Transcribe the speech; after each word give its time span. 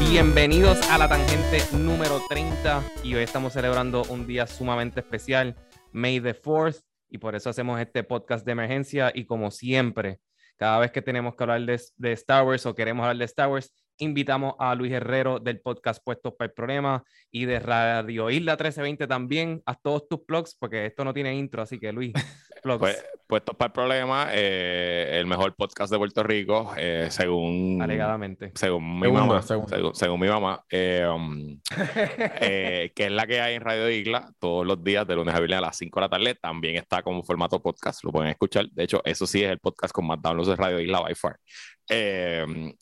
Bienvenidos 0.00 0.80
a 0.90 0.96
la 0.96 1.08
tangente 1.08 1.58
número 1.76 2.20
30 2.28 2.82
y 3.02 3.16
hoy 3.16 3.24
estamos 3.24 3.52
celebrando 3.52 4.04
un 4.04 4.26
día 4.26 4.46
sumamente 4.46 5.00
especial, 5.00 5.56
May 5.92 6.20
the 6.20 6.40
4th, 6.40 6.82
y 7.10 7.18
por 7.18 7.34
eso 7.34 7.50
hacemos 7.50 7.80
este 7.80 8.04
podcast 8.04 8.46
de 8.46 8.52
emergencia 8.52 9.10
y 9.12 9.26
como 9.26 9.50
siempre, 9.50 10.20
cada 10.56 10.78
vez 10.78 10.92
que 10.92 11.02
tenemos 11.02 11.34
que 11.34 11.42
hablar 11.42 11.62
de, 11.62 11.80
de 11.96 12.12
Star 12.12 12.46
Wars 12.46 12.64
o 12.66 12.74
queremos 12.74 13.02
hablar 13.02 13.18
de 13.18 13.24
Star 13.24 13.48
Wars, 13.48 13.72
invitamos 13.98 14.54
a 14.58 14.74
Luis 14.74 14.92
Herrero 14.92 15.40
del 15.40 15.60
podcast 15.60 16.02
Puestos 16.02 16.34
para 16.34 16.46
el 16.46 16.54
Problema 16.54 17.02
y 17.30 17.44
de 17.44 17.58
Radio 17.58 18.30
Isla 18.30 18.52
1320 18.52 19.06
también. 19.06 19.62
a 19.66 19.74
todos 19.74 20.08
tus 20.08 20.24
blogs, 20.26 20.54
porque 20.54 20.86
esto 20.86 21.04
no 21.04 21.12
tiene 21.12 21.36
intro, 21.36 21.62
así 21.62 21.78
que 21.78 21.92
Luis, 21.92 22.12
pues, 22.62 23.04
Puestos 23.26 23.54
para 23.56 23.66
el 23.66 23.72
Problema, 23.72 24.28
eh, 24.32 25.18
el 25.18 25.26
mejor 25.26 25.54
podcast 25.54 25.92
de 25.92 25.98
Puerto 25.98 26.22
Rico, 26.22 26.72
eh, 26.78 27.08
según. 27.10 27.78
Alegadamente. 27.82 28.52
Según 28.54 29.00
mi 29.00 29.12
mamá. 29.12 29.42
Según, 29.42 30.18
mi 30.18 30.28
mamá, 30.28 30.64
eh, 30.70 31.06
um, 31.06 31.60
que 32.40 32.92
es 32.96 33.10
la 33.10 33.26
que 33.26 33.42
hay 33.42 33.56
en 33.56 33.60
Radio 33.60 33.90
Isla 33.90 34.32
todos 34.38 34.66
los 34.66 34.82
días 34.82 35.06
de 35.06 35.14
lunes 35.14 35.34
a 35.34 35.40
viernes 35.40 35.58
a 35.58 35.60
las 35.60 35.76
5 35.76 36.00
de 36.00 36.04
la 36.06 36.08
tarde. 36.08 36.34
También 36.36 36.76
está 36.76 37.02
como 37.02 37.22
formato 37.22 37.60
podcast, 37.60 38.02
lo 38.02 38.12
pueden 38.12 38.30
escuchar. 38.30 38.66
De 38.70 38.84
hecho, 38.84 39.02
eso 39.04 39.26
sí 39.26 39.44
es 39.44 39.50
el 39.50 39.58
podcast 39.58 39.92
con 39.92 40.06
más 40.06 40.22
downloads 40.22 40.48
de 40.48 40.56
Radio 40.56 40.80
Isla 40.80 41.00
by 41.00 41.14
far. 41.14 41.38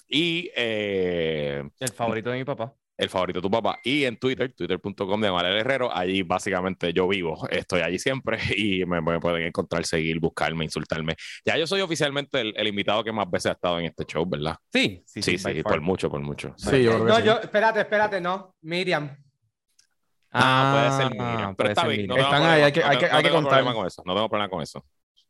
Y 0.09 0.51
eh, 0.57 1.69
el 1.81 1.89
favorito 1.89 2.31
de 2.31 2.39
mi 2.39 2.45
papá. 2.45 2.73
El 2.97 3.09
favorito 3.11 3.41
de 3.41 3.43
tu 3.43 3.51
papá. 3.51 3.79
Y 3.85 4.05
en 4.05 4.17
Twitter, 4.17 4.53
twitter.com 4.53 5.21
de 5.21 5.31
Manuel 5.31 5.57
Herrero, 5.59 5.95
allí 5.95 6.23
básicamente 6.23 6.93
yo 6.93 7.07
vivo, 7.07 7.47
estoy 7.51 7.81
allí 7.81 7.99
siempre 7.99 8.39
y 8.57 8.85
me, 8.87 9.03
pueden 9.21 9.43
encontrar, 9.43 9.85
seguir, 9.85 10.19
buscarme, 10.19 10.65
insultarme. 10.65 11.15
Ya 11.45 11.57
yo 11.57 11.67
soy 11.67 11.81
oficialmente 11.83 12.41
el, 12.41 12.67
invitado 12.67 13.05
que 13.05 13.13
más 13.13 13.31
veces 13.31 13.51
ha 13.51 13.53
estado 13.53 13.79
en 13.79 13.87
este 13.87 14.05
show, 14.05 14.25
¿verdad? 14.27 14.57
Sí, 14.73 15.03
sí, 15.07 15.23
sí, 15.23 15.39
sí, 15.39 15.63
por 15.63 15.81
mucho, 15.81 16.11
por 16.11 16.21
mucho. 16.21 16.55
Sí, 16.57 16.83
yo 16.83 16.99
no, 16.99 17.21
yo, 17.21 17.39
espérate, 17.39 17.81
espérate, 17.81 18.21
no, 18.21 18.55
Miriam. 18.63 19.17
Ah, 20.33 20.73
puede 20.73 21.03
ser 21.03 21.11
Miriam. 21.13 21.55
Pero 21.57 21.69
está 21.71 21.87
bien. 21.87 22.07
No 22.07 22.17
Están 22.17 22.43
ahí, 22.43 22.63
hay 22.63 22.73
que, 22.73 22.83
hay 22.83 22.99
que, 22.99 23.07
hay 23.07 23.23
que 23.23 23.31
contar. 23.31 23.65
Con 23.65 23.87
eso, 23.87 24.03
no 24.05 24.15
tengo 24.15 24.29
problema 24.29 24.51
con 24.51 24.63
eso. 24.63 24.85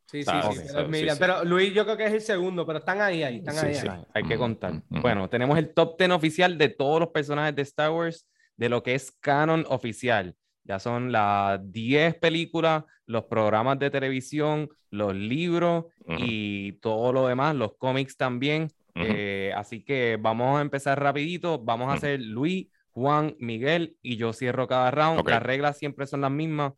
Sí, 0.07 0.23
sí, 0.23 0.31
sí, 0.55 1.07
pero 1.19 1.43
Luis 1.43 1.73
yo 1.73 1.83
creo 1.83 1.97
que 1.97 2.05
es 2.05 2.13
el 2.13 2.21
segundo, 2.21 2.65
pero 2.65 2.79
están 2.79 3.01
ahí, 3.01 3.23
ahí, 3.23 3.37
están 3.37 3.57
ahí, 3.57 3.75
Hay 4.13 4.23
que 4.23 4.37
contar. 4.37 4.81
Bueno, 4.89 5.29
tenemos 5.29 5.57
el 5.57 5.73
top 5.73 5.97
10 5.97 6.11
oficial 6.11 6.57
de 6.57 6.69
todos 6.69 7.01
los 7.01 7.09
personajes 7.09 7.53
de 7.53 7.61
Star 7.63 7.91
Wars, 7.91 8.25
de 8.55 8.69
lo 8.69 8.83
que 8.83 8.95
es 8.95 9.11
canon 9.11 9.65
oficial. 9.67 10.35
Ya 10.63 10.79
son 10.79 11.11
las 11.11 11.59
10 11.71 12.15
películas, 12.15 12.85
los 13.05 13.25
programas 13.25 13.79
de 13.79 13.89
televisión, 13.89 14.69
los 14.91 15.13
libros 15.13 15.85
y 16.17 16.73
todo 16.73 17.11
lo 17.11 17.27
demás, 17.27 17.55
los 17.55 17.75
cómics 17.77 18.15
también. 18.15 18.69
Eh, 18.95 19.51
así 19.55 19.83
que 19.83 20.17
vamos 20.19 20.57
a 20.57 20.61
empezar 20.61 21.01
rapidito. 21.01 21.59
Vamos 21.59 21.89
a 21.89 21.93
hacer 21.93 22.21
Luis, 22.21 22.67
Juan, 22.91 23.35
Miguel 23.39 23.97
y 24.01 24.17
yo 24.17 24.33
cierro 24.33 24.67
cada 24.67 24.89
round. 24.91 25.27
Las 25.27 25.43
reglas 25.43 25.77
siempre 25.77 26.07
son 26.07 26.21
las 26.21 26.31
mismas. 26.31 26.73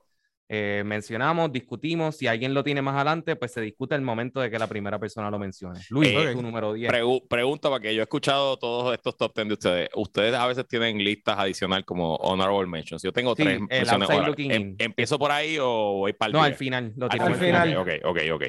Eh, 0.51 0.81
mencionamos, 0.83 1.51
discutimos, 1.51 2.17
si 2.17 2.25
alguien 2.25 2.55
lo 2.55 2.63
tiene 2.63 2.81
más 2.81 2.95
adelante, 2.95 3.35
pues 3.35 3.53
se 3.53 3.61
discute 3.61 3.93
el 3.93 4.01
momento 4.01 4.39
de 4.39 4.49
que 4.49 4.57
la 4.57 4.65
primera 4.65 4.97
persona 4.97 5.29
lo 5.29 5.37
mencione. 5.37 5.79
Luis, 5.91 6.09
eh, 6.09 6.33
tu 6.33 6.41
número 6.41 6.73
10. 6.73 6.91
pregunta, 7.29 7.69
porque 7.69 7.93
yo 7.93 8.01
he 8.01 8.03
escuchado 8.03 8.57
todos 8.57 8.91
estos 8.91 9.15
top 9.15 9.31
10 9.35 9.47
de 9.47 9.53
ustedes. 9.53 9.89
Ustedes 9.93 10.33
a 10.33 10.47
veces 10.47 10.67
tienen 10.67 10.97
listas 10.97 11.37
adicional 11.37 11.85
como 11.85 12.15
honorable 12.15 12.65
mentions. 12.65 13.03
Yo 13.03 13.13
tengo 13.13 13.35
tres. 13.35 13.59
Em, 13.69 14.75
¿Empiezo 14.79 15.19
por 15.19 15.31
ahí 15.31 15.57
o 15.61 15.99
voy 15.99 16.13
para 16.13 16.29
el 16.29 16.33
No, 16.33 16.41
al 16.41 16.55
final. 16.55 16.93
Lo 16.95 17.07
al, 17.11 17.35
final. 17.35 17.77
Ok, 17.77 17.89
ok, 18.03 18.19
ok. 18.33 18.43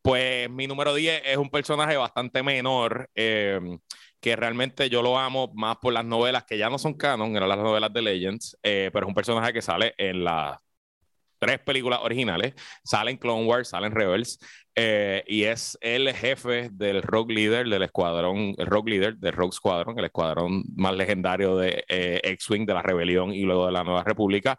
Pues 0.00 0.48
mi 0.48 0.66
número 0.66 0.94
10 0.94 1.24
es 1.26 1.36
un 1.36 1.50
personaje 1.50 1.98
bastante 1.98 2.42
menor. 2.42 3.10
Em, 3.14 3.78
que 4.18 4.34
realmente 4.34 4.88
yo 4.88 5.02
lo 5.02 5.18
amo 5.18 5.52
más 5.54 5.76
por 5.76 5.92
las 5.92 6.06
novelas 6.06 6.44
que 6.44 6.56
ya 6.56 6.70
no 6.70 6.78
son 6.78 6.94
canon, 6.94 7.36
eran 7.36 7.46
las 7.46 7.58
novelas 7.58 7.92
de 7.92 8.00
Legends, 8.00 8.56
eh, 8.62 8.88
pero 8.90 9.04
es 9.04 9.08
un 9.08 9.14
personaje 9.14 9.52
que 9.52 9.60
sale 9.60 9.92
en 9.98 10.24
la 10.24 10.62
tres 11.44 11.60
películas 11.60 12.00
originales, 12.02 12.54
salen 12.82 13.18
Clone 13.18 13.44
Wars, 13.44 13.68
salen 13.68 13.92
Rebels, 13.92 14.38
eh, 14.74 15.22
y 15.26 15.44
es 15.44 15.76
el 15.82 16.12
jefe 16.14 16.70
del 16.72 17.02
Rogue 17.02 17.34
Leader 17.34 17.68
del 17.68 17.82
escuadrón, 17.82 18.54
el 18.56 18.66
Rogue 18.66 18.92
Leader 18.92 19.16
del 19.18 19.34
Rogue 19.34 19.52
Squadron, 19.52 19.98
el 19.98 20.06
escuadrón 20.06 20.64
más 20.74 20.94
legendario 20.94 21.56
de 21.56 21.84
eh, 21.88 22.20
X-Wing, 22.24 22.64
de 22.64 22.72
la 22.72 22.82
rebelión 22.82 23.34
y 23.34 23.42
luego 23.42 23.66
de 23.66 23.72
la 23.72 23.84
Nueva 23.84 24.02
República, 24.04 24.58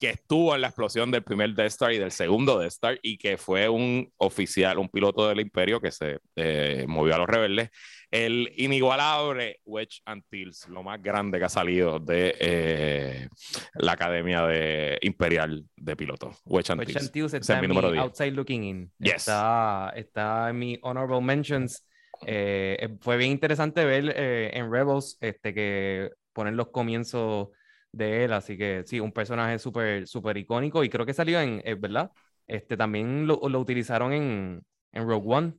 que 0.00 0.10
estuvo 0.10 0.54
en 0.56 0.62
la 0.62 0.66
explosión 0.66 1.12
del 1.12 1.22
primer 1.22 1.54
Death 1.54 1.68
Star 1.68 1.92
y 1.92 1.98
del 1.98 2.10
segundo 2.10 2.58
Death 2.58 2.72
Star, 2.72 2.98
y 3.00 3.16
que 3.16 3.36
fue 3.36 3.68
un 3.68 4.12
oficial, 4.16 4.78
un 4.78 4.88
piloto 4.88 5.28
del 5.28 5.38
Imperio 5.38 5.80
que 5.80 5.92
se 5.92 6.18
eh, 6.34 6.84
movió 6.88 7.14
a 7.14 7.18
los 7.18 7.28
rebeldes 7.28 7.70
el 8.14 8.52
inigualable 8.56 9.60
Wedge 9.64 10.00
Antilles, 10.04 10.68
lo 10.68 10.84
más 10.84 11.02
grande 11.02 11.36
que 11.40 11.46
ha 11.46 11.48
salido 11.48 11.98
de 11.98 12.36
eh, 12.38 13.28
la 13.74 13.92
Academia 13.92 14.46
de 14.46 14.98
Imperial 15.02 15.64
de 15.74 15.96
Pilotos. 15.96 16.40
Wedge 16.44 16.70
Antilles. 16.70 17.34
está 17.34 17.58
en 17.58 17.68
mi 17.68 17.76
Outside 17.98 18.30
Looking 18.30 18.62
In. 18.62 18.92
Está, 19.00 19.92
está 19.96 20.50
en 20.50 20.58
mi 20.60 20.78
Honorable 20.82 21.20
Mentions. 21.22 21.84
Eh, 22.24 22.76
eh, 22.78 22.96
fue 23.00 23.16
bien 23.16 23.32
interesante 23.32 23.84
ver 23.84 24.14
en 24.16 24.70
Rebels 24.70 25.18
este, 25.20 25.52
que 25.52 26.10
ponen 26.32 26.56
los 26.56 26.68
comienzos 26.68 27.48
de 27.90 28.24
él, 28.24 28.32
así 28.32 28.56
que 28.56 28.84
sí, 28.86 29.00
un 29.00 29.10
personaje 29.10 29.58
súper 29.58 30.06
super 30.06 30.36
icónico 30.36 30.84
y 30.84 30.88
creo 30.88 31.04
que 31.04 31.14
salió 31.14 31.40
en, 31.40 31.62
¿verdad? 31.80 32.12
Este, 32.46 32.76
también 32.76 33.26
lo, 33.26 33.40
lo 33.48 33.58
utilizaron 33.58 34.12
en, 34.12 34.62
en 34.92 35.08
Rogue 35.08 35.34
One. 35.34 35.54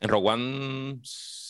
En 0.00 0.08
Rogue 0.08 0.28
One. 0.28 1.00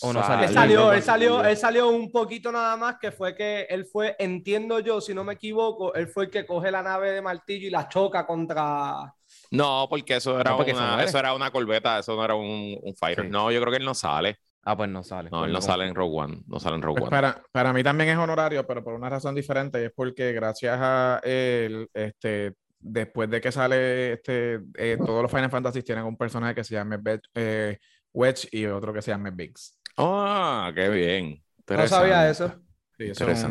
¿O 0.00 0.12
no 0.12 0.22
salió? 0.22 0.46
Él 0.46 0.54
salió, 0.54 0.92
él 0.92 1.02
salió, 1.02 1.44
él 1.44 1.56
salió 1.56 1.88
un 1.88 2.10
poquito 2.12 2.52
nada 2.52 2.76
más, 2.76 2.96
que 3.00 3.10
fue 3.10 3.34
que 3.34 3.62
él 3.68 3.84
fue, 3.84 4.14
entiendo 4.18 4.78
yo, 4.78 5.00
si 5.00 5.12
no 5.12 5.24
me 5.24 5.34
equivoco, 5.34 5.92
él 5.94 6.08
fue 6.08 6.26
el 6.26 6.30
que 6.30 6.46
coge 6.46 6.70
la 6.70 6.82
nave 6.82 7.10
de 7.10 7.22
martillo 7.22 7.66
y 7.66 7.70
la 7.70 7.88
choca 7.88 8.24
contra. 8.26 9.12
No, 9.50 9.86
porque 9.90 10.16
eso 10.16 10.38
era, 10.38 10.54
una, 10.54 11.02
eso 11.02 11.18
era 11.18 11.34
una 11.34 11.50
corbeta, 11.50 11.98
eso 11.98 12.14
no 12.14 12.24
era 12.24 12.34
un, 12.34 12.78
un 12.80 12.94
fighter. 12.94 13.28
No, 13.28 13.50
yo 13.50 13.60
creo 13.60 13.72
que 13.72 13.78
él 13.78 13.84
no 13.84 13.94
sale. 13.94 14.38
Ah, 14.64 14.76
pues 14.76 14.90
no 14.90 15.02
sale. 15.02 15.30
No, 15.30 15.44
él 15.44 15.52
no 15.52 15.62
sale 15.62 15.86
en 15.86 15.94
Rogue 15.94 16.16
One. 16.16 16.42
No 16.46 16.60
sale 16.60 16.76
en 16.76 16.82
Rogue 16.82 17.00
pues 17.00 17.10
One. 17.10 17.10
Para, 17.10 17.42
para 17.50 17.72
mí 17.72 17.82
también 17.82 18.10
es 18.10 18.18
honorario, 18.18 18.66
pero 18.66 18.84
por 18.84 18.94
una 18.94 19.08
razón 19.08 19.34
diferente, 19.34 19.80
y 19.80 19.84
es 19.86 19.92
porque 19.94 20.32
gracias 20.32 20.78
a 20.80 21.20
él, 21.24 21.88
este, 21.94 22.54
después 22.78 23.30
de 23.30 23.40
que 23.40 23.50
sale 23.50 24.12
este, 24.12 24.60
eh, 24.76 24.98
todos 25.04 25.22
los 25.22 25.30
Final 25.30 25.50
Fantasy 25.50 25.82
tienen 25.82 26.04
un 26.04 26.16
personaje 26.16 26.54
que 26.54 26.64
se 26.64 26.74
llama 26.74 27.00
eh, 27.34 27.78
Wedge 28.12 28.48
y 28.52 28.66
otro 28.66 28.92
que 28.92 29.02
se 29.02 29.10
llama 29.10 29.30
Biggs. 29.30 29.78
Ah, 29.96 30.72
qué 30.74 30.88
bien. 30.88 31.42
No 31.68 31.88
sabía 31.88 32.28
eso. 32.30 32.54
Sí, 32.96 33.10
es 33.10 33.44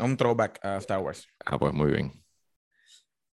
un, 0.00 0.16
throwback 0.16 0.64
a 0.64 0.78
Star 0.78 0.98
Wars. 0.98 1.28
Ah, 1.44 1.58
pues 1.58 1.72
muy 1.72 1.92
bien. 1.92 2.12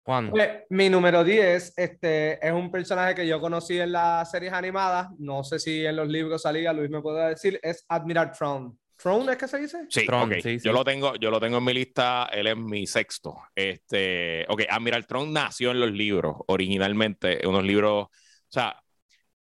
Juan. 0.04 0.30
Pues, 0.30 0.50
mi 0.70 0.90
número 0.90 1.24
10 1.24 1.74
este, 1.76 2.48
es 2.48 2.54
un 2.54 2.72
personaje 2.72 3.16
que 3.16 3.28
yo 3.28 3.42
conocí 3.42 3.80
en 3.80 3.92
las 3.92 4.30
series 4.30 4.54
animadas. 4.54 5.10
No 5.18 5.44
sé 5.44 5.60
si 5.60 5.86
en 5.86 5.96
los 5.96 6.08
libros 6.08 6.44
salía, 6.44 6.74
Luis 6.74 6.90
me 6.90 7.02
puede 7.02 7.30
decir. 7.30 7.60
Es 7.64 7.86
Admiral 7.90 8.32
Throne. 8.32 8.74
¿Throne 8.98 9.32
es 9.32 9.38
que 9.38 9.48
se 9.48 9.58
dice? 9.60 9.86
Sí, 9.90 10.08
sí, 10.42 10.60
Yo, 10.60 10.74
lo 10.74 10.84
tengo, 10.84 11.16
yo 11.16 11.30
lo 11.30 11.40
tengo 11.40 11.58
en 11.58 11.64
mi 11.64 11.74
lista. 11.74 12.30
Él 12.32 12.48
es 12.48 12.58
mi 12.58 12.88
sexto. 12.88 13.36
Este, 13.56 14.46
ok, 14.48 14.64
Admiral 14.70 15.06
Throne 15.06 15.32
nació 15.32 15.72
en 15.72 15.80
los 15.80 15.92
libros 15.92 16.38
originalmente. 16.48 17.46
Unos 17.48 17.64
libros. 17.64 18.06
O 18.06 18.10
sea, 18.50 18.82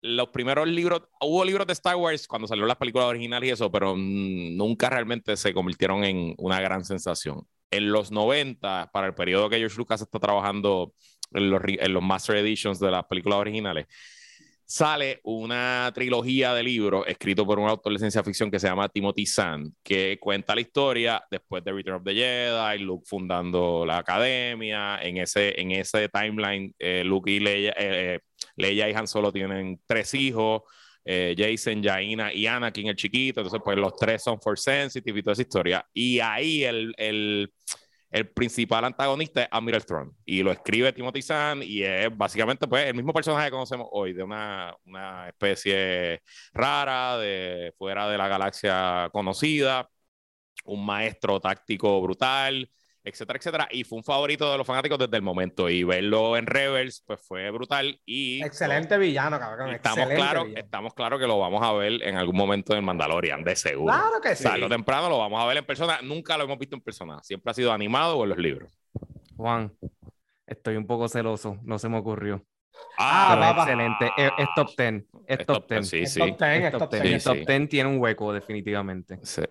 los 0.03 0.29
primeros 0.29 0.67
libros, 0.67 1.03
hubo 1.21 1.45
libros 1.45 1.67
de 1.67 1.73
Star 1.75 1.97
Wars 1.97 2.27
cuando 2.27 2.49
salieron 2.49 2.69
las 2.69 2.77
películas 2.77 3.07
originales 3.07 3.49
y 3.49 3.53
eso, 3.53 3.71
pero 3.71 3.95
nunca 3.97 4.91
realmente 4.91 5.37
se 5.37 5.55
convirtieron 5.55 6.05
en 6.05 6.35
una 6.39 6.61
gran 6.61 6.85
sensación. 6.85 7.47
En 7.71 7.91
los 7.93 8.11
90, 8.11 8.91
para 8.93 9.07
el 9.07 9.15
periodo 9.15 9.49
que 9.49 9.59
George 9.59 9.79
Lucas 9.79 10.03
está 10.03 10.19
trabajando 10.19 10.93
en 11.31 11.51
los, 11.51 11.63
en 11.65 11.93
los 11.93 12.03
Master 12.03 12.37
Editions 12.37 12.81
de 12.81 12.91
las 12.91 13.05
películas 13.05 13.39
originales, 13.39 13.87
sale 14.73 15.21
una 15.25 15.93
trilogía 15.95 16.55
de 16.55 16.63
libros 16.63 17.05
escrito 17.07 17.45
por 17.45 17.59
un 17.59 17.69
autor 17.69 17.93
de 17.93 17.99
ciencia 17.99 18.25
ficción 18.25 18.51
que 18.51 18.59
se 18.59 18.69
llama 18.69 18.89
Timothy 18.89 19.27
Zahn, 19.27 19.77
que 19.83 20.17
cuenta 20.19 20.55
la 20.55 20.63
historia 20.63 21.23
después 21.31 21.63
de 21.63 21.73
Return 21.73 21.97
of 21.97 22.05
the 22.05 22.15
Jedi, 22.15 22.79
Luke 22.83 23.05
fundando 23.07 23.85
la 23.85 23.99
academia, 23.99 24.99
en 25.03 25.19
ese, 25.19 25.61
en 25.61 25.73
ese 25.73 26.09
timeline 26.09 26.75
eh, 26.79 27.03
Luke 27.05 27.31
y 27.31 27.39
Leia, 27.39 27.75
eh, 27.77 28.21
Leia 28.57 28.89
y 28.89 28.95
Han 28.95 29.07
Solo 29.07 29.31
tienen 29.31 29.79
tres 29.85 30.15
hijos, 30.15 30.63
eh, 31.05 31.35
Jason, 31.37 31.85
Jaina 31.85 32.33
y 32.33 32.47
Anakin 32.47 32.87
el 32.87 32.97
chiquito, 32.97 33.41
entonces 33.41 33.61
pues 33.63 33.77
los 33.77 33.95
tres 33.97 34.23
son 34.23 34.41
for 34.41 34.59
sensitive 34.59 35.19
y 35.19 35.23
toda 35.23 35.35
esa 35.35 35.43
historia. 35.43 35.87
Y 35.93 36.19
ahí 36.19 36.65
el 36.65 37.53
el 38.13 38.29
principal 38.31 38.85
antagonista 38.85 39.43
es 39.43 39.49
Admiral 39.51 39.85
Thrawn 39.87 40.17
y 40.25 40.43
lo 40.43 40.53
escribe 40.53 40.93
Timothy 40.93 41.23
Zahn 41.23 41.63
y 41.63 41.83
es 41.83 42.15
básicamente 42.17 42.69
pues 42.69 42.87
el 42.87 42.95
mismo 42.95 43.13
personaje 43.13 43.47
que 43.47 43.53
conocemos 43.53 43.89
hoy 43.91 44.13
de 44.13 44.23
una, 44.23 44.77
una 44.85 45.29
especie 45.29 46.21
rara 46.53 47.17
de 47.19 47.73
fuera 47.79 48.09
de 48.09 48.19
la 48.19 48.29
galaxia 48.29 49.09
conocida 49.13 49.89
un 50.65 50.85
maestro 50.85 51.41
táctico 51.41 52.01
brutal 52.03 52.71
etcétera, 53.05 53.39
etcétera. 53.39 53.69
Y 53.71 53.85
fue 53.85 53.99
un 53.99 54.05
favorito 54.05 54.51
de 54.51 54.59
los 54.59 54.67
fanáticos 54.67 54.99
desde 54.99 55.17
el 55.17 55.23
momento. 55.23 55.69
Y 55.69 55.85
verlo 55.85 56.37
en 56.37 56.47
Rebels, 56.47 57.03
pues 57.07 57.21
fue 57.27 57.51
brutal. 57.51 58.01
Y 58.05 58.43
excelente 58.45 58.97
villano, 58.99 59.39
cabrón. 59.39 59.71
Estamos 59.71 60.09
claros 60.09 60.47
estamos 60.55 60.95
claro 60.95 61.19
que 61.19 61.27
lo 61.27 61.39
vamos 61.39 61.63
a 61.63 61.73
ver 61.73 62.03
en 62.03 62.17
algún 62.17 62.37
momento 62.37 62.75
en 62.77 62.85
Mandalorian, 62.85 63.43
de 63.45 63.57
seguro. 63.57 63.93
Claro 63.93 64.21
que 64.21 64.37
sí. 64.37 64.47
O 64.47 64.69
temprano 64.69 65.09
lo 65.09 65.19
vamos 65.19 65.43
a 65.43 65.47
ver 65.47 65.59
en 65.59 65.67
persona. 65.67 66.01
Nunca 66.03 66.37
lo 66.37 66.45
hemos 66.45 66.59
visto 66.59 66.77
en 66.77 66.83
persona. 66.83 67.23
Siempre 67.23 67.51
ha 67.51 67.55
sido 67.55 67.73
animado 67.73 68.19
o 68.19 68.25
en 68.25 68.31
los 68.31 68.39
libros. 68.39 68.79
Juan, 69.37 69.73
estoy 70.47 70.77
un 70.77 70.87
poco 70.87 71.09
celoso. 71.09 71.59
No 71.63 71.79
se 71.79 71.89
me 71.89 71.99
ocurrió. 71.99 72.45
Ah, 72.99 73.55
excelente. 73.59 74.11
Es, 74.17 74.49
top 74.55 74.71
10. 74.77 75.05
Es, 75.27 75.47
top 75.47 75.69
10. 75.69 75.89
Sí, 75.89 76.07
sí. 76.07 76.21
Top 76.21 76.39
10, 76.39 76.65
es 76.65 76.73
top 76.73 76.93
10. 76.93 77.25
top 77.25 77.37
10 77.47 77.69
tiene 77.69 77.89
un 77.89 77.99
hueco, 77.99 78.33
definitivamente. 78.33 79.19
Sí. 79.23 79.43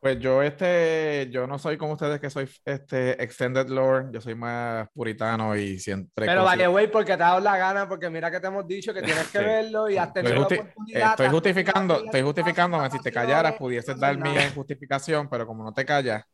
Pues 0.00 0.18
yo, 0.18 0.42
este, 0.42 1.28
yo 1.30 1.46
no 1.46 1.58
soy 1.58 1.76
como 1.76 1.92
ustedes 1.92 2.18
que 2.18 2.30
soy 2.30 2.48
este 2.64 3.22
extended 3.22 3.68
lore, 3.68 4.06
yo 4.10 4.22
soy 4.22 4.34
más 4.34 4.88
puritano 4.94 5.54
y 5.54 5.78
siempre. 5.78 6.24
Pero 6.24 6.42
vale, 6.42 6.66
güey, 6.68 6.90
porque 6.90 7.18
te 7.18 7.22
ha 7.22 7.28
dado 7.28 7.40
la 7.40 7.58
gana, 7.58 7.86
porque 7.86 8.08
mira 8.08 8.30
que 8.30 8.40
te 8.40 8.46
hemos 8.46 8.66
dicho 8.66 8.94
que 8.94 9.02
tienes 9.02 9.28
que 9.28 9.40
verlo 9.40 9.90
y 9.90 9.98
has 9.98 10.10
tenido 10.10 10.40
estoy, 10.40 10.56
la 10.56 10.62
oportunidad. 10.62 11.10
Estoy 11.10 11.28
justificando, 11.28 12.02
estoy 12.02 12.22
justificándome. 12.22 12.90
Si 12.90 12.98
te 13.00 13.12
callaras, 13.12 13.56
pudieses 13.56 14.00
dar 14.00 14.16
mi 14.16 14.34
justificación, 14.54 15.28
pero 15.28 15.46
como 15.46 15.64
no 15.64 15.74
te 15.74 15.84
callas, 15.84 16.24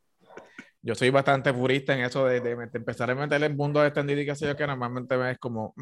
yo 0.80 0.94
soy 0.94 1.10
bastante 1.10 1.52
purista 1.52 1.92
en 1.92 2.04
eso 2.04 2.24
de, 2.24 2.40
de, 2.40 2.52
empezar 2.72 3.10
a 3.10 3.16
meter 3.16 3.42
en 3.42 3.56
mundo 3.56 3.84
extendido 3.84 4.20
y 4.20 4.26
qué 4.26 4.36
sé 4.36 4.46
yo, 4.46 4.54
que 4.54 4.64
normalmente 4.64 5.16
es 5.28 5.38
como. 5.38 5.74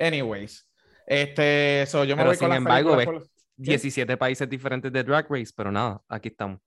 Anyways, 0.00 0.66
este, 1.06 1.84
so, 1.86 2.04
yo 2.04 2.16
me 2.16 2.24
voy 2.24 2.36
sin 2.36 2.48
con 2.48 2.56
embargo, 2.56 2.96
ves 2.96 3.08
17 3.56 4.16
países 4.16 4.48
diferentes 4.48 4.90
de 4.90 5.04
Drag 5.04 5.26
Race, 5.28 5.52
pero 5.54 5.70
nada, 5.70 6.00
aquí 6.08 6.28
estamos. 6.28 6.58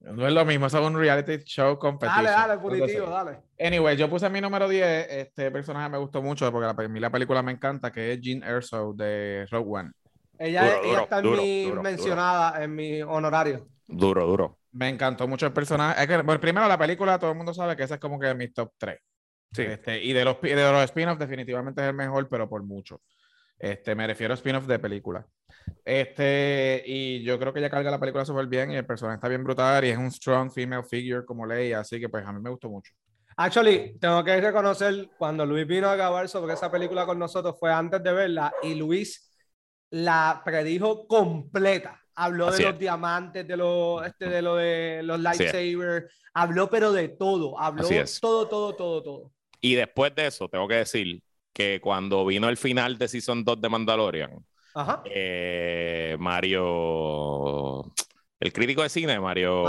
No 0.00 0.26
es 0.26 0.32
lo 0.32 0.44
mismo, 0.44 0.66
eso 0.66 0.78
es 0.78 0.86
un 0.86 0.98
reality 0.98 1.38
show 1.44 1.78
competition. 1.78 2.24
Dale, 2.24 2.56
dale, 2.56 2.58
positivo, 2.60 3.06
dale. 3.06 3.38
Anyway, 3.58 3.96
yo 3.96 4.08
puse 4.08 4.28
mi 4.30 4.40
número 4.40 4.68
10. 4.68 5.06
Este 5.10 5.50
personaje 5.50 5.88
me 5.88 5.98
gustó 5.98 6.22
mucho 6.22 6.50
porque 6.52 6.66
la, 6.66 7.00
la 7.00 7.10
película 7.10 7.42
me 7.42 7.52
encanta, 7.52 7.90
que 7.90 8.12
es 8.12 8.20
Jean 8.20 8.42
Erso 8.42 8.92
de 8.94 9.46
Rogue 9.50 9.80
One. 9.80 9.92
Ella, 10.38 10.76
está 11.02 11.18
en 11.20 11.32
mi 11.32 11.72
mencionada, 11.82 12.62
en 12.62 12.74
mi 12.74 13.02
honorario. 13.02 13.66
Duro, 13.88 14.26
duro. 14.26 14.58
Me 14.72 14.88
encantó 14.88 15.26
mucho 15.26 15.46
el 15.46 15.52
personaje. 15.52 16.02
Es 16.02 16.06
que, 16.06 16.22
bueno, 16.22 16.40
primero, 16.40 16.68
la 16.68 16.78
película, 16.78 17.18
todo 17.18 17.30
el 17.30 17.36
mundo 17.36 17.54
sabe 17.54 17.74
que 17.74 17.84
esa 17.84 17.94
es 17.94 18.00
como 18.00 18.18
que 18.18 18.34
mi 18.34 18.52
top 18.52 18.72
3. 18.76 18.98
Sí. 19.52 19.62
Este, 19.62 20.02
y 20.04 20.12
de 20.12 20.24
los, 20.24 20.40
de 20.40 20.54
los 20.54 20.84
spin-offs, 20.84 21.18
definitivamente 21.18 21.80
es 21.80 21.88
el 21.88 21.94
mejor, 21.94 22.28
pero 22.28 22.48
por 22.48 22.62
mucho. 22.62 23.00
Este, 23.58 23.94
me 23.94 24.06
refiero 24.06 24.34
a 24.34 24.36
spin-offs 24.36 24.66
de 24.66 24.78
película. 24.78 25.26
Este, 25.84 26.82
y 26.84 27.22
yo 27.22 27.38
creo 27.38 27.52
que 27.52 27.60
ella 27.60 27.70
carga 27.70 27.90
la 27.90 28.00
película 28.00 28.24
súper 28.24 28.46
bien 28.46 28.72
y 28.72 28.76
el 28.76 28.84
personaje 28.84 29.16
está 29.16 29.28
bien 29.28 29.44
brutal 29.44 29.84
y 29.84 29.90
es 29.90 29.98
un 29.98 30.10
strong 30.10 30.50
female 30.50 30.82
figure 30.82 31.24
como 31.24 31.46
Leia, 31.46 31.80
así 31.80 32.00
que 32.00 32.08
pues 32.08 32.26
a 32.26 32.32
mí 32.32 32.40
me 32.40 32.50
gustó 32.50 32.68
mucho. 32.68 32.92
Actually, 33.36 33.96
tengo 34.00 34.24
que 34.24 34.40
reconocer 34.40 35.10
cuando 35.18 35.44
Luis 35.44 35.66
vino 35.66 35.88
a 35.88 35.94
grabar 35.94 36.28
sobre 36.28 36.54
esa 36.54 36.70
película 36.70 37.04
con 37.04 37.18
nosotros 37.18 37.54
fue 37.60 37.72
antes 37.72 38.02
de 38.02 38.12
verla 38.12 38.52
y 38.62 38.74
Luis 38.74 39.30
la 39.90 40.42
predijo 40.44 41.06
completa. 41.06 42.00
Habló 42.14 42.50
de 42.50 42.62
los 42.62 42.78
diamantes, 42.78 43.46
de 43.46 43.56
los, 43.56 44.06
este, 44.06 44.28
de 44.28 44.40
lo 44.40 44.56
de 44.56 45.02
los 45.04 45.20
lightsabers, 45.20 46.10
habló 46.32 46.70
pero 46.70 46.92
de 46.92 47.10
todo, 47.10 47.60
habló 47.60 47.86
todo, 48.20 48.48
todo, 48.48 48.74
todo, 48.74 49.02
todo. 49.02 49.32
Y 49.60 49.74
después 49.74 50.14
de 50.14 50.28
eso, 50.28 50.48
tengo 50.48 50.66
que 50.66 50.76
decir 50.76 51.22
que 51.52 51.80
cuando 51.80 52.24
vino 52.24 52.48
el 52.48 52.56
final 52.56 52.96
de 52.96 53.08
Season 53.08 53.44
2 53.44 53.60
de 53.60 53.68
Mandalorian, 53.68 54.46
eh, 55.06 56.16
Mario, 56.18 57.92
el 58.40 58.52
crítico 58.52 58.82
de 58.82 58.88
cine, 58.88 59.18
Mario, 59.18 59.64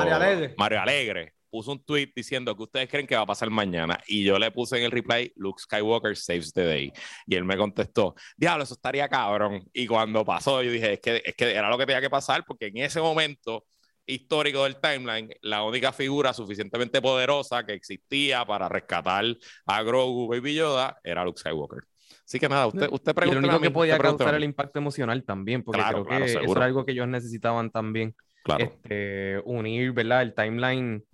Mario 0.57 0.81
Alegre. 0.81 1.33
puso 1.50 1.71
un 1.71 1.83
tweet 1.83 2.12
diciendo 2.15 2.56
que 2.56 2.63
ustedes 2.63 2.89
creen 2.89 3.07
que 3.07 3.15
va 3.15 3.21
a 3.21 3.25
pasar 3.25 3.50
mañana. 3.50 3.98
Y 4.07 4.24
yo 4.24 4.38
le 4.38 4.51
puse 4.51 4.77
en 4.77 4.83
el 4.83 4.92
reply, 4.92 5.31
Luke 5.36 5.62
Skywalker 5.62 6.15
saves 6.15 6.51
the 6.54 6.63
day. 6.63 6.94
Y 7.25 7.36
él 7.36 7.45
me 7.45 7.57
contestó, 7.57 8.15
diablo, 8.36 8.63
eso 8.63 8.74
estaría 8.74 9.07
cabrón. 9.07 9.63
Y 9.74 9.88
cuando 9.88 10.25
pasó, 10.25 10.62
yo 10.62 10.71
dije, 10.71 10.94
es 10.94 11.00
que, 11.00 11.21
es 11.24 11.36
que 11.36 11.51
era 11.51 11.69
lo 11.69 11.77
que 11.77 11.86
tenía 11.86 12.01
que 12.01 12.10
pasar, 12.10 12.44
porque 12.45 12.68
en 12.68 12.77
ese 12.77 13.00
momento 13.00 13.65
histórico 14.06 14.63
del 14.63 14.80
timeline, 14.80 15.30
la 15.42 15.63
única 15.63 15.92
figura 15.92 16.33
suficientemente 16.33 17.01
poderosa 17.01 17.65
que 17.65 17.74
existía 17.74 18.45
para 18.45 18.69
rescatar 18.69 19.25
a 19.65 19.83
Grogu 19.83 20.27
Baby 20.27 20.56
Yoda 20.56 20.98
era 21.03 21.24
Luke 21.24 21.39
Skywalker. 21.39 21.83
Así 22.27 22.41
que 22.41 22.50
nada, 22.50 22.68
usted, 22.68 22.89
usted 22.91 23.15
pregunta. 23.15 23.39
Y 23.39 23.41
lo 23.41 23.47
único 23.47 23.62
que 23.62 23.71
podía 23.71 23.97
causar 23.97 24.35
el 24.35 24.44
impacto 24.44 24.79
emocional 24.79 25.24
también, 25.24 25.63
porque 25.63 25.81
creo 25.81 26.06
que 26.06 26.25
eso 26.25 26.39
era 26.41 26.65
algo 26.65 26.85
que 26.85 26.91
ellos 26.91 27.07
necesitaban 27.07 27.71
también. 27.71 28.13
Claro. 28.44 28.65
Este, 28.65 29.41
unir, 29.45 29.94
¿verdad? 29.94 30.24
El 30.24 30.33
timeline 30.33 31.06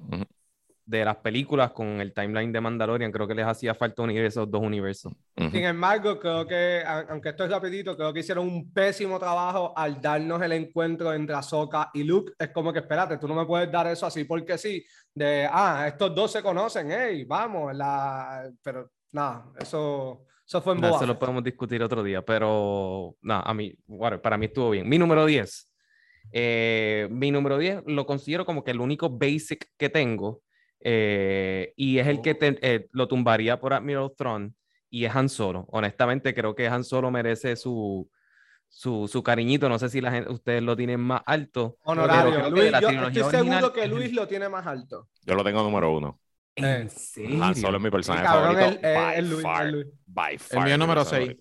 de 0.86 1.06
las 1.06 1.18
películas 1.18 1.72
con 1.72 2.02
el 2.02 2.16
timeline 2.16 2.52
de 2.52 2.60
Mandalorian. 2.60 3.12
Creo 3.12 3.28
que 3.28 3.36
les 3.36 3.46
hacía 3.46 3.76
falta 3.76 4.02
unir 4.02 4.26
esos 4.26 4.50
dos 4.50 4.62
universos. 4.62 5.14
Sin 5.38 5.64
embargo, 5.64 6.20
creo 6.20 6.48
que, 6.48 6.84
aunque 7.08 7.30
esto 7.30 7.44
es 7.44 7.52
rapidito, 7.52 7.96
creo 7.96 8.12
que 8.12 8.22
hicieron 8.22 8.48
un 8.48 8.74
pésimo 8.74 9.20
trabajo 9.20 9.72
al 9.78 10.02
darnos 10.02 10.42
el 10.42 10.54
encuentro 10.54 11.14
entre 11.14 11.36
Ahsoka 11.36 11.92
y 11.94 12.04
Luke. 12.04 12.34
Es 12.40 12.50
como 12.50 12.74
que, 12.74 12.80
espérate, 12.80 13.20
tú 13.20 13.28
no 13.28 13.36
me 13.36 13.46
puedes 13.46 13.72
dar 13.72 13.86
eso 13.86 14.08
así 14.08 14.24
porque 14.24 14.58
sí, 14.58 14.84
de, 15.14 15.48
ah, 15.48 15.86
estos 15.88 16.16
dos 16.16 16.32
se 16.32 16.42
conocen, 16.42 16.90
hey, 16.92 17.24
vamos, 17.24 17.76
la... 17.76 18.52
pero 18.64 18.90
nada, 19.12 19.46
eso 19.60 20.26
eso 20.46 20.62
fue 20.62 20.74
en 20.74 20.84
Eso 20.84 21.06
lo 21.06 21.18
podemos 21.18 21.44
discutir 21.44 21.82
otro 21.82 22.04
día, 22.04 22.22
pero 22.22 23.16
no, 23.22 23.34
a 23.34 23.54
mí, 23.54 23.74
bueno, 23.86 24.22
para 24.22 24.38
mí 24.38 24.48
estuvo 24.48 24.72
bien. 24.72 24.88
Mi 24.88 24.98
número 24.98 25.26
10. 25.26 25.70
Eh, 26.32 27.08
mi 27.12 27.32
número 27.32 27.58
10 27.58 27.84
lo 27.86 28.06
considero 28.06 28.46
como 28.46 28.64
que 28.64 28.72
el 28.72 28.80
único 28.80 29.10
basic 29.10 29.68
que 29.78 29.90
tengo 29.90 30.42
eh, 30.80 31.74
y 31.76 32.00
es 32.00 32.08
el 32.08 32.22
que 32.22 32.38
eh, 32.40 32.88
lo 32.92 33.08
tumbaría 33.08 33.60
por 33.60 33.74
Admiral 33.74 34.12
Throne 34.18 34.52
y 34.90 35.06
es 35.06 35.16
Han 35.16 35.30
Solo. 35.30 35.66
Honestamente, 35.70 36.34
creo 36.34 36.56
que 36.56 36.68
Han 36.68 36.84
Solo 36.84 37.10
merece 37.10 37.56
su, 37.56 38.10
su, 38.68 39.08
su 39.08 39.24
cariñito. 39.24 39.70
No 39.70 39.80
sé 39.80 39.90
si 39.90 40.02
la 40.02 40.12
gente, 40.12 40.32
ustedes 40.32 40.62
lo 40.62 40.76
tienen 40.76 41.00
más 41.00 41.22
alto. 41.26 41.78
Honorario. 41.84 42.50
Luis, 42.50 42.72
yo 42.82 42.90
estoy 42.90 43.24
seguro 43.32 43.74
que 43.74 43.88
Luis 43.88 44.14
lo 44.14 44.28
tiene 44.28 44.50
más 44.50 44.68
alto. 44.68 45.08
Yo 45.26 45.36
lo 45.36 45.44
tengo 45.44 45.64
número 45.64 45.92
uno. 45.92 46.20
¿En 46.56 46.90
serio? 46.90 47.44
Han 47.44 47.56
Solo 47.56 47.78
es 47.78 47.84
mi 47.84 47.90
personaje 47.90 48.26
favorito. 48.26 48.80
El, 48.82 48.96
by, 48.96 49.18
el, 49.18 49.30
Luis, 49.30 49.42
far, 49.42 49.66
el, 49.66 49.72
Luis. 49.72 49.88
by 50.06 50.38
far. 50.38 50.60
El 50.60 50.66
mío 50.66 50.78
número 50.78 51.06
6. 51.06 51.36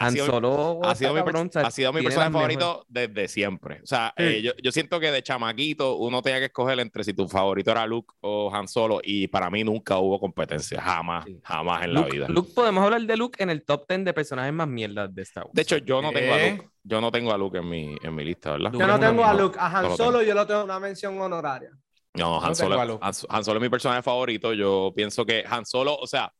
Han 0.00 0.16
Solo 0.16 0.80
ha 0.84 0.94
sido, 0.94 1.12
mi, 1.12 1.20
ha 1.20 1.70
sido 1.70 1.92
mi 1.92 2.02
personaje 2.02 2.32
favorito 2.32 2.86
desde 2.88 3.28
siempre. 3.28 3.80
O 3.82 3.86
sea, 3.86 4.12
eh, 4.16 4.40
yo, 4.42 4.52
yo, 4.62 4.72
siento 4.72 4.98
que 4.98 5.10
de 5.10 5.22
chamaquito 5.22 5.96
uno 5.96 6.22
tenía 6.22 6.38
que 6.38 6.46
escoger 6.46 6.80
entre 6.80 7.04
si 7.04 7.12
tu 7.12 7.28
favorito 7.28 7.70
era 7.70 7.86
Luke 7.86 8.14
o 8.20 8.50
Han 8.54 8.68
Solo 8.68 9.00
y 9.02 9.28
para 9.28 9.50
mí 9.50 9.64
nunca 9.64 9.98
hubo 9.98 10.18
competencia. 10.18 10.80
Jamás, 10.80 11.26
sí. 11.26 11.38
jamás 11.44 11.84
en 11.84 11.94
Luke, 11.94 12.08
la 12.08 12.14
vida. 12.14 12.28
Luke, 12.28 12.52
podemos 12.54 12.84
hablar 12.84 13.02
de 13.02 13.16
Luke 13.16 13.42
en 13.42 13.50
el 13.50 13.64
top 13.64 13.86
10 13.88 14.06
de 14.06 14.14
personajes 14.14 14.52
más 14.52 14.68
mierdas 14.68 15.14
de 15.14 15.22
Star 15.22 15.44
Wars. 15.44 15.54
De 15.54 15.62
hecho, 15.62 15.76
yo 15.78 16.00
no 16.00 16.10
tengo 16.10 16.32
a 16.32 16.38
Luke. 16.38 16.68
Yo 16.82 17.00
no 17.00 17.10
tengo 17.10 17.32
a 17.32 17.38
Luke 17.38 17.58
en 17.58 17.68
mi, 17.68 17.96
en 18.00 18.14
mi 18.14 18.24
lista, 18.24 18.52
¿verdad? 18.52 18.72
Yo 18.72 18.86
no 18.86 18.98
tengo 18.98 19.24
a 19.24 19.34
Luke. 19.34 19.58
A 19.60 19.78
Han 19.78 19.96
Solo 19.96 20.22
yo 20.22 20.34
lo 20.34 20.46
tengo 20.46 20.64
una 20.64 20.80
mención 20.80 21.20
honoraria. 21.20 21.70
No, 22.16 22.42
Han 22.42 22.56
Solo, 22.56 22.98
Han, 23.00 23.44
Solo 23.44 23.58
es 23.58 23.62
mi 23.62 23.68
personaje 23.68 24.02
favorito. 24.02 24.52
Yo 24.52 24.92
pienso 24.94 25.24
que 25.24 25.44
Han 25.48 25.66
Solo, 25.66 25.96
o 25.96 26.06
sea, 26.06 26.32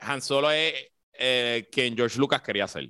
Han 0.00 0.22
Solo 0.22 0.50
es 0.50 0.74
eh, 1.14 1.68
quien 1.70 1.96
George 1.96 2.18
Lucas 2.18 2.42
quería 2.42 2.66
ser. 2.66 2.88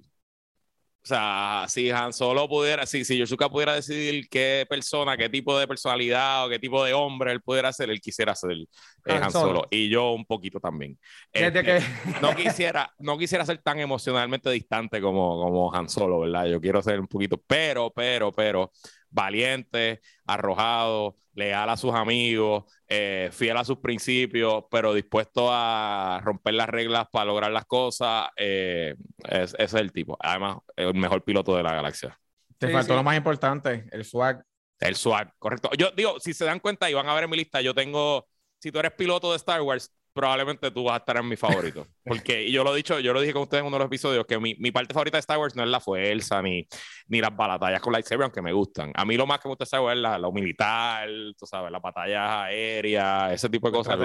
O 1.02 1.06
sea, 1.06 1.64
si 1.66 1.90
Han 1.90 2.12
Solo 2.12 2.46
pudiera, 2.46 2.84
si, 2.84 3.06
si 3.06 3.16
George 3.16 3.32
Lucas 3.32 3.48
pudiera 3.48 3.74
decidir 3.74 4.28
qué 4.28 4.66
persona, 4.68 5.16
qué 5.16 5.30
tipo 5.30 5.58
de 5.58 5.66
personalidad 5.66 6.44
o 6.44 6.50
qué 6.50 6.58
tipo 6.58 6.84
de 6.84 6.92
hombre 6.92 7.32
él 7.32 7.40
pudiera 7.40 7.72
ser, 7.72 7.88
él 7.88 8.02
quisiera 8.02 8.34
ser 8.34 8.52
eh, 8.52 8.66
Han, 9.06 9.32
Solo. 9.32 9.66
Y 9.70 9.88
yo 9.88 10.12
un 10.12 10.26
poquito 10.26 10.60
también. 10.60 10.98
Este, 11.32 11.62
que... 11.64 11.80
no, 12.20 12.36
quisiera, 12.36 12.92
no 12.98 13.16
quisiera 13.16 13.46
ser 13.46 13.62
tan 13.62 13.80
emocionalmente 13.80 14.50
distante 14.50 15.00
como, 15.00 15.42
como 15.42 15.74
Han 15.74 15.88
Solo, 15.88 16.20
¿verdad? 16.20 16.44
Yo 16.46 16.60
quiero 16.60 16.82
ser 16.82 17.00
un 17.00 17.08
poquito, 17.08 17.42
pero, 17.46 17.90
pero, 17.90 18.30
pero, 18.30 18.70
valiente, 19.10 20.00
arrojado, 20.26 21.16
leal 21.34 21.68
a 21.68 21.76
sus 21.76 21.94
amigos, 21.94 22.64
eh, 22.88 23.30
fiel 23.32 23.56
a 23.56 23.64
sus 23.64 23.78
principios, 23.78 24.64
pero 24.70 24.94
dispuesto 24.94 25.48
a 25.50 26.20
romper 26.22 26.54
las 26.54 26.68
reglas 26.68 27.06
para 27.10 27.26
lograr 27.26 27.50
las 27.50 27.66
cosas. 27.66 28.28
Eh, 28.36 28.94
ese 29.28 29.56
es 29.58 29.74
el 29.74 29.92
tipo. 29.92 30.16
Además, 30.20 30.58
el 30.76 30.94
mejor 30.94 31.24
piloto 31.24 31.56
de 31.56 31.62
la 31.62 31.74
galaxia. 31.74 32.18
Te 32.58 32.66
sí, 32.66 32.72
faltó 32.72 32.92
sí. 32.92 32.96
lo 32.96 33.02
más 33.02 33.16
importante, 33.16 33.86
el 33.90 34.04
swag. 34.04 34.44
El 34.78 34.96
swag, 34.96 35.32
correcto. 35.38 35.70
Yo 35.78 35.90
digo, 35.92 36.18
si 36.20 36.32
se 36.32 36.44
dan 36.44 36.58
cuenta 36.58 36.90
y 36.90 36.94
van 36.94 37.08
a 37.08 37.14
ver 37.14 37.24
en 37.24 37.30
mi 37.30 37.36
lista, 37.36 37.60
yo 37.60 37.74
tengo, 37.74 38.26
si 38.58 38.72
tú 38.72 38.78
eres 38.78 38.92
piloto 38.92 39.30
de 39.30 39.36
Star 39.36 39.60
Wars, 39.62 39.94
probablemente 40.12 40.70
tú 40.70 40.84
vas 40.84 40.94
a 40.94 40.96
estar 40.98 41.16
en 41.16 41.28
mi 41.28 41.36
favorito. 41.36 41.86
Porque 42.04 42.44
y 42.44 42.52
yo 42.52 42.64
lo 42.64 42.72
he 42.74 42.76
dicho, 42.76 42.98
yo 43.00 43.12
lo 43.12 43.20
dije 43.20 43.32
con 43.32 43.42
ustedes 43.42 43.60
en 43.60 43.66
uno 43.66 43.76
de 43.76 43.80
los 43.80 43.86
episodios, 43.86 44.26
que 44.26 44.38
mi, 44.38 44.54
mi, 44.58 44.70
parte 44.72 44.92
favorita 44.92 45.16
de 45.16 45.20
Star 45.20 45.38
Wars 45.38 45.54
no 45.56 45.62
es 45.62 45.68
la 45.68 45.80
fuerza 45.80 46.42
ni, 46.42 46.66
ni 47.08 47.20
las 47.20 47.34
batallas 47.34 47.80
con 47.80 47.92
lightsaber, 47.92 48.24
aunque 48.24 48.42
me 48.42 48.52
gustan. 48.52 48.92
A 48.94 49.04
mí 49.04 49.16
lo 49.16 49.26
más 49.26 49.38
que 49.38 49.48
me 49.48 49.50
gusta 49.50 49.64
de 49.64 49.66
Star 49.66 49.80
Wars 49.80 49.96
es 49.96 50.02
la, 50.02 50.18
lo 50.18 50.32
militar, 50.32 51.08
tú 51.38 51.46
sabes, 51.46 51.70
las 51.70 51.82
batallas 51.82 52.28
aéreas, 52.28 53.32
ese 53.32 53.48
tipo 53.48 53.68
de 53.68 53.72
cosas. 53.72 53.98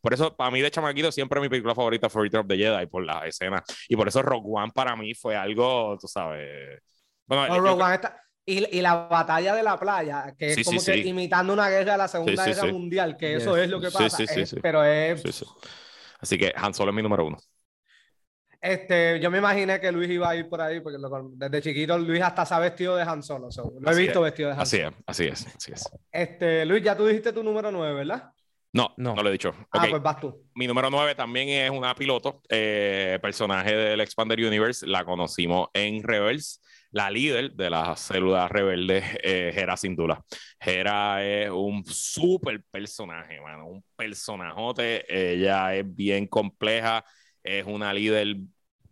Por 0.00 0.14
eso, 0.14 0.34
para 0.36 0.50
mí 0.50 0.60
de 0.60 0.70
chamaquito, 0.70 1.12
siempre 1.12 1.40
mi 1.40 1.48
película 1.48 1.74
favorita 1.74 2.08
fue 2.08 2.22
Return 2.22 2.42
of 2.42 2.48
the 2.48 2.56
Jedi, 2.56 2.86
por 2.86 3.04
la 3.04 3.26
escena. 3.26 3.62
Y 3.88 3.96
por 3.96 4.08
eso 4.08 4.22
Rogue 4.22 4.48
One 4.48 4.72
para 4.74 4.96
mí 4.96 5.14
fue 5.14 5.36
algo, 5.36 5.96
tú 6.00 6.08
sabes... 6.08 6.80
Bueno, 7.26 7.48
no, 7.48 7.60
Rogue 7.60 7.82
One 7.82 7.94
está 7.94 8.25
Y, 8.48 8.78
y, 8.78 8.80
la 8.80 9.08
batalla 9.08 9.56
de 9.56 9.62
la 9.64 9.76
playa, 9.76 10.32
que 10.38 10.52
es 10.52 10.64
como 10.64 10.80
que 10.80 10.98
imitando 10.98 11.52
una 11.52 11.68
guerra 11.68 11.92
de 11.92 11.98
la 11.98 12.08
Segunda 12.08 12.46
Guerra 12.46 12.72
Mundial, 12.72 13.16
que 13.16 13.34
eso 13.34 13.56
es 13.56 13.68
lo 13.68 13.80
que 13.80 13.90
pasa. 13.90 14.24
pero 14.62 14.84
es. 14.84 15.44
Así 16.20 16.38
que 16.38 16.52
Han 16.54 16.72
Solo 16.72 16.90
es 16.90 16.94
mi 16.94 17.02
número 17.02 17.26
uno. 17.26 17.36
Este, 18.60 19.20
yo 19.20 19.30
me 19.30 19.38
imaginé 19.38 19.80
que 19.80 19.92
Luis 19.92 20.08
iba 20.10 20.30
a 20.30 20.36
ir 20.36 20.48
por 20.48 20.60
ahí, 20.60 20.80
porque 20.80 20.98
desde 21.34 21.62
chiquito 21.62 21.98
Luis 21.98 22.22
hasta 22.22 22.46
se 22.46 22.54
ha 22.54 22.58
vestido 22.58 22.96
de 22.96 23.02
Han 23.02 23.22
Solo. 23.22 23.48
lo 23.80 23.90
he 23.92 23.96
visto 23.96 24.20
vestido 24.20 24.48
de 24.48 24.54
Han 24.54 24.66
Solo. 24.66 24.94
Así 25.06 25.26
es, 25.26 25.46
así 25.46 25.72
es, 25.72 25.90
Este, 26.10 26.64
Luis, 26.64 26.82
ya 26.82 26.96
tú 26.96 27.06
dijiste 27.06 27.32
tu 27.32 27.42
número 27.42 27.70
9, 27.70 27.94
¿verdad? 27.94 28.32
No, 28.72 28.92
no, 28.98 29.14
no 29.14 29.22
lo 29.22 29.28
he 29.30 29.32
dicho. 29.32 29.54
Ah, 29.70 29.86
pues 29.88 30.02
vas 30.02 30.20
tú. 30.20 30.44
Mi 30.54 30.66
número 30.66 30.90
9 30.90 31.14
también 31.14 31.48
es 31.48 31.70
una 31.70 31.94
piloto, 31.94 32.42
eh, 32.48 33.18
personaje 33.22 33.74
del 33.74 34.00
Expander 34.00 34.38
Universe. 34.38 34.86
La 34.86 35.04
conocimos 35.04 35.68
en 35.72 36.02
Rebels, 36.02 36.60
la 36.96 37.10
líder 37.10 37.52
de 37.52 37.68
las 37.68 38.00
células 38.00 38.50
rebeldes, 38.50 39.04
eh, 39.22 39.52
Hera 39.54 39.76
Sindula. 39.76 40.24
Hera 40.58 41.22
es 41.22 41.50
un 41.50 41.84
súper 41.84 42.62
personaje, 42.70 43.38
mano, 43.38 43.66
un 43.66 43.84
personajote. 43.94 45.04
Ella 45.06 45.74
es 45.74 45.84
bien 45.94 46.26
compleja, 46.26 47.04
es 47.42 47.66
una 47.66 47.92
líder 47.92 48.38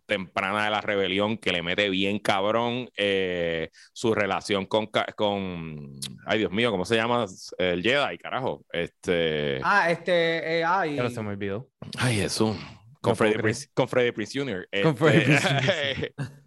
temprana 0.05 0.65
de 0.65 0.69
la 0.69 0.81
rebelión 0.81 1.39
que 1.39 1.51
le 1.51 1.63
mete 1.63 1.89
bien 1.89 2.19
cabrón 2.19 2.87
eh, 2.95 3.71
su 3.91 4.13
relación 4.13 4.67
con, 4.67 4.87
con, 5.15 5.93
ay 6.27 6.37
Dios 6.37 6.51
mío, 6.51 6.69
¿cómo 6.69 6.85
se 6.85 6.97
llama? 6.97 7.25
El 7.57 7.81
Jedi, 7.81 8.19
carajo. 8.19 8.63
Este... 8.71 9.59
Ah, 9.63 9.89
este, 9.89 10.59
eh, 10.59 10.63
ay. 10.63 10.95
Pero 10.95 11.09
se 11.09 11.23
me 11.23 11.29
olvidó. 11.29 11.71
Ay, 11.97 12.19
eso. 12.19 12.55
Con, 13.01 13.15
Freddy, 13.15 13.39
Prince, 13.39 13.67
con 13.73 13.87
Freddy 13.87 14.11
Prince 14.11 14.39
Jr. 14.39 14.67
Con 14.83 14.95
Freddy 14.95 15.25
Prince 15.25 15.47
Jr. 15.47 16.13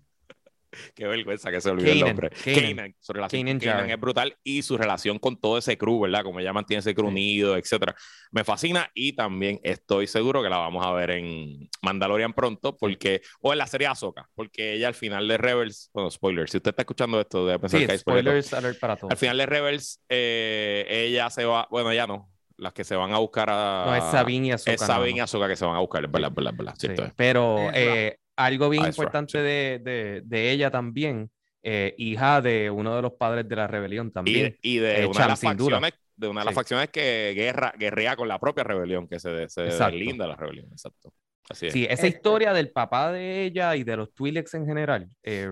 Qué 0.95 1.07
vergüenza 1.07 1.51
que 1.51 1.61
se 1.61 1.71
olvidó 1.71 1.93
el 1.93 2.01
nombre. 2.01 2.31
Kanan. 2.31 2.95
Su 3.01 3.13
relación 3.13 3.47
con 3.47 3.59
Kanan 3.59 3.91
es 3.91 4.01
brutal 4.01 4.37
y 4.43 4.63
su 4.63 4.77
relación 4.77 5.19
con 5.19 5.41
todo 5.41 5.59
ese 5.59 5.77
crew, 5.77 6.01
¿verdad? 6.01 6.23
Como 6.23 6.41
ella 6.41 6.53
mantiene 6.53 6.81
ese 6.81 6.95
crew 6.95 7.09
unido, 7.09 7.57
etcétera. 7.57 7.95
Me 8.31 8.45
fascina 8.45 8.91
y 8.95 9.15
también 9.15 9.61
estoy 9.63 10.07
seguro 10.07 10.43
que 10.43 10.49
la 10.49 10.59
vamos 10.59 10.85
a 10.85 10.93
ver 10.93 11.11
en 11.11 11.69
Mandalorian 11.83 12.33
pronto, 12.33 12.77
porque, 12.77 13.23
o 13.41 13.53
en 13.53 13.59
la 13.59 13.67
serie 13.67 13.87
Ahsoka, 13.87 14.29
porque 14.35 14.75
ella 14.75 14.89
al 14.89 14.95
final 14.95 15.27
de 15.29 15.39
Rebels, 15.39 15.91
bueno, 15.93 16.11
spoilers, 16.11 16.51
si 16.51 16.59
usted 16.59 16.71
está 16.71 16.83
escuchando 16.83 17.21
esto, 17.21 17.47
debe 17.47 17.59
pensar 17.59 17.85
que 17.85 17.93
hay 17.93 17.99
spoilers. 17.99 18.51
para 18.81 18.97
todos. 18.97 19.11
Al 19.11 19.17
final 19.17 19.39
de 19.39 19.47
Rebels, 19.47 20.03
eh, 20.09 20.87
ella 20.89 21.31
se 21.31 21.45
va, 21.45 21.67
bueno, 21.71 21.93
ya 21.93 22.07
no, 22.07 22.31
las 22.59 22.73
que 22.73 22.85
se 22.85 22.97
van 22.97 23.13
a 23.13 23.19
buscar 23.19 23.49
a. 23.51 23.85
No, 23.87 23.95
es 23.95 24.05
Sabine 24.05 24.49
y 24.49 24.51
Ahsoka. 24.53 24.73
Es 24.73 24.81
Sabine 24.81 25.19
y 25.19 25.21
Ahsoka 25.21 25.49
que 25.49 25.57
se 25.57 25.65
van 25.65 25.77
a 25.77 25.81
buscar, 25.81 26.07
verdad, 26.09 26.33
verdad, 26.33 26.53
verdad. 26.55 26.75
Sí. 26.77 26.89
Pero 27.17 27.71
eh, 27.73 28.19
algo 28.39 28.69
bien 28.69 28.87
importante 28.87 29.39
de, 29.39 29.81
de, 29.83 30.23
de, 30.25 30.51
ella 30.53 30.71
también, 30.71 31.29
eh, 31.63 31.95
hija 31.99 32.41
de 32.41 32.71
uno 32.71 32.95
de 32.95 33.03
los 33.03 33.15
padres 33.15 33.49
de 33.49 33.57
la 33.57 33.67
rebelión 33.67 34.13
también. 34.13 34.57
Y, 34.63 34.77
y 34.77 34.79
de, 34.79 35.07
una 35.07 35.23
de, 35.23 35.29
las 35.29 35.41
facciones, 35.41 35.93
de 36.15 36.29
una 36.29 36.41
de 36.43 36.45
las 36.47 36.55
facciones 36.55 36.89
que 36.91 37.33
guerra, 37.35 37.75
guerrea 37.77 38.15
con 38.15 38.29
la 38.29 38.39
propia 38.39 38.63
rebelión, 38.63 39.09
que 39.09 39.19
se, 39.19 39.49
se 39.49 39.63
deslinda 39.63 40.29
la 40.29 40.37
rebelión. 40.37 40.69
Exacto. 40.71 41.13
Así 41.51 41.67
es. 41.67 41.73
Sí, 41.73 41.87
esa 41.91 42.07
historia 42.07 42.53
del 42.53 42.71
papá 42.71 43.11
de 43.11 43.45
ella 43.45 43.75
y 43.75 43.83
de 43.83 43.97
los 43.97 44.15
Twi'leks 44.15 44.55
en 44.55 44.67
general. 44.67 45.09
Eh, 45.25 45.51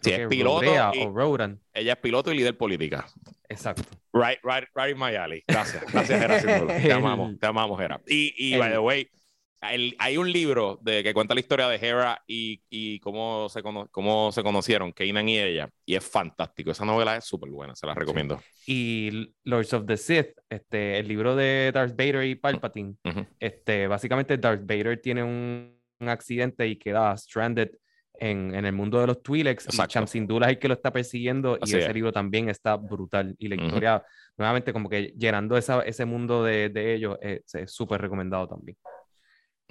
sí, 0.00 0.12
es 0.12 0.28
piloto. 0.28 0.64
Y, 0.94 1.00
o 1.04 1.38
Ella 1.72 1.92
es 1.94 1.98
piloto 1.98 2.30
y 2.30 2.36
líder 2.36 2.56
política. 2.56 3.06
Exacto. 3.48 3.82
Right, 4.12 4.38
right, 4.44 4.68
right 4.76 4.94
in 4.94 4.98
my 4.98 5.16
alley. 5.16 5.42
Gracias. 5.48 5.82
Gracias, 5.92 6.20
Gera. 6.20 6.66
te 6.80 6.92
amamos, 6.92 7.38
te 7.40 7.46
amamos, 7.46 7.80
Gera. 7.80 8.00
Y, 8.06 8.34
y 8.36 8.56
by 8.56 8.70
the 8.70 8.78
way, 8.78 9.10
hay 9.98 10.16
un 10.16 10.30
libro 10.30 10.78
de, 10.82 11.02
que 11.02 11.14
cuenta 11.14 11.34
la 11.34 11.40
historia 11.40 11.68
de 11.68 11.76
Hera 11.76 12.22
y, 12.26 12.62
y 12.68 13.00
cómo, 13.00 13.48
se 13.48 13.62
cómo 13.62 14.32
se 14.32 14.42
conocieron, 14.42 14.92
Kanan 14.92 15.28
y 15.28 15.38
ella, 15.38 15.68
y 15.84 15.94
es 15.94 16.04
fantástico. 16.04 16.70
Esa 16.70 16.84
novela 16.84 17.16
es 17.16 17.24
súper 17.24 17.50
buena, 17.50 17.74
se 17.74 17.86
la 17.86 17.94
recomiendo. 17.94 18.40
Y 18.66 19.34
Lords 19.44 19.72
of 19.72 19.86
the 19.86 19.96
Sith, 19.96 20.32
este, 20.48 20.98
el 20.98 21.08
libro 21.08 21.34
de 21.36 21.70
Darth 21.72 21.96
Vader 21.96 22.24
y 22.24 22.34
Palpatine, 22.34 22.96
este, 23.38 23.86
básicamente 23.86 24.38
Darth 24.38 24.62
Vader 24.64 25.00
tiene 25.00 25.22
un, 25.22 25.78
un 26.00 26.08
accidente 26.08 26.66
y 26.66 26.76
queda 26.76 27.16
stranded 27.16 27.70
en, 28.14 28.54
en, 28.54 28.64
el 28.64 28.72
mundo 28.72 29.00
de 29.00 29.08
los 29.08 29.22
Twi'leks 29.22 29.66
y 29.72 29.86
Cham 29.88 30.06
Syndulla 30.06 30.46
es 30.46 30.52
el 30.52 30.58
que 30.60 30.68
lo 30.68 30.74
está 30.74 30.92
persiguiendo 30.92 31.58
y 31.64 31.74
ese 31.74 31.92
libro 31.92 32.12
también 32.12 32.48
está 32.48 32.76
brutal 32.76 33.34
y 33.38 33.48
la 33.48 33.56
historia 33.56 34.04
nuevamente 34.36 34.72
como 34.72 34.88
que 34.88 35.12
llenando 35.18 35.56
esa, 35.56 35.82
ese 35.82 36.04
mundo 36.04 36.44
de, 36.44 36.68
de 36.68 36.94
ellos 36.94 37.18
es 37.20 37.42
súper 37.66 38.00
recomendado 38.00 38.46
también. 38.46 38.76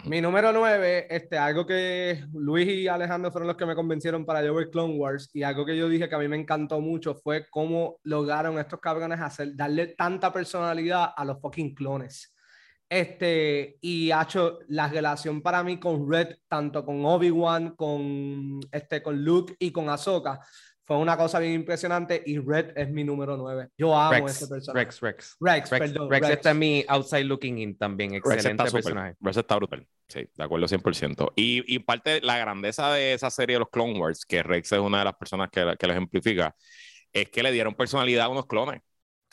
Mi 0.06 0.20
número 0.20 0.52
9, 0.52 1.08
este, 1.10 1.38
algo 1.38 1.66
que 1.66 2.26
Luis 2.34 2.68
y 2.68 2.88
Alejandro 2.90 3.32
fueron 3.32 3.48
los 3.48 3.56
que 3.56 3.66
me 3.66 3.76
convencieron 3.76 4.26
para 4.26 4.44
yo 4.44 4.54
ver 4.54 4.70
Clone 4.70 4.96
Wars 4.96 5.30
y 5.34 5.44
algo 5.44 5.66
que 5.66 5.78
yo 5.78 5.88
dije 5.88 6.10
que 6.10 6.16
a 6.16 6.20
mí 6.20 6.28
me 6.28 6.36
encantó 6.36 6.82
mucho 6.82 7.16
fue 7.16 7.48
cómo 7.50 8.00
lograron 8.04 8.60
estos 8.60 8.82
cabrones 8.82 9.22
hacer, 9.22 9.56
darle 9.56 9.88
tanta 9.96 10.34
personalidad 10.34 11.12
a 11.16 11.24
los 11.24 11.40
fucking 11.40 11.74
clones. 11.74 12.36
Este, 12.90 13.78
y 13.80 14.12
ha 14.12 14.24
hecho 14.24 14.60
la 14.68 14.90
relación 14.90 15.42
para 15.42 15.64
mí 15.64 15.80
con 15.80 16.12
Red, 16.12 16.36
tanto 16.50 16.86
con 16.86 17.06
Obi-Wan, 17.06 17.76
con, 17.76 18.60
este, 18.72 19.02
con 19.02 19.24
Luke 19.24 19.56
y 19.58 19.72
con 19.72 19.90
Ahsoka, 19.90 20.42
fue 20.86 20.98
una 20.98 21.16
cosa 21.16 21.40
bien 21.40 21.54
impresionante 21.54 22.22
y 22.26 22.40
Red 22.40 22.74
es 22.76 22.90
mi 22.90 23.04
número 23.04 23.38
9. 23.38 23.70
Yo 23.78 23.98
amo 23.98 24.28
ese 24.28 24.48
personaje. 24.48 24.86
Rex, 24.86 25.00
Rex. 25.00 25.38
Rex, 25.40 25.70
Rex, 25.70 25.80
perdón, 25.80 26.10
Rex, 26.10 26.30
está 26.30 26.52
en 26.52 26.60
mi 26.60 26.86
outside 26.88 27.24
looking 27.24 27.58
in 27.58 27.78
también. 27.78 28.16
Excelente 28.16 28.64
personaje. 28.64 29.16
Rex 29.20 29.38
está 29.38 29.56
brutal. 29.56 29.88
Sí, 30.08 30.28
de 30.36 30.44
acuerdo 30.44 30.68
100%. 30.68 31.32
Y, 31.36 31.64
y 31.74 31.80
parte 31.80 32.20
la 32.22 32.38
grandeza 32.38 32.92
de 32.92 33.14
esa 33.14 33.30
serie 33.30 33.56
de 33.56 33.60
los 33.62 33.70
Clone 33.70 33.98
Wars, 33.98 34.26
que 34.26 34.44
Rex 34.44 34.74
es 34.74 34.80
una 34.80 35.00
de 35.00 35.06
las 35.06 35.16
personas 35.16 35.50
que, 35.50 35.74
que 35.80 35.88
lo 35.88 35.94
ejemplifica, 35.94 36.54
es 37.14 37.30
que 37.30 37.44
le 37.44 37.52
dieron 37.52 37.76
personalidad 37.76 38.26
a 38.26 38.30
unos 38.30 38.46
clones. 38.46 38.82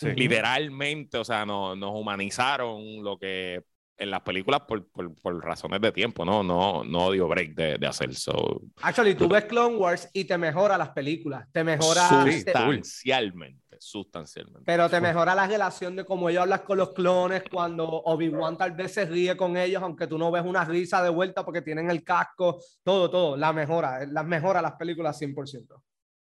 Literalmente, 0.01 1.19
o 1.19 1.25
sea, 1.25 1.45
nos, 1.45 1.77
nos 1.77 1.91
humanizaron 1.93 3.03
lo 3.03 3.19
que 3.19 3.63
en 4.01 4.11
las 4.11 4.23
películas 4.23 4.63
por, 4.63 4.87
por, 4.89 5.15
por, 5.15 5.45
razones 5.45 5.81
de 5.81 5.93
tiempo, 5.93 6.25
¿no? 6.25 6.43
No, 6.43 6.83
no 6.83 7.13
dio 7.13 7.29
break 7.29 7.55
de, 7.55 7.77
de 7.77 7.87
hacer 7.87 8.11
eso. 8.11 8.63
Actually, 8.81 9.15
tú 9.15 9.29
ves 9.29 9.45
Clone 9.45 9.77
Wars 9.77 10.09
y 10.15 10.25
te 10.25 10.39
mejora 10.39 10.79
las 10.79 10.89
películas, 10.89 11.47
te 11.53 11.63
mejora... 11.63 12.09
Sustancialmente, 12.09 13.77
sustancialmente. 13.79 14.63
Pero 14.65 14.89
te 14.89 15.03
mejora 15.03 15.35
la 15.35 15.47
relación 15.47 15.97
de 15.97 16.07
cómo 16.07 16.31
ellos 16.31 16.43
hablas 16.43 16.63
con 16.63 16.79
los 16.79 16.95
clones, 16.95 17.43
cuando 17.51 17.87
Obi-Wan 17.87 18.57
tal 18.57 18.73
vez 18.73 18.95
se 18.95 19.05
ríe 19.05 19.37
con 19.37 19.59
ellos, 19.59 19.83
aunque 19.83 20.07
tú 20.07 20.17
no 20.17 20.31
ves 20.31 20.45
una 20.47 20.65
risa 20.65 21.03
de 21.03 21.11
vuelta 21.11 21.45
porque 21.45 21.61
tienen 21.61 21.91
el 21.91 22.03
casco, 22.03 22.59
todo, 22.83 23.11
todo, 23.11 23.37
la 23.37 23.53
mejora, 23.53 24.07
las 24.07 24.25
mejora 24.25 24.63
las 24.63 24.73
películas 24.73 25.21
100%. 25.21 25.79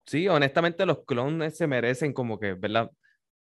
Sí, 0.07 0.29
honestamente 0.29 0.87
los 0.87 1.05
clones 1.05 1.57
se 1.57 1.67
merecen 1.67 2.13
como 2.13 2.39
que, 2.39 2.55
¿verdad? 2.55 2.89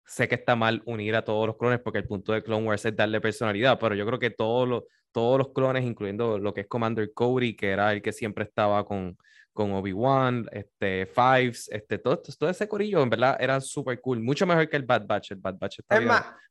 Sé 0.06 0.28
que 0.28 0.36
está 0.36 0.56
mal 0.56 0.82
unir 0.86 1.16
a 1.16 1.24
todos 1.24 1.46
los 1.46 1.56
clones 1.56 1.80
porque 1.80 1.98
el 1.98 2.06
punto 2.06 2.32
de 2.32 2.42
Clone 2.42 2.66
Wars 2.66 2.84
es 2.84 2.96
darle 2.96 3.20
personalidad, 3.20 3.78
pero 3.78 3.94
yo 3.94 4.06
creo 4.06 4.18
que 4.18 4.30
todos 4.30 4.68
los, 4.68 4.84
todos 5.12 5.38
los 5.38 5.52
clones, 5.52 5.84
incluyendo 5.84 6.38
lo 6.38 6.54
que 6.54 6.62
es 6.62 6.66
Commander 6.66 7.12
Cody, 7.12 7.56
que 7.56 7.70
era 7.70 7.92
el 7.92 8.02
que 8.02 8.12
siempre 8.12 8.44
estaba 8.44 8.84
con, 8.84 9.18
con 9.52 9.72
Obi-Wan, 9.72 10.46
este, 10.52 11.06
Fives, 11.06 11.68
este, 11.72 11.98
todo, 11.98 12.22
todo 12.38 12.50
ese 12.50 12.68
corillo, 12.68 13.02
en 13.02 13.10
verdad, 13.10 13.36
era 13.40 13.60
súper 13.60 14.00
cool. 14.00 14.20
Mucho 14.20 14.46
mejor 14.46 14.68
que 14.68 14.76
el 14.76 14.84
Bad 14.84 15.06
Batch. 15.06 15.32
El 15.32 15.38
Bad 15.38 15.56
Batch 15.58 15.80
está 15.80 15.98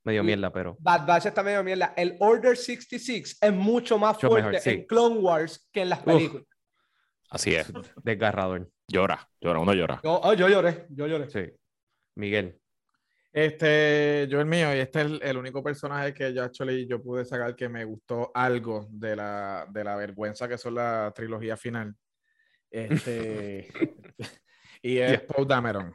medio, 0.03 0.23
mierda, 0.23 0.51
pero... 0.51 0.75
Bad 0.79 1.05
Batch 1.05 1.27
está 1.27 1.43
medio 1.43 1.63
mierda. 1.63 1.93
El 1.95 2.17
Order 2.19 2.57
66 2.57 3.37
es 3.39 3.53
mucho 3.53 3.97
más 3.97 4.19
fuerte 4.19 4.69
en 4.69 4.85
Clone 4.85 5.19
Wars 5.19 5.69
que 5.71 5.81
en 5.83 5.89
las 5.89 5.99
películas. 5.99 6.45
Así 7.29 7.55
es. 7.55 7.71
Desgarrador. 8.03 8.69
Llora, 8.87 9.27
llora, 9.41 9.59
uno 9.59 9.73
llora. 9.73 9.99
Yo, 10.03 10.19
oh, 10.21 10.33
yo 10.33 10.47
lloré, 10.47 10.85
yo 10.89 11.07
lloré. 11.07 11.29
Sí. 11.29 11.51
Miguel. 12.15 12.59
Este, 13.35 14.29
yo 14.29 14.39
el 14.39 14.45
mío, 14.45 14.73
y 14.73 14.79
este 14.79 15.01
es 15.01 15.07
el, 15.21 15.35
único 15.35 15.61
personaje 15.61 16.13
que 16.13 16.33
yo, 16.33 16.41
actually, 16.41 16.87
yo 16.87 17.03
pude 17.03 17.25
sacar 17.25 17.53
que 17.53 17.67
me 17.67 17.83
gustó 17.83 18.31
algo 18.33 18.87
de 18.89 19.13
la, 19.13 19.67
de 19.69 19.83
la 19.83 19.97
vergüenza 19.97 20.47
que 20.47 20.57
son 20.57 20.75
la 20.75 21.11
trilogía 21.13 21.57
final. 21.57 21.93
Este, 22.71 23.67
y 24.81 24.99
es 24.99 25.19
Paul 25.23 25.45
Dameron. 25.45 25.93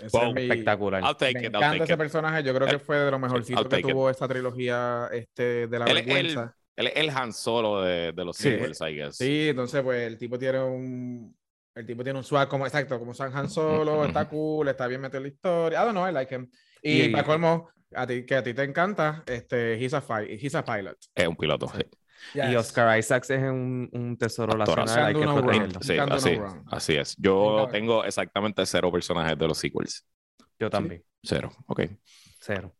espectacular. 0.00 1.02
me 1.02 1.46
encanta 1.46 1.82
ese 1.82 1.96
personaje, 1.96 2.44
yo 2.44 2.54
creo 2.54 2.68
que 2.68 2.78
fue 2.78 2.98
de 2.98 3.10
lo 3.10 3.18
mejorcito 3.18 3.68
que 3.68 3.82
tuvo 3.82 4.08
esta 4.08 4.28
trilogía 4.28 5.08
este, 5.10 5.66
de 5.66 5.76
la 5.76 5.86
vergüenza. 5.86 6.56
Él 6.76 6.86
es 6.86 6.92
el 6.94 7.10
Han 7.10 7.32
Solo 7.32 7.82
de, 7.82 8.12
de 8.12 8.24
los 8.24 8.36
sí, 8.36 8.48
I 8.48 8.94
guess. 8.94 9.16
Sí, 9.16 9.48
entonces 9.48 9.82
pues 9.82 10.06
el 10.06 10.16
tipo 10.16 10.38
tiene 10.38 10.62
un, 10.62 11.36
el 11.80 11.86
tipo 11.86 12.04
tiene 12.04 12.18
un 12.18 12.24
swag 12.24 12.48
como, 12.48 12.66
exacto, 12.66 12.98
como 12.98 13.14
San 13.14 13.34
Han 13.36 13.48
Solo, 13.48 14.04
está 14.04 14.28
cool, 14.28 14.68
está 14.68 14.86
bien 14.86 15.00
metido 15.00 15.18
en 15.18 15.22
la 15.24 15.28
historia. 15.28 15.82
I 15.82 15.84
don't 15.84 15.92
know, 15.92 16.08
I 16.08 16.12
like 16.12 16.34
him. 16.34 16.50
Y, 16.82 17.08
para 17.08 17.24
colmo, 17.24 17.70
a 17.94 18.06
ti, 18.06 18.24
que 18.24 18.36
a 18.36 18.42
ti 18.42 18.54
te 18.54 18.62
encanta, 18.62 19.22
este, 19.26 19.74
he's 19.74 19.94
a, 19.94 20.02
he's 20.28 20.54
a 20.54 20.64
pilot. 20.64 20.96
Es 21.14 21.26
un 21.26 21.36
piloto, 21.36 21.68
sí. 21.68 21.82
Y 22.34 22.54
Oscar 22.54 22.98
Isaacs 22.98 23.30
es 23.30 23.42
un, 23.42 23.88
un 23.92 24.16
tesoro 24.18 24.56
nacional, 24.56 25.06
hay 25.06 25.14
que 25.14 25.20
protegerlo. 25.20 25.82
Sí, 25.82 25.98
así, 25.98 26.38
así, 26.66 26.96
es. 26.96 27.16
Yo 27.16 27.66
tengo 27.72 28.04
exactamente 28.04 28.64
cero 28.66 28.92
personajes 28.92 29.38
de 29.38 29.48
los 29.48 29.58
sequels. 29.58 30.06
Yo 30.58 30.68
también. 30.68 31.02
Cero, 31.22 31.50
ok. 31.66 31.82
Cero. 32.38 32.74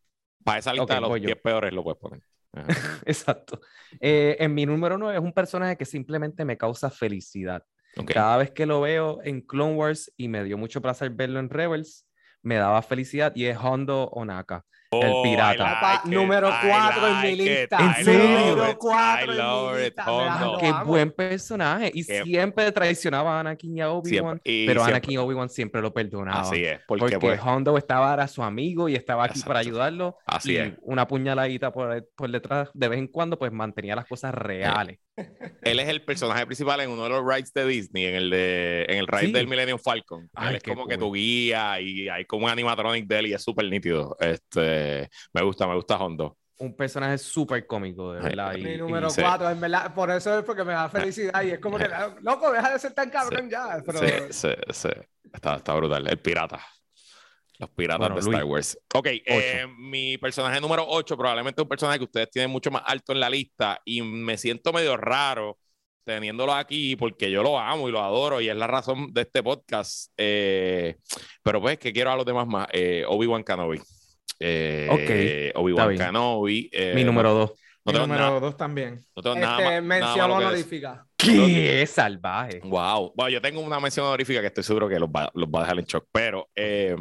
Para 0.44 0.58
esa 0.58 0.72
lista 0.72 0.94
de 0.94 1.00
los 1.00 1.20
10 1.20 1.36
peores 1.40 1.72
lo 1.72 1.82
puedes 1.82 1.98
poner. 1.98 2.22
Exacto. 3.04 3.60
Eh, 4.00 4.36
en 4.38 4.54
mi 4.54 4.66
número 4.66 4.98
9 4.98 5.18
es 5.18 5.22
un 5.22 5.32
personaje 5.32 5.76
que 5.76 5.84
simplemente 5.84 6.44
me 6.44 6.56
causa 6.56 6.90
felicidad. 6.90 7.64
Cada 8.06 8.36
vez 8.36 8.50
que 8.50 8.66
lo 8.66 8.80
veo 8.80 9.20
en 9.24 9.40
Clone 9.40 9.74
Wars 9.74 10.12
y 10.16 10.28
me 10.28 10.44
dio 10.44 10.56
mucho 10.58 10.80
placer 10.80 11.10
verlo 11.10 11.40
en 11.40 11.50
Rebels, 11.50 12.06
me 12.42 12.56
daba 12.56 12.80
felicidad 12.82 13.32
y 13.34 13.46
es 13.46 13.56
Hondo 13.58 14.08
Onaka 14.12 14.64
el 14.92 15.08
Oh, 15.12 15.22
pirata. 15.22 15.54
I 15.54 15.84
like 16.08 16.08
número 16.16 16.48
it, 16.48 16.54
I 16.64 16.68
4 16.68 17.06
en 17.06 17.20
mi 17.20 17.36
like 17.36 17.42
it, 17.44 17.48
lista. 17.70 17.78
¿En 17.78 17.90
I 18.00 18.04
serio? 18.04 18.38
Número 18.40 18.70
it, 18.72 18.76
4 18.76 18.98
I 19.20 19.22
en 19.30 19.36
love 19.38 19.70
mi 19.72 19.78
it, 19.78 19.84
lista. 19.84 20.04
oh, 20.12 20.38
no. 20.40 20.58
Qué 20.58 20.66
amo. 20.66 20.84
buen 20.84 21.12
personaje. 21.12 21.90
Y 21.94 22.04
Qué- 22.04 22.22
siempre 22.24 22.72
traicionaba 22.72 23.36
a 23.36 23.40
Anakin 23.40 23.76
y 23.78 23.80
a 23.82 23.90
Obi-Wan. 23.90 24.40
Pero 24.42 24.64
siempre- 24.66 24.82
Anakin 24.82 25.12
y 25.12 25.16
Obi-Wan 25.18 25.48
siempre 25.48 25.80
lo 25.80 25.92
perdonaban. 25.94 26.40
Así 26.42 26.64
es, 26.64 26.80
porque, 26.88 27.02
Porque, 27.02 27.18
pues, 27.20 27.40
Hondo 27.40 27.78
estaba 27.78 28.12
era 28.14 28.26
su 28.26 28.42
amigo 28.42 28.88
y 28.88 28.96
estaba 28.96 29.26
aquí 29.26 29.38
para 29.42 29.60
Exacto. 29.60 29.68
ayudarlo. 29.78 30.18
Así 30.26 30.54
y 30.54 30.56
es. 30.56 30.72
una 30.82 31.06
puñaladita 31.06 31.70
por, 31.72 32.08
por 32.16 32.28
detrás 32.32 32.68
de 32.74 32.88
vez 32.88 32.98
en 32.98 33.06
cuando, 33.06 33.38
pues 33.38 33.52
mantenía 33.52 33.94
las 33.94 34.06
cosas 34.06 34.34
reales. 34.34 34.98
Él 35.16 35.80
es 35.80 35.88
el 35.88 36.02
personaje 36.04 36.46
principal 36.46 36.80
en 36.80 36.90
uno 36.90 37.04
de 37.04 37.10
los 37.10 37.24
rides 37.26 37.52
de 37.52 37.66
Disney, 37.66 38.06
en 38.06 38.14
el 38.14 38.30
de 38.30 38.86
en 38.88 38.98
el 38.98 39.06
ride 39.06 39.26
Sí. 39.26 39.32
del 39.32 39.46
Millennium 39.48 39.78
Falcon. 39.78 40.28
Ay, 40.34 40.50
él 40.50 40.56
es 40.56 40.62
como 40.62 40.86
que 40.86 40.96
tu 40.96 41.12
guía 41.12 41.80
y 41.80 42.08
hay 42.08 42.24
como 42.24 42.46
un 42.46 42.50
animatronic 42.50 43.06
de 43.06 43.18
él 43.18 43.26
y 43.28 43.32
es 43.34 43.42
súper 43.42 43.66
nítido. 43.66 44.16
Este, 44.20 45.10
me 45.32 45.42
gusta, 45.42 45.66
me 45.66 45.74
gusta 45.74 45.96
Hondo. 45.98 46.36
Un 46.58 46.76
personaje 46.76 47.16
súper 47.16 47.66
cómico, 47.66 48.12
de 48.12 48.18
Ay, 48.18 48.24
verdad. 48.24 48.54
y- 48.56 48.62
Mi 48.62 48.70
y- 48.72 48.76
número 48.78 49.08
sí. 49.10 49.22
4, 49.22 49.50
en 49.50 49.60
verdad, 49.60 49.94
por 49.94 50.10
eso 50.10 50.38
es 50.38 50.44
porque 50.44 50.62
me 50.64 50.72
da 50.74 50.88
felicidad 50.90 51.42
y 51.42 51.50
es 51.52 51.58
como 51.58 51.78
que, 51.78 51.88
loco, 52.22 52.52
deja 52.52 52.70
de 52.72 52.78
ser 52.78 52.92
tan 52.92 53.08
cabrón 53.10 53.48
ya. 53.48 53.82
Pero, 53.84 53.98
Sí, 53.98 54.06
sí, 54.30 54.48
sí. 54.70 54.88
Está, 55.32 55.56
está 55.56 55.74
brutal. 55.74 56.06
El 56.08 56.18
pirata. 56.18 56.60
Los 57.60 57.70
piratas 57.70 57.98
Bueno, 58.08 58.14
de 58.16 58.22
Luis. 58.22 58.34
Star 58.34 58.44
Wars. 58.44 58.78
Ok, 58.94 59.06
eh, 59.06 59.66
mi 59.78 60.16
personaje 60.18 60.60
número 60.60 60.84
8 60.88 61.16
probablemente 61.16 61.60
es 61.60 61.62
un 61.62 61.68
personaje 61.68 61.98
que 61.98 62.04
ustedes 62.04 62.30
tienen 62.30 62.50
mucho 62.50 62.70
más 62.70 62.82
alto 62.86 63.12
en 63.12 63.20
la 63.20 63.28
lista 63.30 63.80
y 63.84 64.00
me 64.02 64.36
siento 64.38 64.72
medio 64.72 64.96
raro 64.96 65.58
teniéndolo 66.04 66.54
aquí 66.54 66.96
porque 66.96 67.30
yo 67.30 67.42
lo 67.42 67.58
amo 67.58 67.88
y 67.88 67.92
lo 67.92 68.02
adoro 68.02 68.40
y 68.40 68.48
es 68.48 68.56
la 68.56 68.66
razón 68.66 69.12
de 69.12 69.20
este 69.20 69.42
podcast. 69.42 70.10
Eh, 70.16 70.96
pero 71.42 71.60
pues 71.60 71.78
que 71.78 71.92
quiero 71.92 72.10
a 72.10 72.16
los 72.16 72.24
demás 72.24 72.46
más. 72.46 72.66
Eh, 72.72 73.04
Obi-Wan 73.06 73.44
Kenobi. 73.44 73.80
Eh, 74.40 75.52
Ok, 75.54 75.60
Obi-Wan. 75.60 75.96
Kenobi. 75.98 76.68
eh, 76.72 76.92
Mi 76.94 77.04
número 77.04 77.34
dos. 77.34 77.50
No 77.84 77.92
Mi 77.92 77.92
tengo 77.92 78.06
número 78.08 78.24
nada, 78.26 78.40
dos 78.40 78.56
también. 78.56 79.00
no 79.16 79.22
tengo 79.22 79.36
nada, 79.36 79.52
este, 79.58 79.64
nada 79.64 79.80
mención 79.80 80.14
decir. 80.14 80.22
honorífica. 80.46 81.06
¡Qué 81.16 81.86
salvaje! 81.86 82.60
Wow. 82.64 83.12
Bueno, 83.14 83.30
yo 83.30 83.40
tengo 83.40 83.60
una 83.60 83.80
mención 83.80 84.06
honorífica 84.06 84.40
que 84.42 84.48
estoy 84.48 84.64
seguro 84.64 84.86
que 84.88 84.98
los 84.98 85.08
va, 85.08 85.30
los 85.34 85.48
va 85.48 85.60
a 85.60 85.62
dejar 85.62 85.78
en 85.78 85.84
shock, 85.86 86.06
pero 86.12 86.48
eh, 86.54 86.94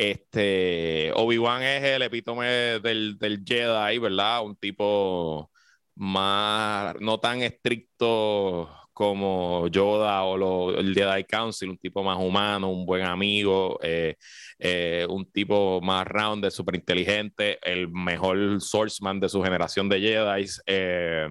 este 0.00 1.12
Obi-Wan 1.14 1.62
es 1.62 1.84
el 1.84 2.00
epítome 2.02 2.46
del, 2.46 3.44
Jedi, 3.46 3.98
¿verdad? 3.98 4.42
Un 4.42 4.56
tipo 4.56 5.50
más, 5.94 6.94
no 7.00 7.20
tan 7.20 7.42
estricto 7.42 8.70
como 8.94 9.68
Yoda 9.68 10.24
o 10.24 10.70
el 10.78 10.94
Jedi 10.94 11.24
Council, 11.24 11.70
un 11.70 11.78
tipo 11.78 12.02
más 12.02 12.18
humano, 12.18 12.70
un 12.70 12.86
buen 12.86 13.04
amigo, 13.04 13.78
eh, 13.82 14.16
eh, 14.58 15.06
un 15.08 15.30
tipo 15.30 15.82
más 15.82 16.06
round, 16.06 16.48
súper 16.50 16.76
inteligente, 16.76 17.58
el 17.62 17.88
mejor 17.90 18.60
swordsman 18.62 19.20
de 19.20 19.28
su 19.28 19.42
generación 19.42 19.88
de 19.90 20.00
Jedi. 20.00 20.46
Eh, 20.64 21.28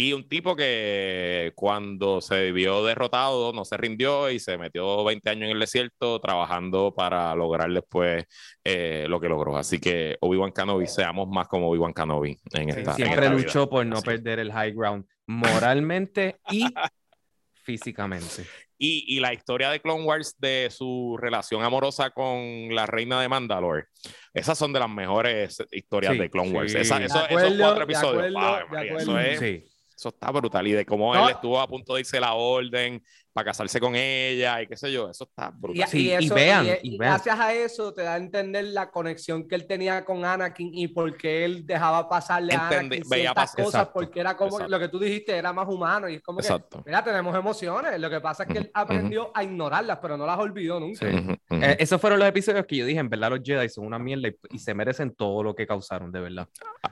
y 0.00 0.12
un 0.12 0.28
tipo 0.28 0.54
que 0.54 1.50
cuando 1.56 2.20
se 2.20 2.52
vio 2.52 2.84
derrotado 2.84 3.52
no 3.52 3.64
se 3.64 3.76
rindió 3.76 4.30
y 4.30 4.38
se 4.38 4.56
metió 4.56 5.02
20 5.02 5.28
años 5.28 5.44
en 5.46 5.50
el 5.50 5.58
desierto 5.58 6.20
trabajando 6.20 6.94
para 6.94 7.34
lograr 7.34 7.68
después 7.72 8.24
eh, 8.62 9.06
lo 9.08 9.18
que 9.18 9.28
logró. 9.28 9.56
Así 9.56 9.80
que 9.80 10.16
Obi-Wan 10.20 10.52
Kenobi, 10.52 10.86
seamos 10.86 11.26
más 11.28 11.48
como 11.48 11.68
Obi-Wan 11.68 11.92
Kenobi 11.92 12.38
en 12.52 12.68
esta 12.68 12.90
en 12.92 12.96
Siempre 12.96 13.24
esta 13.24 13.34
vida. 13.34 13.42
luchó 13.42 13.68
por 13.68 13.84
no 13.86 13.96
Así. 13.96 14.04
perder 14.06 14.38
el 14.38 14.52
high 14.52 14.72
ground, 14.72 15.04
moralmente 15.26 16.36
y 16.48 16.64
físicamente. 17.64 18.44
Y, 18.80 19.16
y 19.16 19.18
la 19.18 19.32
historia 19.34 19.70
de 19.70 19.80
Clone 19.80 20.04
Wars 20.04 20.36
de 20.38 20.68
su 20.70 21.16
relación 21.20 21.64
amorosa 21.64 22.10
con 22.10 22.72
la 22.72 22.86
reina 22.86 23.20
de 23.20 23.28
Mandalore, 23.28 23.86
esas 24.32 24.56
son 24.56 24.72
de 24.72 24.78
las 24.78 24.88
mejores 24.88 25.58
historias 25.72 26.12
Sí, 26.12 26.18
de 26.20 26.30
Clone 26.30 26.50
Wars. 26.52 26.70
sí. 26.70 26.78
Esa- 26.78 27.00
De 27.00 27.06
eso- 27.06 27.18
acuerdo, 27.18 27.46
esos 27.48 27.58
cuatro 27.58 27.78
de 27.78 27.84
episodios, 27.84 28.12
acuerdo, 28.36 28.38
Ave 28.38 28.58
de 28.62 28.70
María, 28.70 28.92
acuerdo. 28.92 29.18
eso 29.18 29.18
es 29.18 29.38
Sí. 29.40 29.67
Eso 29.98 30.10
está 30.10 30.30
brutal. 30.30 30.64
Y 30.64 30.72
de 30.72 30.86
cómo 30.86 31.12
No. 31.12 31.24
él 31.28 31.34
estuvo 31.34 31.58
a 31.60 31.66
punto 31.66 31.94
de 31.94 32.00
irse 32.00 32.20
la 32.20 32.34
orden 32.34 33.02
para 33.32 33.46
casarse 33.46 33.80
con 33.80 33.96
ella 33.96 34.62
y 34.62 34.68
qué 34.68 34.76
sé 34.76 34.92
yo. 34.92 35.10
Eso 35.10 35.24
está 35.24 35.52
Y, 35.52 35.60
brutal. 35.60 35.88
Sí, 35.88 36.06
y 36.06 36.10
eso- 36.12 36.34
vean, 36.36 36.66
y- 36.66 36.68
y 36.68 36.94
y 36.94 36.98
vean. 36.98 37.14
gracias 37.14 37.38
a 37.40 37.52
eso 37.52 37.92
te 37.92 38.02
da 38.02 38.14
a 38.14 38.16
entender 38.16 38.64
la 38.66 38.90
conexión 38.92 39.48
que 39.48 39.56
él 39.56 39.66
tenía 39.66 40.04
con 40.04 40.24
Anakin 40.24 40.70
y 40.72 40.86
por 40.86 41.16
qué 41.16 41.44
él 41.44 41.66
dejaba 41.66 42.08
pasarle 42.08 42.52
a 42.54 42.62
Entendí, 42.70 42.96
Anakin 42.96 43.10
veía 43.10 43.22
ciertas 43.32 43.50
cosas, 43.56 43.74
exacto, 43.74 43.92
porque 43.94 44.20
era 44.20 44.36
como 44.36 44.50
exacto. 44.52 44.70
lo 44.70 44.78
que 44.78 44.88
tú 44.88 44.98
dijiste, 45.00 45.36
era 45.36 45.52
más 45.52 45.66
humano 45.68 46.08
y 46.08 46.14
es 46.14 46.22
como 46.22 46.38
que, 46.38 46.46
Exacto. 46.46 46.80
mira, 46.86 47.02
tenemos 47.02 47.34
emociones, 47.36 47.98
lo 48.00 48.08
que 48.08 48.20
pasa 48.20 48.44
es 48.44 48.48
que 48.52 48.58
él 48.58 48.70
aprendió 48.74 49.32
a 49.34 49.42
ignorarlas, 49.42 49.98
pero 50.00 50.16
no 50.16 50.26
las 50.26 50.38
olvidó 50.38 50.78
nunca. 50.78 51.10
Sí. 51.10 51.16
Eh, 51.50 51.76
esos 51.80 52.00
fueron 52.00 52.20
los 52.20 52.28
episodios 52.28 52.66
que 52.66 52.76
yo 52.76 52.86
dije, 52.86 53.00
en 53.00 53.08
verdad 53.08 53.30
los 53.30 53.40
Jedi 53.42 53.68
son 53.68 53.84
una 53.84 53.98
mierda 53.98 54.28
y, 54.28 54.36
y 54.52 54.58
se 54.60 54.74
merecen 54.74 55.12
todo 55.14 55.42
lo 55.42 55.56
que 55.56 55.66
causaron, 55.66 56.12
de 56.12 56.20
verdad. 56.20 56.48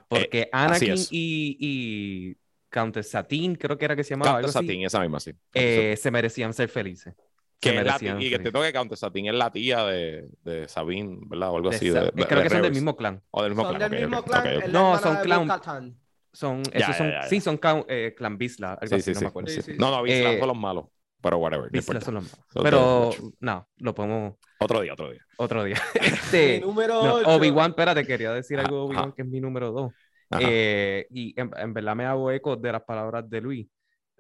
Porque 0.09 0.48
Anakin 0.52 0.92
es. 0.94 1.09
y, 1.12 1.57
y 1.61 2.37
Countess 2.76 3.10
Satine, 3.10 3.56
creo 3.56 3.78
que 3.78 3.84
era 3.86 3.96
que 3.96 4.04
se 4.04 4.10
llamaba, 4.10 4.32
Countess 4.32 4.52
Satin, 4.52 4.82
esa 4.84 5.00
misma, 5.00 5.18
sí. 5.18 5.32
eh, 5.54 5.96
se 5.96 6.10
merecían 6.10 6.52
ser 6.52 6.68
felices. 6.68 7.14
que 7.58 7.70
se 7.70 7.76
es 7.78 7.84
la 7.86 7.92
merecían 7.92 8.18
tía- 8.18 8.26
y 8.26 8.30
que 8.30 8.38
te 8.38 8.52
toque 8.52 8.70
Countess 8.72 8.98
Satin 9.00 9.26
es 9.28 9.34
la 9.34 9.50
tía 9.50 9.84
de, 9.86 10.28
de 10.44 10.68
Sabine, 10.68 11.18
¿verdad? 11.26 11.50
O 11.52 11.56
algo 11.56 11.70
de 11.70 11.76
así. 11.76 11.90
Sa- 11.90 12.00
de- 12.02 12.08
eh, 12.08 12.12
de- 12.14 12.26
creo 12.26 12.38
de 12.40 12.44
que 12.44 12.50
son 12.50 12.62
del 12.62 12.72
mismo 12.72 12.94
clan. 12.96 13.22
O 13.30 13.42
del 13.42 13.52
mismo 13.52 13.64
Son 13.64 13.76
clan. 13.76 13.90
del 13.90 14.00
mismo 14.02 14.22
clan. 14.22 14.44
No, 14.72 14.98
son. 14.98 15.16
Bo-Katan. 15.26 15.96
Son, 16.32 16.62
Ya, 16.64 16.70
esos 16.70 16.88
ya, 16.88 16.92
son, 16.98 17.10
ya, 17.10 17.22
ya. 17.22 17.28
sí, 17.28 17.40
son 17.40 17.56
clan, 17.56 17.84
eh, 17.88 18.14
clan 18.14 18.36
Bisla, 18.36 18.74
algo 18.74 18.88
Sí, 18.88 18.94
así, 18.96 19.02
sí, 19.04 19.10
no 19.12 19.18
sí. 19.20 19.24
me 19.24 19.28
acuerdo. 19.30 19.48
Sí, 19.48 19.62
sí. 19.62 19.72
sí. 19.72 19.78
No, 19.78 19.90
no, 19.90 20.02
Bisla 20.02 20.32
Eh, 20.32 20.38
son 20.38 20.48
los 20.48 20.56
malos. 20.58 20.84
Pero 21.22 21.38
whatever. 21.38 21.70
Bisla 21.70 21.98
son 22.02 22.14
los 22.16 22.24
malos. 22.24 22.40
Pero 22.62 23.10
no, 23.40 23.68
lo 23.78 23.94
podemos 23.94 24.34
Otro 24.60 24.82
día, 24.82 24.92
otro 24.92 25.10
día. 25.10 25.22
otro 25.38 25.64
día. 25.64 25.80
Mi 26.00 26.06
Este, 26.08 26.60
número 26.60 27.02
no, 27.02 27.14
8. 27.14 27.28
Obi-Wan, 27.36 27.70
espérate, 27.70 28.06
quería 28.06 28.32
decir 28.32 28.60
algo 28.60 28.76
de 28.76 28.82
Obi-Wan 28.82 29.12
que 29.12 29.22
es 29.22 29.28
mi 29.28 29.40
número 29.40 29.72
dos. 29.72 29.92
Eh, 30.38 31.06
y 31.10 31.38
en, 31.40 31.50
en 31.56 31.72
verdad 31.74 31.96
me 31.96 32.04
hago 32.04 32.30
eco 32.30 32.56
de 32.56 32.72
las 32.72 32.82
palabras 32.82 33.28
de 33.28 33.40
Luis. 33.40 33.68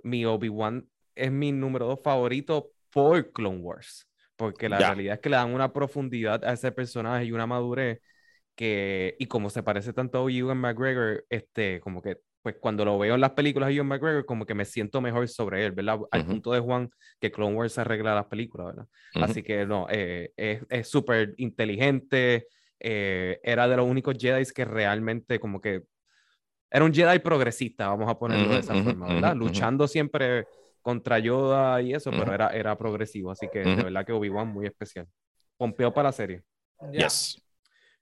Mi 0.02 0.24
Obi-Wan 0.24 0.88
es 1.14 1.30
mi 1.32 1.52
número 1.52 1.86
dos 1.86 2.00
favorito 2.02 2.72
por 2.90 3.32
Clone 3.32 3.58
Wars. 3.58 4.06
Porque 4.36 4.68
la 4.68 4.80
Ya. 4.80 4.88
realidad 4.88 5.14
es 5.14 5.20
que 5.20 5.30
le 5.30 5.36
dan 5.36 5.54
una 5.54 5.72
profundidad 5.72 6.44
a 6.44 6.52
ese 6.52 6.70
personaje 6.72 7.24
y 7.26 7.32
una 7.32 7.46
madurez 7.46 8.00
que, 8.54 9.16
y 9.18 9.26
como 9.26 9.50
se 9.50 9.62
parece 9.62 9.92
tanto 9.92 10.26
a 10.26 10.30
Ewan 10.32 10.58
McGregor, 10.58 11.24
este, 11.30 11.80
como 11.80 12.02
que, 12.02 12.18
pues 12.42 12.56
cuando 12.60 12.84
lo 12.84 12.98
veo 12.98 13.14
en 13.14 13.20
las 13.20 13.32
películas 13.32 13.68
de 13.68 13.76
Ewan 13.76 13.88
McGregor, 13.88 14.24
como 14.26 14.46
que 14.46 14.54
me 14.54 14.64
siento 14.64 15.00
mejor 15.00 15.28
sobre 15.28 15.64
él, 15.66 15.72
¿verdad? 15.72 15.98
Al 16.10 16.22
Ujú. 16.22 16.30
punto 16.30 16.52
de 16.52 16.60
Juan, 16.60 16.90
que 17.20 17.30
Clone 17.30 17.54
Wars 17.56 17.78
arregla 17.78 18.14
las 18.14 18.26
películas, 18.26 18.68
¿verdad? 18.68 18.88
Ujú. 19.14 19.24
Así 19.24 19.42
que 19.42 19.66
no, 19.66 19.86
eh, 19.90 20.32
es 20.36 20.62
es 20.70 20.88
súper 20.88 21.34
inteligente, 21.38 22.46
eh, 22.80 23.40
era 23.42 23.68
de 23.68 23.76
los 23.76 23.86
únicos 23.88 24.16
Jedi 24.18 24.44
que 24.54 24.64
realmente 24.64 25.40
como 25.40 25.60
que 25.60 25.82
era 26.70 26.84
un 26.84 26.92
Jedi 26.92 27.18
progresista, 27.20 27.88
vamos 27.88 28.08
a 28.10 28.18
ponerlo 28.18 28.54
de 28.54 28.60
esa 28.60 28.74
ujú, 28.74 28.84
forma, 28.84 29.06
¿verdad? 29.08 29.30
ujú, 29.32 29.38
ujú. 29.44 29.48
Luchando 29.48 29.88
siempre 29.88 30.46
contra 30.82 31.18
Yoda 31.18 31.80
y 31.82 31.94
eso, 31.94 32.10
pero 32.10 32.24
Ujú. 32.24 32.32
era, 32.32 32.48
era 32.50 32.76
progresivo, 32.78 33.30
así 33.30 33.48
que 33.48 33.60
de 33.60 33.82
verdad 33.84 34.04
que 34.06 34.12
Obi-Wan 34.12 34.48
muy 34.48 34.66
especial. 34.66 35.06
Pompeó 35.56 35.92
para 35.92 36.08
la 36.08 36.12
serie. 36.12 36.42
Ya. 36.92 37.04
Yes. 37.04 37.42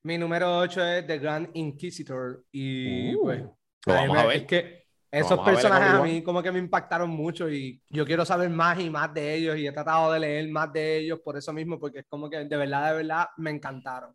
Mi 0.03 0.19
número 0.19 0.59
8 0.59 0.85
es 0.85 1.07
The 1.07 1.19
Grand 1.19 1.49
Inquisitor. 1.55 2.45
Y 2.53 3.15
Uh, 3.15 3.23
pues. 3.23 3.43
A 3.87 3.93
vamos 3.93 4.17
me- 4.17 4.21
a 4.23 4.27
ver. 4.27 4.37
Es 4.39 4.43
que 4.45 4.85
esos 5.11 5.39
a 5.39 5.45
personajes 5.45 5.89
a 5.89 6.01
Obi-Wan. 6.01 6.09
mí 6.17 6.23
como 6.23 6.43
que 6.43 6.53
me 6.53 6.59
impactaron 6.59 7.09
mucho 7.09 7.49
y 7.49 7.81
yo 7.89 8.05
quiero 8.05 8.25
saber 8.27 8.51
más 8.51 8.79
y 8.81 8.91
más 8.91 9.15
de 9.15 9.35
ellos 9.35 9.57
y 9.57 9.67
he 9.67 9.73
tratado 9.73 10.13
de 10.13 10.21
leer 10.21 10.49
más 10.51 10.71
de 10.73 10.99
ellos 10.99 11.21
por 11.25 11.39
eso 11.39 11.53
mismo, 11.55 11.79
porque 11.79 12.01
es 12.01 12.07
como 12.07 12.29
que 12.29 12.45
de 12.45 12.57
verdad, 12.57 12.91
de 12.91 12.97
verdad 12.99 13.27
me 13.39 13.51
encantaron. 13.51 14.15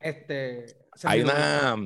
Este, 0.00 0.64
Hay 1.04 1.22
una, 1.22 1.76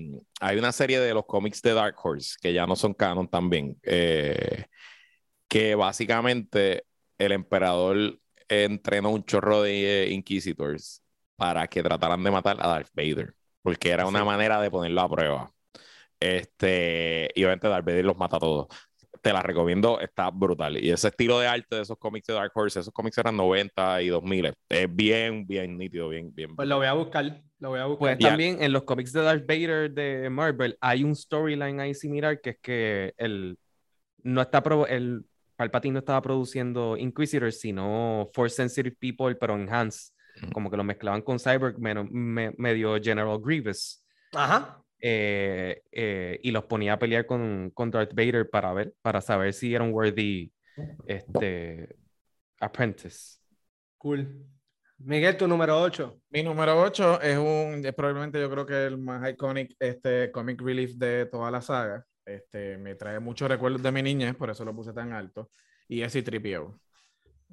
hay 0.40 0.58
una 0.58 0.72
serie 0.72 0.98
de 1.00 1.14
los 1.14 1.26
cómics 1.26 1.62
de 1.62 1.74
Dark 1.74 1.96
Horse 2.02 2.36
que 2.40 2.52
ya 2.52 2.66
no 2.66 2.74
son 2.76 2.92
canon 2.94 3.28
también, 3.28 3.78
eh, 3.82 4.64
que 5.48 5.74
básicamente 5.74 6.84
el 7.18 7.32
emperador 7.32 8.18
entrenó 8.48 9.10
un 9.10 9.24
chorro 9.24 9.62
de 9.62 10.04
eh, 10.04 10.10
Inquisitors 10.10 11.02
para 11.36 11.66
que 11.68 11.82
trataran 11.82 12.22
de 12.24 12.30
matar 12.30 12.56
a 12.60 12.68
Darth 12.68 12.90
Vader, 12.94 13.34
porque 13.62 13.90
era 13.90 14.06
una 14.06 14.20
Sí. 14.20 14.24
manera 14.24 14.60
de 14.60 14.70
ponerlo 14.70 15.00
a 15.02 15.10
prueba. 15.10 15.52
Este, 16.20 17.30
y 17.34 17.44
obviamente 17.44 17.68
Darth 17.68 17.84
Vader 17.86 18.04
los 18.04 18.16
mata 18.16 18.36
a 18.36 18.40
todos. 18.40 18.68
Te 19.26 19.32
la 19.32 19.42
recomiendo, 19.42 19.98
está 19.98 20.30
brutal. 20.30 20.76
Y 20.76 20.88
ese 20.88 21.08
estilo 21.08 21.40
de 21.40 21.48
arte 21.48 21.74
de 21.74 21.82
esos 21.82 21.98
cómics 21.98 22.28
de 22.28 22.34
Dark 22.34 22.52
Horse, 22.54 22.78
esos 22.78 22.92
cómics 22.94 23.18
eran 23.18 23.36
90 23.36 24.00
y 24.02 24.06
2000, 24.06 24.52
es 24.68 24.94
bien, 24.94 25.44
bien 25.44 25.76
nítido, 25.76 26.08
bien, 26.10 26.32
bien. 26.32 26.54
Pues 26.54 26.68
lo 26.68 26.76
voy 26.76 26.86
a 26.86 26.92
buscar, 26.92 27.42
lo 27.58 27.70
voy 27.70 27.80
a 27.80 27.86
buscar. 27.86 27.98
Pues 27.98 28.18
Ya. 28.20 28.28
también 28.28 28.62
en 28.62 28.72
los 28.72 28.84
cómics 28.84 29.12
de 29.12 29.22
Darth 29.22 29.44
Vader 29.44 29.90
de 29.90 30.30
Marvel 30.30 30.78
hay 30.80 31.02
un 31.02 31.16
storyline 31.16 31.80
ahí 31.80 31.92
similar 31.92 32.40
que 32.40 32.50
es 32.50 32.58
que 32.62 33.14
el 33.16 33.58
no 34.22 34.40
está 34.42 34.62
pro- 34.62 34.86
el 34.86 35.24
Palpatine 35.56 35.94
no 35.94 35.98
estaba 35.98 36.22
produciendo 36.22 36.96
Inquisitors 36.96 37.58
sino 37.58 38.30
Force 38.32 38.54
Sensitive 38.54 38.94
People 39.00 39.34
pero 39.34 39.56
enhanced 39.56 40.12
Ujú. 40.40 40.52
como 40.52 40.70
que 40.70 40.76
lo 40.76 40.84
mezclaban 40.84 41.20
con 41.22 41.40
Cyborg 41.40 41.80
menos- 41.80 42.06
me- 42.12 42.52
medio 42.58 42.96
General 43.02 43.40
Grievous 43.42 44.04
Ajá. 44.32 44.82
Eh, 45.00 45.82
eh, 45.92 46.40
y 46.42 46.50
los 46.50 46.64
ponía 46.64 46.94
a 46.94 46.98
pelear 46.98 47.26
con, 47.26 47.70
con 47.74 47.90
Darth 47.90 48.14
Vader 48.14 48.48
para 48.48 48.72
ver 48.72 48.94
para 49.02 49.20
saber 49.20 49.52
si 49.52 49.74
eran 49.74 49.92
worthy 49.92 50.52
este, 51.06 51.96
Apprentice. 52.60 53.38
Cool. 53.98 54.46
Miguel, 54.98 55.36
tu 55.36 55.46
número 55.46 55.80
8. 55.80 56.20
Mi 56.30 56.42
número 56.42 56.80
8 56.80 57.20
es 57.20 57.36
un, 57.36 57.84
es 57.84 57.94
probablemente 57.94 58.40
yo 58.40 58.50
creo 58.50 58.64
que 58.64 58.86
el 58.86 58.98
más 58.98 59.28
iconic 59.30 59.76
este, 59.78 60.30
comic 60.32 60.60
relief 60.60 60.94
de 60.94 61.26
toda 61.26 61.50
la 61.50 61.60
saga. 61.60 62.04
Este, 62.24 62.78
me 62.78 62.94
trae 62.94 63.20
muchos 63.20 63.48
recuerdos 63.48 63.82
de 63.82 63.92
mi 63.92 64.02
niñez, 64.02 64.34
por 64.34 64.50
eso 64.50 64.64
lo 64.64 64.74
puse 64.74 64.92
tan 64.92 65.12
alto. 65.12 65.50
Y 65.86 66.02
es 66.02 66.12
C-3PO. 66.12 66.80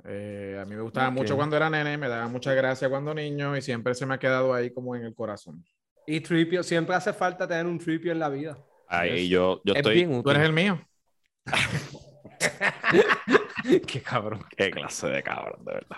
Eh, 0.06 0.58
a 0.60 0.66
mí 0.66 0.76
me 0.76 0.82
gustaba 0.82 1.12
mucho 1.12 1.36
cuando 1.36 1.56
era 1.56 1.70
nene, 1.70 1.98
me 1.98 2.08
daba 2.08 2.28
mucha 2.28 2.54
gracia 2.54 2.90
cuando 2.90 3.14
niño 3.14 3.56
y 3.56 3.62
siempre 3.62 3.94
se 3.94 4.06
me 4.06 4.16
ha 4.16 4.20
quedado 4.20 4.54
ahí 4.54 4.74
como 4.74 4.96
en 4.96 5.04
el 5.04 5.14
corazón. 5.14 5.64
Y 6.06 6.20
Tripio, 6.20 6.64
siempre 6.64 6.96
hace 6.96 7.14
falta 7.14 7.48
tener 7.48 7.66
un 7.66 7.80
Tripio 7.80 8.12
en 8.12 8.20
la 8.20 8.30
vida. 8.30 8.58
Ahí 8.88 9.30
yo, 9.30 9.62
yo 9.64 9.74
estoy. 9.74 10.06
Tú 10.24 10.30
eres 10.30 10.44
el 10.44 10.54
mío. 10.54 10.80
Qué 13.88 14.02
cabrón. 14.02 14.44
Qué 14.56 14.72
clase 14.72 15.08
de 15.08 15.24
cabrón, 15.24 15.64
de 15.66 15.74
verdad. 15.74 15.98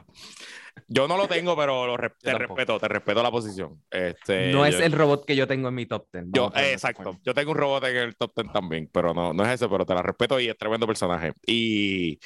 Yo 0.87 1.07
no 1.07 1.17
lo 1.17 1.27
tengo, 1.27 1.55
pero 1.55 1.97
te 2.21 2.37
respeto, 2.37 2.79
te 2.79 2.87
respeto 2.87 3.23
la 3.23 3.31
posición. 3.31 3.81
Este, 3.89 4.51
no 4.51 4.65
es 4.65 4.79
el 4.79 4.91
robot 4.91 5.25
que 5.25 5.35
yo 5.35 5.47
tengo 5.47 5.69
en 5.69 5.75
mi 5.75 5.85
top 5.85 6.07
10. 6.13 6.25
Yo, 6.31 6.51
exacto. 6.55 7.17
Yo 7.23 7.33
tengo 7.33 7.51
un 7.51 7.57
robot 7.57 7.85
en 7.85 7.97
el 7.97 8.15
top 8.15 8.33
10 8.35 8.51
también, 8.51 8.89
pero 8.91 9.13
no, 9.13 9.33
no 9.33 9.45
es 9.45 9.53
ese, 9.53 9.67
pero 9.67 9.85
te 9.85 9.95
la 9.95 10.03
respeto 10.03 10.39
y 10.39 10.47
es 10.47 10.57
tremendo 10.57 10.85
personaje. 10.85 11.33
Y, 11.47 12.19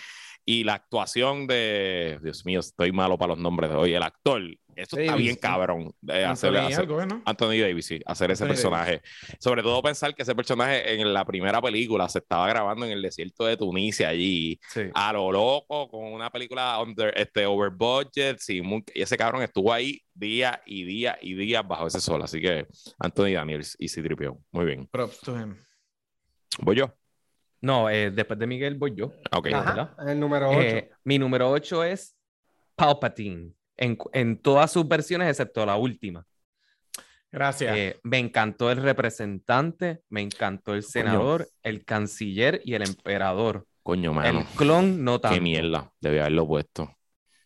y 0.45 0.63
la 0.63 0.73
actuación 0.73 1.47
de. 1.47 2.19
Dios 2.21 2.45
mío, 2.45 2.59
estoy 2.59 2.91
malo 2.91 3.17
para 3.17 3.33
los 3.33 3.39
nombres 3.39 3.69
de 3.69 3.77
hoy. 3.77 3.93
El 3.93 4.03
actor 4.03 4.41
eso 4.81 4.97
está 4.97 5.15
bien 5.15 5.35
cabrón. 5.35 5.93
De 6.01 6.25
hacer, 6.25 6.55
Anthony 7.25 7.59
Davis, 7.59 7.85
sí, 7.85 7.99
hacer 8.05 8.31
ese 8.31 8.45
personaje. 8.45 9.01
Sobre 9.39 9.61
todo 9.61 9.81
pensar 9.81 10.15
que 10.15 10.23
ese 10.23 10.33
personaje 10.33 10.99
en 10.99 11.13
la 11.13 11.25
primera 11.25 11.61
película 11.61 12.07
se 12.07 12.19
estaba 12.19 12.47
grabando 12.47 12.85
en 12.85 12.93
el 12.93 13.01
desierto 13.01 13.45
de 13.45 13.57
Tunisia 13.57 14.09
allí, 14.09 14.59
a 14.93 15.13
lo 15.13 15.31
loco, 15.31 15.89
con 15.89 16.13
una 16.13 16.29
película 16.29 16.81
under, 16.81 17.13
este, 17.17 17.45
over 17.45 17.69
budget, 17.69 18.39
y 18.47 18.61
ese 19.01 19.17
cabrón 19.17 19.43
estuvo 19.43 19.73
ahí 19.73 20.01
día 20.13 20.61
y 20.65 20.83
día 20.83 21.17
y 21.21 21.33
día 21.33 21.61
bajo 21.61 21.87
ese 21.87 21.99
sol. 21.99 22.21
Así 22.21 22.39
que 22.41 22.67
Anthony 22.99 23.33
Daniels 23.33 23.75
y 23.77 23.87
c 23.87 24.01
muy 24.51 24.65
bien. 24.65 24.87
Props 24.87 25.19
to 25.21 25.39
him. 25.39 25.57
¿Voy 26.59 26.75
yo? 26.75 26.93
No, 27.61 27.89
eh, 27.89 28.11
después 28.11 28.39
de 28.39 28.47
Miguel 28.47 28.75
voy 28.75 28.95
yo. 28.95 29.11
Ok. 29.31 29.47
el 30.07 30.19
número 30.19 30.49
8. 30.49 30.59
Eh, 30.59 30.91
mi 31.03 31.19
número 31.19 31.49
8 31.51 31.83
es 31.83 32.15
Palpatine 32.75 33.53
en, 33.79 34.37
todas 34.37 34.71
sus 34.71 34.87
versiones, 34.87 35.29
excepto 35.29 35.65
la 35.65 35.75
última. 35.77 36.25
Gracias. 37.31 37.77
Eh, 37.77 37.99
me 38.03 38.17
encantó 38.17 38.71
el 38.71 38.81
representante, 38.81 40.01
me 40.09 40.21
encantó 40.21 40.73
el 40.73 40.83
senador, 40.83 41.47
el 41.63 41.85
canciller 41.85 42.61
y 42.65 42.73
el 42.73 42.81
emperador. 42.81 43.65
Coño, 43.83 44.13
mano. 44.13 44.39
El 44.39 44.45
clon 44.57 45.03
no 45.03 45.19
tanto. 45.19 45.35
Qué 45.35 45.41
mierda, 45.41 45.91
debe 46.01 46.19
haberlo 46.19 46.47
puesto. 46.47 46.95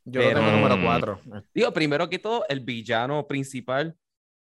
Yo 0.06 0.22
lo 0.22 0.28
tengo 0.30 0.52
número 0.52 0.82
4. 0.82 1.22
Digo, 1.54 1.72
primero 1.72 2.10
que 2.10 2.20
todo, 2.20 2.46
el 2.50 2.62
villano 2.62 3.26
principal 3.28 3.96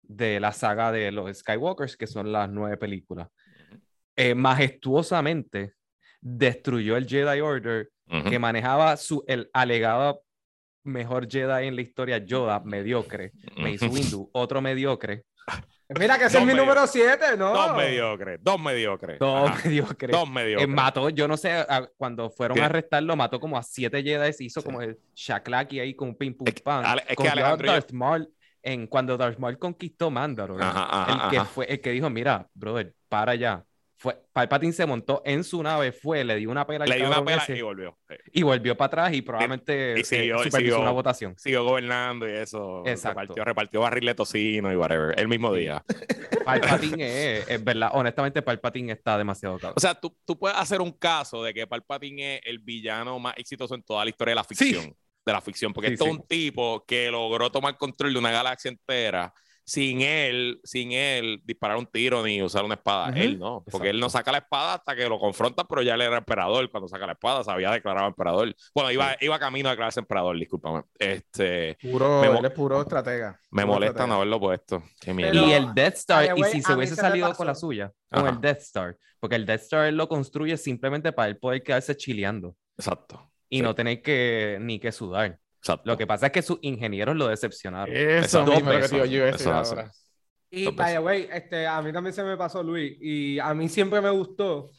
de 0.02 0.40
la 0.40 0.52
saga 0.52 0.92
de 0.92 1.12
los 1.12 1.38
Skywalkers, 1.38 1.96
que 1.96 2.08
son 2.08 2.32
las 2.32 2.50
nueve 2.50 2.78
películas. 2.78 3.30
Eh, 4.16 4.36
majestuosamente 4.36 5.74
destruyó 6.22 6.98
el 6.98 7.08
Jedi 7.08 7.42
Order 7.42 7.90
que 8.30 8.38
manejaba 8.38 8.96
su, 8.98 9.24
el 9.28 9.50
alegado 9.52 10.22
mejor 10.86 11.28
Jedi 11.30 11.68
en 11.68 11.76
la 11.76 11.82
historia, 11.82 12.18
Yoda, 12.20 12.60
mediocre. 12.62 13.32
Mace 13.58 13.88
Windu, 13.88 14.30
otro 14.34 14.62
mediocre. 14.62 15.26
Mira 16.00 16.18
que 16.18 16.26
ese 16.26 16.40
es 16.40 16.46
mi 16.46 16.54
número 16.54 16.88
7, 16.88 17.38
¿no? 17.38 17.54
Dos 17.54 17.78
mediocres, 17.78 18.40
dos 18.42 18.60
mediocres. 18.60 19.20
Dos 19.20 19.64
mediocres. 19.64 20.12
Dos 20.12 20.30
mediocres. 20.30 20.68
mató, 20.68 21.10
yo 21.10 21.28
no 21.28 21.38
sé, 21.38 21.64
cuando 21.98 22.30
fueron 22.32 22.60
a 22.60 22.66
arrestarlo, 22.66 23.16
mató 23.16 23.40
como 23.40 23.58
a 23.58 23.62
siete 23.62 24.02
Jedi, 24.02 24.34
se 24.34 24.46
hizo 24.46 24.64
como 24.64 24.82
el 24.82 24.98
Shaklaki 25.14 25.80
ahí 25.80 25.94
con 25.94 26.10
un 26.10 26.18
ping 26.18 26.34
pum 26.34 26.48
pan. 26.64 27.00
Es, 27.08 27.16
que 27.16 27.30
Alejandro 27.30 27.72
Darth 27.72 27.92
Maul, 27.92 28.28
en, 28.64 28.88
cuando 28.88 29.16
Darth 29.16 29.38
Maul 29.38 29.60
conquistó 29.60 30.10
Mandalore, 30.10 30.66
el 30.66 31.30
que 31.30 31.46
fue, 31.46 31.66
el 31.66 31.80
que 31.80 31.92
dijo, 31.92 32.10
mira, 32.10 32.48
brother, 32.56 32.96
para 33.08 33.36
ya 33.36 33.64
fue, 33.98 34.22
Palpatine 34.34 34.74
se 34.74 34.86
montó 34.86 35.22
en 35.26 35.44
su 35.44 35.64
nave, 35.64 35.92
fue, 35.92 36.24
le 36.24 36.36
dio 36.36 36.52
una 36.52 36.68
pela 36.68 36.86
Le 36.86 36.98
dio 36.98 37.08
una 37.08 37.24
pela 37.24 37.44
y 37.48 37.62
volvió. 37.62 37.98
Y 38.34 38.44
volvió 38.44 38.76
para 38.76 38.88
atrás 38.88 39.14
y 39.14 39.22
probablemente 39.22 40.00
y, 40.00 40.04
siguió, 40.04 40.38
una 40.80 40.92
votación. 40.92 41.36
Siguió 41.38 41.64
gobernando 41.64 42.28
y 42.28 42.34
eso. 42.34 42.84
Repartió, 42.86 43.44
repartió 43.46 43.82
barril 43.82 44.06
de 44.06 44.16
tocino 44.16 44.72
y 44.72 44.76
whatever, 44.76 45.18
el 45.20 45.28
mismo 45.28 45.54
día. 45.54 45.84
Palpatine 46.46 47.40
es, 47.40 47.50
es, 47.50 47.64
verdad, 47.64 47.92
honestamente 47.94 48.42
Palpatine 48.42 48.92
está 48.92 49.18
demasiado 49.18 49.58
caro. 49.58 49.74
O 49.76 49.80
sea, 49.80 49.96
tú, 49.96 50.16
tú, 50.26 50.38
puedes 50.38 50.58
hacer 50.58 50.82
un 50.82 50.92
caso 50.92 51.42
de 51.42 51.54
que 51.54 51.66
Palpatine 51.66 52.36
es 52.38 52.42
el 52.46 52.60
villano 52.60 53.18
más 53.20 53.36
exitoso 53.38 53.76
en 53.76 53.84
toda 53.84 54.04
la 54.04 54.10
historia 54.10 54.32
de 54.32 54.36
la 54.36 54.44
ficción. 54.44 54.96
De 55.26 55.34
la 55.34 55.42
ficción, 55.42 55.74
porque 55.74 55.94
es 55.94 56.02
un 56.02 56.22
tipo 56.28 56.86
que 56.86 57.10
logró 57.10 57.50
tomar 57.50 57.78
control 57.78 58.14
de 58.14 58.20
una 58.20 58.30
galaxia 58.30 58.70
entera 58.70 59.34
sin 59.66 60.02
él, 60.02 60.62
sin 60.64 60.92
él 60.92 61.42
disparar 61.44 61.78
un 61.78 61.88
tiro 61.88 62.24
ni 62.24 62.42
usar 62.42 62.64
una 62.64 62.76
espada. 62.76 63.12
Él 63.18 63.40
no, 63.40 63.64
porque 63.70 63.90
él 63.90 64.00
no 64.00 64.10
saca 64.10 64.32
la 64.32 64.38
espada 64.38 64.76
hasta 64.76 64.96
que 64.96 65.10
lo 65.10 65.20
confronta, 65.20 65.68
pero 65.68 65.82
ya 65.82 65.96
él 65.96 66.02
era 66.02 66.18
emperador 66.18 66.70
cuando 66.70 66.88
saca 66.88 67.08
la 67.08 67.14
espada, 67.14 67.44
se 67.44 67.52
había 67.52 67.72
declarado 67.72 68.08
emperador. 68.08 68.56
Bueno, 68.76 68.92
iba, 68.92 69.16
iba 69.20 69.40
camino 69.40 69.68
a 69.70 69.72
declararse 69.72 70.00
emperador, 70.00 70.38
discúlpame. 70.38 70.84
Este, 71.00 71.78
puro, 71.82 72.24
él 72.24 72.46
es 72.46 72.52
puro 72.52 72.80
estratega. 72.80 73.40
Me 73.50 73.66
molesta 73.66 74.06
no 74.06 74.16
haberlo 74.16 74.40
puesto. 74.40 74.84
Qué 75.02 75.12
y 75.12 75.52
el 75.52 75.74
Death 75.74 75.96
Star, 75.96 76.38
y 76.38 76.44
si 76.44 76.62
se 76.62 76.74
hubiese 76.74 76.96
salido 76.96 77.34
con 77.34 77.48
la 77.48 77.56
suya, 77.56 77.92
con 78.12 78.28
el 78.28 78.40
Death 78.40 78.60
Star, 78.60 78.98
porque 79.20 79.36
el 79.36 79.48
Death 79.48 79.62
Star 79.62 79.88
él 79.88 79.98
lo 79.98 80.08
construye 80.08 80.58
simplemente 80.58 81.12
para 81.12 81.30
él 81.30 81.38
poder 81.38 81.64
quedarse 81.64 81.98
chileando. 81.98 82.56
Exacto. 82.78 83.32
Y 83.50 83.62
no 83.62 83.74
tener 83.74 84.02
que 84.04 84.58
ni 84.62 84.80
que 84.80 84.92
sudar. 84.92 85.40
Lo 85.84 85.98
que 85.98 86.08
pasa 86.08 86.28
es 86.28 86.32
que 86.32 86.42
sus 86.42 86.60
ingenieros 86.62 87.16
lo 87.16 87.28
decepcionaron. 87.28 87.96
Eso, 87.96 88.46
mismo 88.46 88.72
que 88.72 89.10
yo 89.10 89.52
ahora. 89.52 89.92
Y, 90.50 90.68
by 90.68 90.94
the 90.94 91.00
way, 91.00 91.28
este, 91.32 91.68
a 91.68 91.82
mí 91.82 91.92
también 91.92 92.14
se 92.14 92.24
me 92.24 92.38
pasó, 92.38 92.64
Luis, 92.64 92.98
y 93.02 93.40
a 93.40 93.54
mí 93.54 93.68
siempre 93.68 94.00
me 94.00 94.10
gustó 94.10 94.70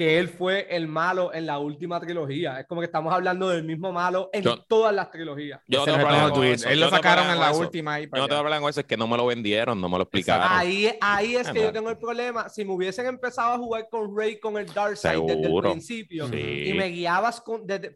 que 0.00 0.18
él 0.18 0.30
fue 0.30 0.66
el 0.70 0.88
malo 0.88 1.34
en 1.34 1.44
la 1.44 1.58
última 1.58 2.00
trilogía. 2.00 2.58
Es 2.58 2.66
como 2.66 2.80
que 2.80 2.86
estamos 2.86 3.12
hablando 3.12 3.50
del 3.50 3.64
mismo 3.64 3.92
malo 3.92 4.30
en 4.32 4.42
todas 4.66 4.94
las 4.94 5.10
trilogías. 5.10 5.60
Yo 5.68 5.84
no 5.84 6.42
Él 6.42 6.80
lo 6.80 6.88
sacaron 6.88 7.28
en 7.28 7.38
la 7.38 7.52
última. 7.52 8.00
Y 8.00 8.04
yo 8.04 8.22
no 8.22 8.26
te 8.26 8.34
hablan 8.34 8.62
con 8.62 8.70
eso, 8.70 8.80
es 8.80 8.86
que 8.86 8.96
no 8.96 9.06
me 9.06 9.18
lo 9.18 9.26
vendieron, 9.26 9.78
no 9.78 9.90
me 9.90 9.98
lo 9.98 10.04
explicaron. 10.04 10.46
Ahí, 10.48 10.90
ahí 11.02 11.36
es 11.36 11.50
que 11.50 11.60
yo 11.60 11.70
tengo 11.70 11.90
el 11.90 11.98
problema. 11.98 12.48
Si 12.48 12.64
me 12.64 12.72
hubiesen 12.72 13.04
empezado 13.04 13.52
a 13.52 13.58
jugar 13.58 13.90
con 13.90 14.16
Rey 14.16 14.40
con 14.40 14.56
el 14.56 14.72
Darkseid 14.72 15.20
desde 15.20 15.54
el 15.54 15.60
principio 15.60 16.28
y 16.34 16.72
me 16.72 16.88
guiabas 16.88 17.42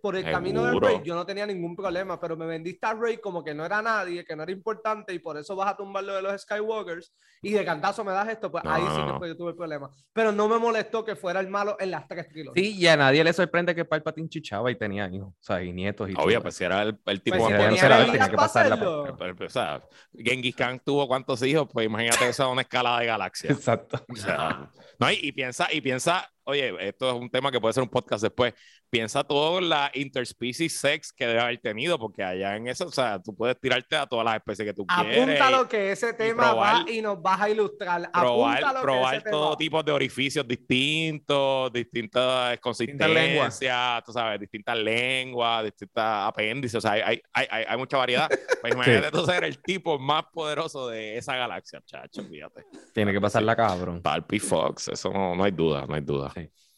por 0.03 0.15
el 0.15 0.25
camino 0.25 0.63
del 0.63 0.79
Rey, 0.79 1.01
yo 1.05 1.15
no 1.15 1.25
tenía 1.25 1.47
ningún 1.47 1.75
problema, 1.75 2.21
pero 2.21 2.37
me 2.37 2.45
vendiste 2.45 2.85
a 2.87 2.93
Rey 2.93 3.17
como 3.17 3.43
que 3.43 3.55
no 3.55 3.65
era 3.65 3.81
nadie, 3.81 4.27
que 4.27 4.37
no 4.37 4.43
era 4.43 4.53
importante 4.53 5.15
y 5.15 5.21
por 5.21 5.39
eso 5.39 5.57
vas 5.57 5.73
a 5.73 5.77
tumbar 5.79 6.05
lo 6.05 6.17
de 6.17 6.21
los 6.21 6.43
Skywalkers 6.43 7.15
y 7.45 7.53
de 7.53 7.65
cantazo 7.65 8.05
me 8.05 8.13
das 8.13 8.29
esto, 8.29 8.51
pues 8.51 8.65
ahí 8.67 8.83
sí 8.83 9.01
que 9.21 9.29
yo 9.29 9.37
tuve 9.37 9.51
el 9.51 9.57
problema. 9.57 9.91
Pero 10.13 10.33
no 10.33 10.49
me 10.49 10.59
molestó 10.59 11.05
que 11.05 11.15
fuera 11.15 11.41
el 11.41 11.49
malo 11.49 11.77
en 11.79 11.91
las 11.91 12.09
tres 12.09 12.29
trilogías. 12.29 12.67
Sí, 12.67 12.77
y 12.77 12.87
a 12.87 12.97
nadie 12.97 13.23
le 13.23 13.33
sorprende 13.33 13.75
que 13.75 13.85
Palpatine 13.85 14.29
chichaba 14.29 14.71
y 14.71 14.77
tenía 14.77 15.09
hijos, 15.09 15.29
o 15.29 15.43
sea, 15.43 15.63
y 15.63 15.73
nietos 15.73 16.11
y 16.11 16.15
Obvio, 16.17 16.43
pues 16.43 16.57
si 16.57 16.65
era 16.65 16.83
el, 16.83 16.99
el 17.07 17.23
tipo 17.23 17.37
pues 17.37 17.49
si 17.49 17.59
tenía, 17.59 18.07
tenía 18.07 18.29
que 18.31 18.37
pasar 18.37 18.69
la 18.69 18.77
o 18.77 19.49
sea, 19.49 19.83
Genghis 20.17 20.57
Khan 20.57 20.81
tuvo 20.85 21.07
cuántos 21.07 21.43
hijos, 21.43 21.69
pues 21.73 21.87
imagínate 21.87 22.29
esa 22.29 22.49
una 22.49 22.63
escala 22.63 22.99
de 22.99 23.07
galaxia. 23.07 23.51
Exacto. 23.53 24.05
O 24.09 24.17
sea, 24.17 24.71
no, 24.99 25.11
y, 25.11 25.19
y 25.23 25.33
piensa, 25.33 25.69
y 25.73 25.81
piensa 25.81 26.31
oye, 26.45 26.75
esto 26.89 27.09
es 27.09 27.15
un 27.15 27.31
tema 27.31 27.51
que 27.51 27.61
puede 27.61 27.75
ser 27.75 27.83
un 27.83 27.89
podcast 27.89 28.23
después. 28.23 28.55
Piensa 28.91 29.25
todo 29.25 29.61
la 29.61 29.91
interspecies 29.95 30.79
sex 30.79 31.13
que 31.13 31.27
debe 31.27 31.41
haber 31.41 31.59
tenido, 31.59 31.99
porque 31.99 32.23
allá 32.23 32.57
en 32.57 32.69
eso, 32.69 32.87
o 32.87 32.93
sea, 32.93 33.21
tú 33.21 33.35
puedes 33.35 33.59
tirarte 33.59 33.97
a 33.97 34.07
todas 34.07 34.25
las 34.25 34.37
especies 34.37 34.69
que 34.69 34.75
tú 34.75 34.87
quieres. 34.87 35.19
Apúntalo 35.19 35.69
que 35.69 35.93
ese 35.93 36.13
tema 36.13 36.55
va 36.55 36.85
y 36.89 37.03
nos 37.03 37.21
vas 37.21 37.41
a 37.41 37.51
ilustrar. 37.51 38.11
Probar, 38.13 38.81
probar 38.81 39.23
todo 39.25 39.57
tipo 39.57 39.83
de 39.83 39.91
orificios 39.91 40.47
distintos, 40.47 41.73
distintas 41.73 42.59
consistencias, 42.61 44.05
tú 44.05 44.13
sabes, 44.13 44.39
distintas 44.39 44.79
lenguas, 44.79 45.65
distintas 45.65 46.29
apéndices, 46.29 46.77
o 46.77 46.81
sea, 46.81 46.93
hay, 46.93 47.03
hay, 47.33 47.47
hay, 47.51 47.65
hay 47.69 47.77
mucha 47.77 47.97
variedad. 47.97 48.29
Pues 48.61 48.73
imagínate 48.75 49.11
tú 49.11 49.25
ser 49.25 49.45
el 49.45 49.59
tipo 49.61 49.99
más 49.99 50.25
poderoso 50.33 50.89
de 50.89 51.17
esa 51.17 51.37
galaxia, 51.37 51.83
chacho, 51.85 52.23
fíjate. 52.25 52.65
Tiene 52.93 53.13
que 53.13 53.21
pasar 53.21 53.43
la 53.43 53.57
cabrón. 53.57 54.03
Palpi 54.03 54.39
Fox, 54.39 54.89
eso 54.89 55.11
no, 55.11 55.35
no 55.35 55.45
hay 55.45 55.53
duda, 55.53 55.85
no 55.87 55.95
hay 55.95 56.01
duda. 56.01 56.33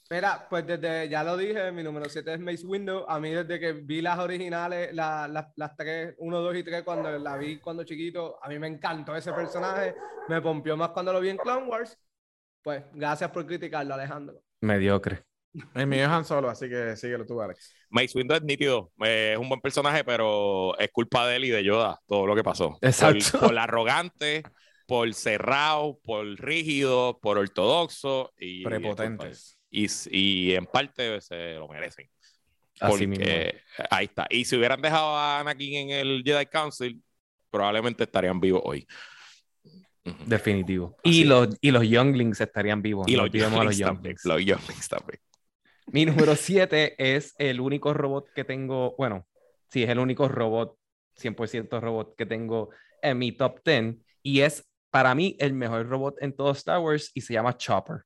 Mira, 0.08 0.46
pues 0.48 0.64
desde, 0.64 1.08
ya 1.08 1.24
lo 1.24 1.36
dije, 1.36 1.72
mi 1.72 1.82
número 1.82 2.08
7 2.08 2.34
es 2.34 2.40
Mace 2.40 2.64
Window. 2.64 3.04
A 3.08 3.18
mí 3.18 3.30
desde 3.30 3.58
que 3.58 3.72
vi 3.72 4.00
las 4.00 4.18
originales, 4.18 4.94
la, 4.94 5.26
las 5.56 5.76
tres, 5.76 6.14
1, 6.18 6.40
2 6.40 6.56
y 6.56 6.62
3, 6.62 6.82
cuando 6.84 7.18
la 7.18 7.36
vi 7.36 7.58
cuando 7.58 7.82
chiquito, 7.82 8.38
a 8.40 8.48
mí 8.48 8.58
me 8.58 8.68
encantó 8.68 9.16
ese 9.16 9.32
personaje. 9.32 9.94
Me 10.28 10.40
pompió 10.40 10.76
más 10.76 10.90
cuando 10.90 11.12
lo 11.12 11.20
vi 11.20 11.30
en 11.30 11.36
Clone 11.36 11.66
Wars. 11.66 11.98
Pues 12.62 12.84
gracias 12.92 13.30
por 13.30 13.46
criticarlo, 13.46 13.94
Alejandro. 13.94 14.40
Mediocre. 14.60 15.24
El 15.74 15.86
mío 15.86 16.02
es 16.02 16.08
Han 16.08 16.24
Solo, 16.24 16.50
así 16.50 16.68
que 16.68 16.96
síguelo 16.96 17.24
tú, 17.24 17.40
Alex. 17.40 17.74
Mace 17.88 18.16
Window 18.18 18.36
es 18.36 18.42
nítido, 18.42 18.92
eh, 19.04 19.32
es 19.32 19.38
un 19.38 19.48
buen 19.48 19.60
personaje, 19.60 20.04
pero 20.04 20.78
es 20.78 20.90
culpa 20.92 21.26
de 21.26 21.36
él 21.36 21.44
y 21.46 21.50
de 21.50 21.64
Yoda 21.64 21.98
todo 22.06 22.26
lo 22.26 22.34
que 22.34 22.44
pasó. 22.44 22.78
Exacto. 22.82 23.38
Por, 23.38 23.48
por 23.48 23.58
arrogante, 23.58 24.42
por 24.86 25.12
cerrado, 25.14 25.98
por 26.04 26.24
rígido, 26.40 27.18
por 27.20 27.38
ortodoxo 27.38 28.32
y 28.38 28.64
prepotentes. 28.64 29.58
Y, 29.70 29.86
y 30.10 30.54
en 30.54 30.66
parte 30.66 31.20
se 31.20 31.54
lo 31.54 31.68
merecen. 31.68 32.08
Así 32.80 33.06
mismo. 33.06 33.24
Porque 33.24 33.60
ahí 33.90 34.06
está. 34.06 34.26
Y 34.30 34.44
si 34.44 34.56
hubieran 34.56 34.80
dejado 34.80 35.16
a 35.16 35.40
Anakin 35.40 35.90
en 35.90 36.06
el 36.06 36.22
Jedi 36.24 36.46
Council, 36.46 37.02
probablemente 37.50 38.04
estarían 38.04 38.40
vivos 38.40 38.62
hoy. 38.64 38.86
Definitivo. 40.24 40.96
Así 41.04 41.22
Y 41.22 41.24
los, 41.24 41.48
y 41.60 41.70
los 41.70 41.88
Younglings 41.88 42.40
estarían 42.40 42.80
vivos. 42.80 43.08
Y 43.08 43.12
no 43.12 43.18
los 43.18 43.30
olvidemos 43.30 43.60
a 43.60 43.64
los 43.64 43.76
Younglings 43.76 43.82
también. 43.82 44.16
Younglings. 44.16 44.24
Los 44.24 44.44
Younglings 44.44 44.88
también. 44.88 45.20
Mi 45.86 46.04
número 46.04 46.36
7 46.36 47.16
es 47.16 47.34
el 47.38 47.60
único 47.60 47.94
robot 47.94 48.32
que 48.34 48.44
tengo, 48.44 48.94
bueno, 48.98 49.26
sí, 49.68 49.84
es 49.84 49.88
el 49.88 49.98
único 49.98 50.28
robot, 50.28 50.76
100% 51.16 51.80
robot 51.80 52.16
que 52.16 52.26
tengo 52.26 52.70
en 53.02 53.18
mi 53.18 53.32
top 53.32 53.60
10 53.64 53.96
y 54.22 54.40
es 54.40 54.68
para 54.90 55.14
mí 55.14 55.36
el 55.38 55.52
mejor 55.52 55.86
robot 55.88 56.16
en 56.20 56.34
todo 56.34 56.50
Star 56.52 56.78
Wars 56.80 57.10
y 57.14 57.20
se 57.20 57.34
llama 57.34 57.56
Chopper. 57.56 58.02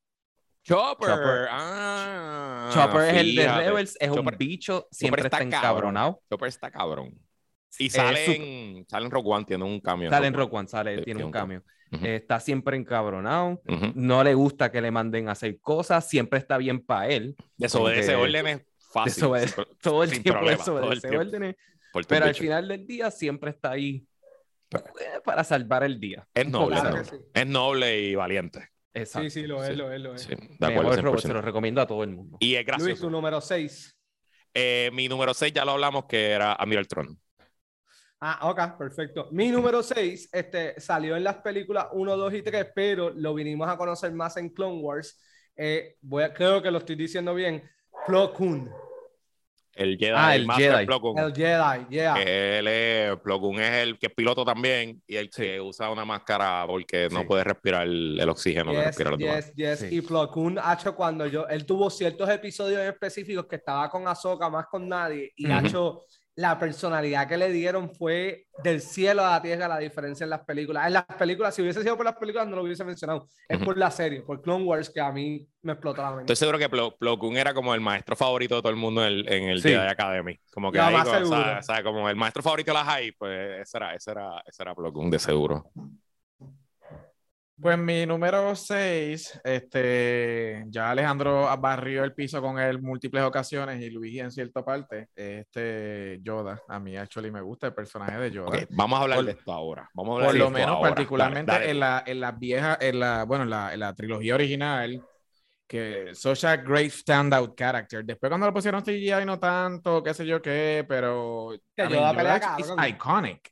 Chopper. 0.63 1.07
Chopper. 1.09 1.47
Ah, 1.49 2.69
Chopper 2.73 3.01
es 3.09 3.17
el 3.21 3.35
de. 3.35 3.47
Rebels, 3.51 3.97
es 3.99 4.09
Chopper- 4.09 4.33
un 4.33 4.37
bicho, 4.37 4.87
siempre 4.91 5.21
está 5.23 5.37
está 5.41 5.57
encabronado. 5.57 6.21
Chopper 6.29 6.47
está 6.49 6.69
cabrón. 6.71 7.13
Y 7.79 7.89
sale 7.89 8.25
su- 8.25 8.31
en, 8.31 8.85
sale 8.87 9.05
en 9.05 9.11
Rogue 9.11 9.29
One, 9.29 9.45
tiene 9.45 9.63
un 9.63 9.79
cambio. 9.79 10.09
Sale 10.09 10.27
en 10.27 10.33
Rock 10.33 10.53
One, 10.53 10.67
sale, 10.67 10.97
Sí, 10.97 11.03
tiene 11.05 11.23
un 11.23 11.31
cambio. 11.31 11.63
Ujú. 11.93 12.05
Eh, 12.05 12.15
está 12.17 12.39
siempre 12.39 12.77
encabronado, 12.77 13.61
Ujú. 13.67 13.91
no 13.95 14.23
le 14.23 14.33
gusta 14.33 14.71
que 14.71 14.81
le 14.81 14.91
manden 14.91 15.29
a 15.29 15.31
hacer 15.31 15.59
cosas, 15.59 16.07
siempre 16.07 16.39
está 16.39 16.57
bien 16.57 16.79
para 16.85 17.07
él. 17.07 17.35
Desobedece 17.57 18.15
órdenes 18.15 18.61
fácil. 18.93 19.13
Desobedece 19.15 19.55
sin- 19.55 19.77
Todo 19.81 20.03
el 20.03 20.09
sin 20.09 20.23
tiempo 20.23 20.39
problema, 20.39 20.63
todo 20.63 20.77
el 20.91 20.99
desobedece 20.99 21.17
órdenes, 21.17 21.55
pero 22.07 22.25
al 22.25 22.35
final 22.35 22.67
del 22.67 22.85
día 22.87 23.09
siempre 23.11 23.49
está 23.51 23.71
ahí 23.71 23.95
eh, 23.95 24.07
para 25.23 25.43
salvar 25.43 25.83
el 25.83 25.99
día. 25.99 26.27
Es 26.33 26.47
noble. 26.47 26.79
Claro 26.79 26.97
¿no? 26.97 27.03
sí. 27.03 27.15
Es 27.33 27.47
noble 27.47 27.99
y 27.99 28.15
valiente. 28.15 28.69
Exacto. 28.93 29.29
Sí, 29.29 29.41
sí, 29.41 29.47
lo 29.47 29.63
es, 29.63 29.69
Sí. 29.69 29.75
lo 29.75 29.91
es, 29.91 30.01
lo 30.01 30.15
es. 30.15 30.21
Sí, 30.21 30.33
de 30.59 30.65
acuerdo. 30.67 30.93
100%. 30.93 31.17
se 31.27 31.33
lo 31.33 31.41
recomiendo 31.41 31.81
a 31.81 31.87
todo 31.87 32.03
el 32.03 32.11
mundo. 32.11 32.37
Y 32.39 32.55
es 32.55 32.59
Luis, 32.59 32.67
gracioso. 32.67 33.01
tu 33.03 33.09
número 33.09 33.39
6. 33.41 33.97
Eh, 34.53 34.89
mi 34.93 35.07
número 35.07 35.33
6 35.33 35.53
ya 35.53 35.63
lo 35.63 35.71
hablamos 35.71 36.05
que 36.05 36.31
era 36.31 36.53
Admiral 36.53 36.87
Tron. 36.87 37.17
Ah, 38.19 38.49
ok, 38.49 38.77
perfecto. 38.77 39.29
Mi 39.31 39.49
número 39.49 39.81
6 39.81 40.29
este, 40.31 40.79
salió 40.79 41.15
en 41.15 41.23
las 41.23 41.37
películas 41.37 41.87
1, 41.93 42.15
2 42.17 42.33
y 42.35 42.41
3, 42.43 42.67
pero 42.75 43.09
lo 43.11 43.33
vinimos 43.33 43.67
a 43.67 43.77
conocer 43.77 44.11
más 44.13 44.37
en 44.37 44.49
Clone 44.49 44.79
Wars. 44.81 45.19
Eh, 45.55 45.95
voy 46.01 46.23
a- 46.23 46.33
creo 46.33 46.61
que 46.61 46.69
lo 46.69 46.77
estoy 46.79 46.95
diciendo 46.95 47.33
bien. 47.33 47.63
Plo 48.05 48.31
Koon, 48.33 48.69
El 49.73 49.97
Jedi, 49.97 50.11
Ah, 50.15 50.35
el 50.35 50.41
el 50.41 50.47
Master 50.47 50.73
Jedi. 50.73 50.85
Plo 50.85 50.99
Koon. 51.01 51.17
el 51.19 51.33
Jedi, 51.33 51.85
yeah. 51.89 52.15
Él 52.21 52.67
es, 52.67 53.17
Plo 53.21 53.39
Koon 53.39 53.59
es 53.61 53.71
el 53.83 53.97
que 53.97 54.07
es 54.07 54.13
piloto 54.13 54.43
también 54.43 55.01
y 55.07 55.15
el 55.15 55.31
Sí. 55.31 55.43
que 55.43 55.61
usa 55.61 55.89
una 55.89 56.03
máscara 56.03 56.65
porque 56.67 57.07
no 57.09 57.21
Sí. 57.21 57.25
puede 57.25 57.43
respirar 57.45 57.83
el, 57.83 58.19
el 58.19 58.29
oxígeno 58.29 58.71
que 58.71 58.77
Yes, 58.83 58.97
demás. 58.97 59.45
yes, 59.45 59.53
yes. 59.55 59.79
Sí. 59.79 59.95
Y 59.97 60.01
Plo 60.01 60.29
Koon, 60.29 60.59
hecho 60.73 60.93
cuando 60.95 61.25
yo, 61.25 61.47
él 61.47 61.65
tuvo 61.65 61.89
ciertos 61.89 62.29
episodios 62.29 62.81
específicos 62.81 63.45
que 63.45 63.55
estaba 63.55 63.89
con 63.89 64.07
Ahsoka 64.07 64.49
más 64.49 64.65
con 64.67 64.87
nadie 64.89 65.31
y 65.37 65.49
Ujú. 65.49 65.65
hecho 65.65 66.05
la 66.41 66.57
personalidad 66.57 67.27
que 67.27 67.37
le 67.37 67.51
dieron 67.51 67.89
fue 67.93 68.47
del 68.63 68.81
cielo 68.81 69.23
a 69.25 69.31
la 69.31 69.41
tierra 69.41 69.67
la 69.67 69.77
diferencia 69.77 70.23
en 70.23 70.29
las 70.31 70.41
películas. 70.41 70.87
En 70.87 70.93
las 70.93 71.05
películas, 71.05 71.53
si 71.55 71.61
hubiese 71.61 71.81
sido 71.83 71.95
por 71.95 72.05
las 72.05 72.15
películas 72.15 72.47
no 72.47 72.55
lo 72.55 72.63
hubiese 72.63 72.83
mencionado. 72.83 73.27
Es 73.47 73.57
Ujú. 73.57 73.65
por 73.65 73.77
la 73.77 73.91
serie, 73.91 74.21
por 74.21 74.41
Clone 74.41 74.63
Wars 74.65 74.89
que 74.89 74.99
a 74.99 75.11
mí 75.11 75.47
me 75.61 75.73
explotó 75.73 76.01
la 76.01 76.09
mente. 76.11 76.33
Estoy 76.33 76.35
seguro 76.47 76.57
que 76.57 76.67
Plo, 76.67 76.95
Plo 76.97 77.17
Koon 77.19 77.37
era 77.37 77.53
como 77.53 77.73
el 77.75 77.81
maestro 77.81 78.15
favorito 78.15 78.55
de 78.55 78.61
todo 78.61 78.71
el 78.71 78.75
mundo 78.77 79.01
en 79.05 79.13
el, 79.13 79.31
en 79.31 79.43
el 79.49 79.61
Sí. 79.61 79.69
Jedi 79.69 79.87
Academy. 79.87 80.39
Como 80.53 80.71
que 80.71 80.79
ahí, 80.79 80.93
como, 80.95 81.05
seguro. 81.05 81.41
¿sabes? 81.41 81.65
¿sabes? 81.65 81.83
como 81.83 82.09
el 82.09 82.15
maestro 82.15 82.41
favorito 82.43 82.71
de 82.71 82.77
la 82.77 82.85
high, 82.85 83.11
pues 83.13 83.61
ese 83.61 83.77
era, 83.77 83.93
ese 83.95 84.11
era, 84.11 84.43
ese 84.45 84.63
era 84.63 84.73
Plo 84.75 84.91
Koon 84.91 85.09
de 85.11 85.19
seguro. 85.19 85.69
Pues 87.61 87.77
mi 87.77 88.07
número 88.07 88.55
6, 88.55 89.39
este, 89.43 90.63
ya 90.69 90.89
Alejandro 90.89 91.47
barrió 91.59 92.03
el 92.03 92.13
piso 92.13 92.41
con 92.41 92.57
él 92.57 92.81
múltiples 92.81 93.23
ocasiones 93.23 93.79
y 93.83 93.91
Luis 93.91 94.19
en 94.19 94.31
cierta 94.31 94.65
parte, 94.65 95.09
este 95.15 96.17
Yoda. 96.23 96.59
A 96.67 96.79
mí 96.79 96.97
actually 96.97 97.29
me 97.29 97.41
gusta 97.41 97.67
el 97.67 97.73
personaje 97.75 98.17
de 98.17 98.31
Yoda. 98.31 98.47
Ok, 98.47 98.63
vamos 98.71 98.97
a 98.99 99.03
hablar 99.03 99.17
Por- 99.19 99.25
de 99.25 99.31
esto 99.33 99.51
ahora. 99.53 99.87
Vamos 99.93 100.11
a 100.11 100.15
hablar 100.15 100.27
Por 100.29 100.33
de 100.33 100.39
lo 100.39 100.45
esto 100.45 100.57
menos, 100.57 100.75
ahora. 100.77 100.89
particularmente 100.89 101.51
Dale, 101.51 101.59
dale. 101.65 101.71
en 101.71 101.79
la, 101.79 102.03
en 102.07 102.19
la 102.21 102.31
vieja, 102.31 102.77
en 102.81 102.99
la, 102.99 103.23
bueno, 103.25 103.43
en 103.43 103.49
la, 103.51 103.73
en 103.73 103.79
la 103.81 103.93
trilogía 103.93 104.33
original, 104.33 105.05
que 105.67 106.15
such 106.15 106.43
a 106.45 106.57
great 106.57 106.89
standout 106.91 107.55
character. 107.55 108.03
Después 108.03 108.29
cuando 108.31 108.47
lo 108.47 108.53
pusieron 108.53 108.81
CGI 108.83 109.23
no 109.25 109.37
tanto, 109.39 110.01
qué 110.01 110.15
sé 110.15 110.25
yo 110.25 110.41
qué, 110.41 110.83
pero 110.87 111.51
Que 111.75 111.83
I 111.83 111.89
mean, 111.89 112.15
Yoda 112.15 112.37
is 112.57 112.65
cabrón. 112.67 112.85
iconic. 112.89 113.51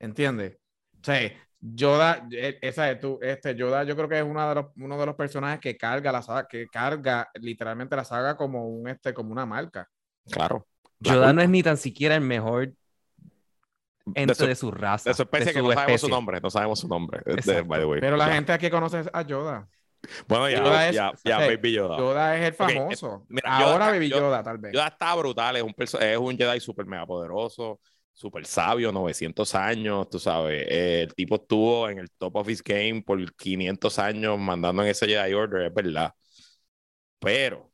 ¿Entiendes? 0.00 0.58
O 1.00 1.04
sea, 1.04 1.30
Yoda, 1.64 2.26
eh, 2.32 2.58
esa 2.60 2.90
es 2.90 2.98
tú, 2.98 3.20
este 3.22 3.54
Yoda, 3.54 3.84
yo 3.84 3.94
creo 3.94 4.08
que 4.08 4.18
es 4.18 4.24
uno 4.24 4.48
de 4.48 4.54
los, 4.56 4.66
uno 4.76 4.98
de 4.98 5.06
los 5.06 5.14
personajes 5.14 5.60
que 5.60 5.76
carga 5.76 6.10
la 6.10 6.20
saga, 6.20 6.48
que 6.48 6.66
carga 6.66 7.30
literalmente 7.34 7.94
la 7.94 8.04
saga 8.04 8.36
como 8.36 8.66
un 8.66 8.88
este, 8.88 9.14
como 9.14 9.30
una 9.30 9.46
marca. 9.46 9.88
Claro. 10.28 10.66
La 11.00 11.14
Yoda 11.14 11.32
no 11.32 11.40
es 11.40 11.48
ni 11.48 11.62
tan 11.62 11.76
siquiera 11.76 12.16
el 12.16 12.20
mejor 12.20 12.66
De 14.04 14.20
ente 14.22 14.34
su- 14.34 14.46
de 14.46 14.54
su 14.56 14.70
raza. 14.72 15.10
De 15.10 15.14
su 15.14 15.22
especie 15.22 15.46
de 15.46 15.52
que 15.52 15.62
no 15.62 15.72
sabemos 15.72 16.00
su 16.00 16.08
nombre. 16.08 16.40
No 16.40 16.50
sabemos 16.50 16.80
su 16.80 16.88
nombre. 16.88 17.20
de- 17.24 17.34
Exacto. 17.34 17.64
by 17.66 17.78
the 17.80 17.86
way. 17.86 18.00
Pero 18.00 18.16
la 18.16 18.32
gente 18.32 18.52
aquí 18.52 18.68
conoce 18.68 19.04
a 19.12 19.22
Yoda. 19.22 19.68
Bueno, 20.26 20.50
ya, 20.50 20.58
Yoda 20.58 20.88
es- 20.88 20.94
ya, 20.96 21.10
o 21.10 21.12
ya, 21.24 21.38
sea, 21.38 21.46
Baby 21.46 21.72
Yoda. 21.74 21.96
Yoda 21.96 22.36
es 22.36 22.44
el 22.48 22.54
famoso. 22.54 23.24
mira, 23.28 23.60
Yoda 23.60 23.70
Ahora 23.72 23.84
está- 23.84 23.92
Baby 23.94 24.08
Yoda- 24.10 24.20
Yoda, 24.20 24.42
tal 24.42 24.58
vez. 24.58 24.72
Yoda 24.72 24.86
está 24.88 25.14
brutal, 25.14 25.56
es 25.56 25.62
un, 25.62 25.74
es 25.78 26.18
un 26.18 26.36
Jedi 26.36 26.58
super 26.58 26.86
mega 26.86 27.06
poderoso, 27.06 27.78
super 28.12 28.46
sabio, 28.46 28.92
900 28.92 29.54
años, 29.54 30.08
tú 30.10 30.18
sabes. 30.18 30.64
Eh, 30.68 31.02
el 31.02 31.14
tipo 31.14 31.36
estuvo 31.36 31.88
en 31.88 31.98
el 31.98 32.10
top 32.10 32.36
of 32.36 32.48
his 32.48 32.62
game 32.62 33.02
por 33.02 33.34
500 33.34 33.98
años 33.98 34.38
mandando 34.38 34.82
en 34.82 34.88
ese 34.90 35.06
Jedi 35.06 35.32
Order, 35.34 35.66
es 35.66 35.74
verdad. 35.74 36.14
Pero 37.18 37.72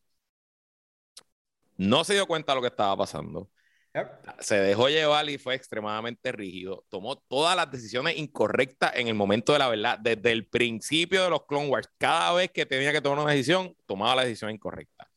no 1.76 2.04
se 2.04 2.14
dio 2.14 2.26
cuenta 2.26 2.52
de 2.52 2.56
lo 2.56 2.62
que 2.62 2.68
estaba 2.68 2.96
pasando. 2.96 3.50
Yep. 3.94 4.06
Se 4.40 4.56
dejó 4.56 4.88
llevar 4.88 5.28
y 5.30 5.38
fue 5.38 5.54
extremadamente 5.54 6.32
rígido. 6.32 6.84
Tomó 6.88 7.16
todas 7.16 7.56
las 7.56 7.70
decisiones 7.70 8.16
incorrectas 8.18 8.92
en 8.96 9.08
el 9.08 9.14
momento 9.14 9.52
de 9.52 9.58
la 9.60 9.68
verdad. 9.68 9.98
Desde 9.98 10.32
el 10.32 10.46
principio 10.46 11.22
de 11.24 11.30
los 11.30 11.46
Clone 11.46 11.68
Wars, 11.68 11.88
cada 11.98 12.32
vez 12.34 12.50
que 12.50 12.66
tenía 12.66 12.92
que 12.92 13.00
tomar 13.00 13.20
una 13.20 13.32
decisión, 13.32 13.74
tomaba 13.86 14.16
la 14.16 14.24
decisión 14.24 14.50
incorrecta. 14.50 15.08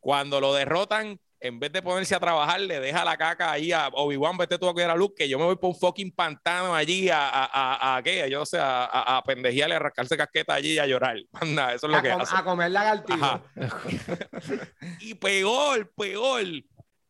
Cuando 0.00 0.40
lo 0.40 0.54
derrotan, 0.54 1.20
en 1.40 1.60
vez 1.60 1.72
de 1.72 1.82
ponerse 1.82 2.14
a 2.14 2.20
trabajar, 2.20 2.60
le 2.60 2.80
deja 2.80 3.04
la 3.04 3.16
caca 3.16 3.52
ahí 3.52 3.72
a 3.72 3.88
Obi-Wan, 3.92 4.36
vete 4.36 4.58
tú 4.58 4.68
a 4.68 4.72
cuidar 4.72 4.90
a 4.90 4.96
Luke, 4.96 5.14
que 5.16 5.28
yo 5.28 5.38
me 5.38 5.44
voy 5.44 5.56
por 5.56 5.70
un 5.70 5.76
fucking 5.76 6.12
pantano 6.12 6.74
allí 6.74 7.08
a, 7.08 7.28
a, 7.28 7.44
a, 7.44 7.96
a 7.96 8.02
¿qué? 8.02 8.28
Yo, 8.30 8.42
o 8.42 8.46
sea, 8.46 8.84
a, 8.84 9.18
a 9.18 9.22
pendejearle, 9.22 9.76
a 9.76 9.78
rascarse 9.78 10.16
casqueta 10.16 10.54
allí 10.54 10.72
y 10.74 10.78
a 10.78 10.86
llorar. 10.86 11.16
Anda, 11.32 11.74
eso 11.74 11.86
es 11.86 11.92
lo 11.92 11.98
a, 11.98 12.02
que 12.02 12.10
hace. 12.10 12.36
a 12.36 12.44
comer 12.44 12.70
lagartijo. 12.70 13.24
Ajá. 13.24 13.42
Y 15.00 15.14
peor, 15.14 15.92
peor, 15.96 16.44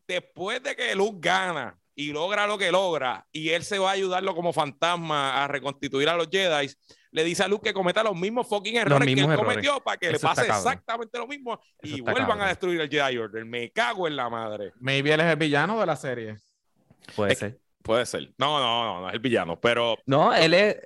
después 0.06 0.62
de 0.62 0.76
que 0.76 0.94
Luke 0.94 1.18
gana 1.20 1.78
y 2.00 2.12
logra 2.12 2.46
lo 2.46 2.56
que 2.56 2.70
logra, 2.70 3.26
y 3.32 3.48
él 3.48 3.64
se 3.64 3.76
va 3.80 3.90
a 3.90 3.94
ayudarlo 3.94 4.32
como 4.34 4.52
fantasma 4.52 5.42
a 5.42 5.48
reconstituir 5.48 6.08
a 6.08 6.16
los 6.16 6.28
Jedi, 6.30 6.70
le 7.10 7.24
dice 7.24 7.42
a 7.42 7.48
Luke 7.48 7.68
que 7.68 7.74
cometa 7.74 8.04
los 8.04 8.14
mismos 8.14 8.46
fucking 8.46 8.76
errores 8.76 9.04
que 9.04 9.10
él 9.12 9.16
mismos 9.16 9.32
errores. 9.34 9.50
cometió 9.54 9.80
para 9.82 9.96
que 9.96 10.06
le 10.10 10.16
Eso 10.16 10.28
está 10.28 10.42
pase 10.42 10.48
exactamente 10.48 11.18
lo 11.18 11.26
mismo 11.26 11.58
Eso 11.82 11.96
y 11.96 12.00
vuelvan 12.00 12.26
cabrón. 12.26 12.42
a 12.42 12.48
destruir 12.48 12.80
el 12.82 12.88
Jedi 12.88 13.18
Order. 13.18 13.44
Me 13.44 13.70
cago 13.72 14.06
en 14.06 14.14
la 14.14 14.30
madre. 14.30 14.72
Maybe 14.78 15.12
él 15.12 15.20
es 15.20 15.26
el 15.26 15.36
villano 15.36 15.80
de 15.80 15.86
la 15.86 15.96
serie. 15.96 16.36
Puede 17.16 17.32
Es- 17.32 17.38
ser. 17.40 17.58
Puede 17.82 18.06
ser. 18.06 18.32
No, 18.38 18.60
no, 18.60 18.84
no, 18.84 19.00
no 19.00 19.08
es 19.08 19.14
el 19.14 19.20
villano, 19.20 19.58
pero 19.58 19.96
No, 20.06 20.32
él 20.34 20.54
es, 20.54 20.76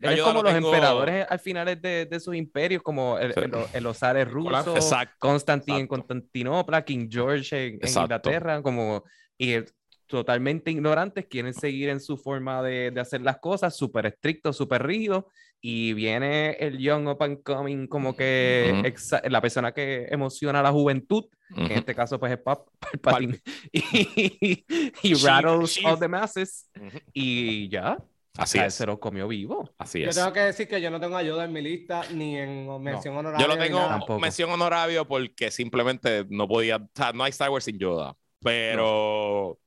él 0.00 0.12
es 0.14 0.20
como 0.22 0.34
no 0.34 0.42
los 0.44 0.54
tengo- 0.54 0.68
emperadores 0.68 1.26
al 1.28 1.38
finales 1.40 1.82
de, 1.82 2.06
de 2.06 2.20
sus 2.20 2.34
imperios, 2.34 2.82
como 2.82 3.18
el, 3.18 3.34
Sí. 3.34 3.40
el, 3.40 3.52
el 3.74 3.86
Osares 3.86 4.26
ruso, 4.30 4.74
Exacto, 4.74 5.16
Constantine 5.18 5.80
en. 5.80 5.86
Constantinopla, 5.86 6.82
King 6.84 7.08
George 7.10 7.66
en, 7.66 7.78
en. 7.82 7.88
Inglaterra, 7.88 8.62
como 8.62 9.04
y 9.36 9.52
el- 9.52 9.70
totalmente 10.06 10.70
ignorantes, 10.70 11.26
quieren 11.26 11.52
seguir 11.54 11.88
en 11.88 12.00
su 12.00 12.16
forma 12.16 12.62
de, 12.62 12.90
de 12.90 13.00
hacer 13.00 13.20
las 13.22 13.38
cosas, 13.38 13.76
súper 13.76 14.06
estricto, 14.06 14.52
súper 14.52 14.86
rígido, 14.86 15.28
y 15.60 15.94
viene 15.94 16.50
el 16.60 16.78
young 16.78 17.08
up 17.08 17.22
and 17.22 17.42
coming, 17.42 17.86
como 17.86 18.14
que 18.14 18.70
Ujú. 18.72 18.82
exa- 18.86 19.28
la 19.28 19.40
persona 19.40 19.72
que 19.72 20.06
emociona 20.10 20.60
a 20.60 20.62
la 20.62 20.70
juventud, 20.72 21.24
ujú, 21.50 21.60
en 21.60 21.72
este 21.72 21.94
caso 21.94 22.20
pues 22.20 22.32
es 22.32 22.38
Pap, 22.38 22.68
Palpatine, 23.02 23.40
y, 23.72 24.64
y 25.02 25.14
rattles 25.14 25.74
Chief. 25.74 25.84
all 25.86 25.98
the 25.98 26.08
masses, 26.08 26.70
ujú. 26.78 26.98
y 27.12 27.68
ya, 27.68 27.96
así 28.38 28.58
es. 28.58 28.74
se 28.74 28.86
lo 28.86 29.00
comió 29.00 29.26
vivo. 29.26 29.74
Así 29.78 30.00
Yo 30.02 30.10
es. 30.10 30.14
tengo 30.16 30.32
que 30.32 30.40
decir 30.40 30.68
que 30.68 30.80
yo 30.80 30.90
no 30.90 31.00
tengo 31.00 31.16
ayuda 31.16 31.44
en 31.46 31.52
mi 31.52 31.62
lista 31.62 32.02
ni 32.12 32.36
en 32.36 32.68
mención 32.82 33.16
honoraria. 33.16 33.44
Yo 33.44 33.52
lo 33.52 33.58
ni 33.60 33.66
tengo. 33.66 33.80
Tampoco. 33.80 34.20
mención 34.20 34.50
honorario 34.50 35.06
porque 35.08 35.50
simplemente 35.50 36.26
no 36.28 36.46
podía, 36.46 36.76
o 36.76 36.88
sea, 36.94 37.12
no 37.12 37.24
hay 37.24 37.30
Star 37.30 37.50
Wars 37.50 37.64
sin 37.64 37.78
Yoda, 37.78 38.14
pero 38.40 39.56
no, 39.56 39.58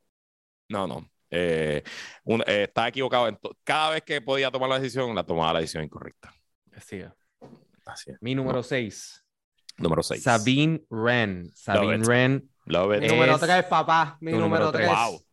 no. 0.69 1.10
Eh, 1.32 1.84
un- 2.23 2.41
eh, 2.47 2.63
estaba 2.63 2.88
equivocado. 2.88 3.39
Cada 3.63 3.91
vez 3.91 4.03
que 4.03 4.21
podía 4.21 4.49
tomar 4.51 4.69
la 4.69 4.79
decisión, 4.79 5.13
la 5.13 5.23
tomaba 5.23 5.53
la 5.53 5.60
decisión 5.60 5.84
incorrecta. 5.84 6.34
Así 6.75 6.97
es. 6.97 7.12
Así 7.86 8.12
es. 8.12 8.17
Mi 8.21 8.34
número 8.36 8.63
6. 8.63 9.25
Número 9.77 10.03
6. 10.03 10.21
Sabine 10.23 10.82
Wren. 10.89 11.51
Sabine 11.55 11.95
it. 11.97 12.08
Wren. 12.08 12.49
Love 12.65 12.95
it. 12.95 13.01
Mi 13.01 13.08
número 13.10 13.36
es 13.36 13.41
3, 13.41 13.63
papá. 13.65 14.17
Mi 14.21 14.32
número 14.32 14.47
número 14.49 14.71
3. 14.71 14.88
tres. 14.88 14.97
Wow. 14.97 15.25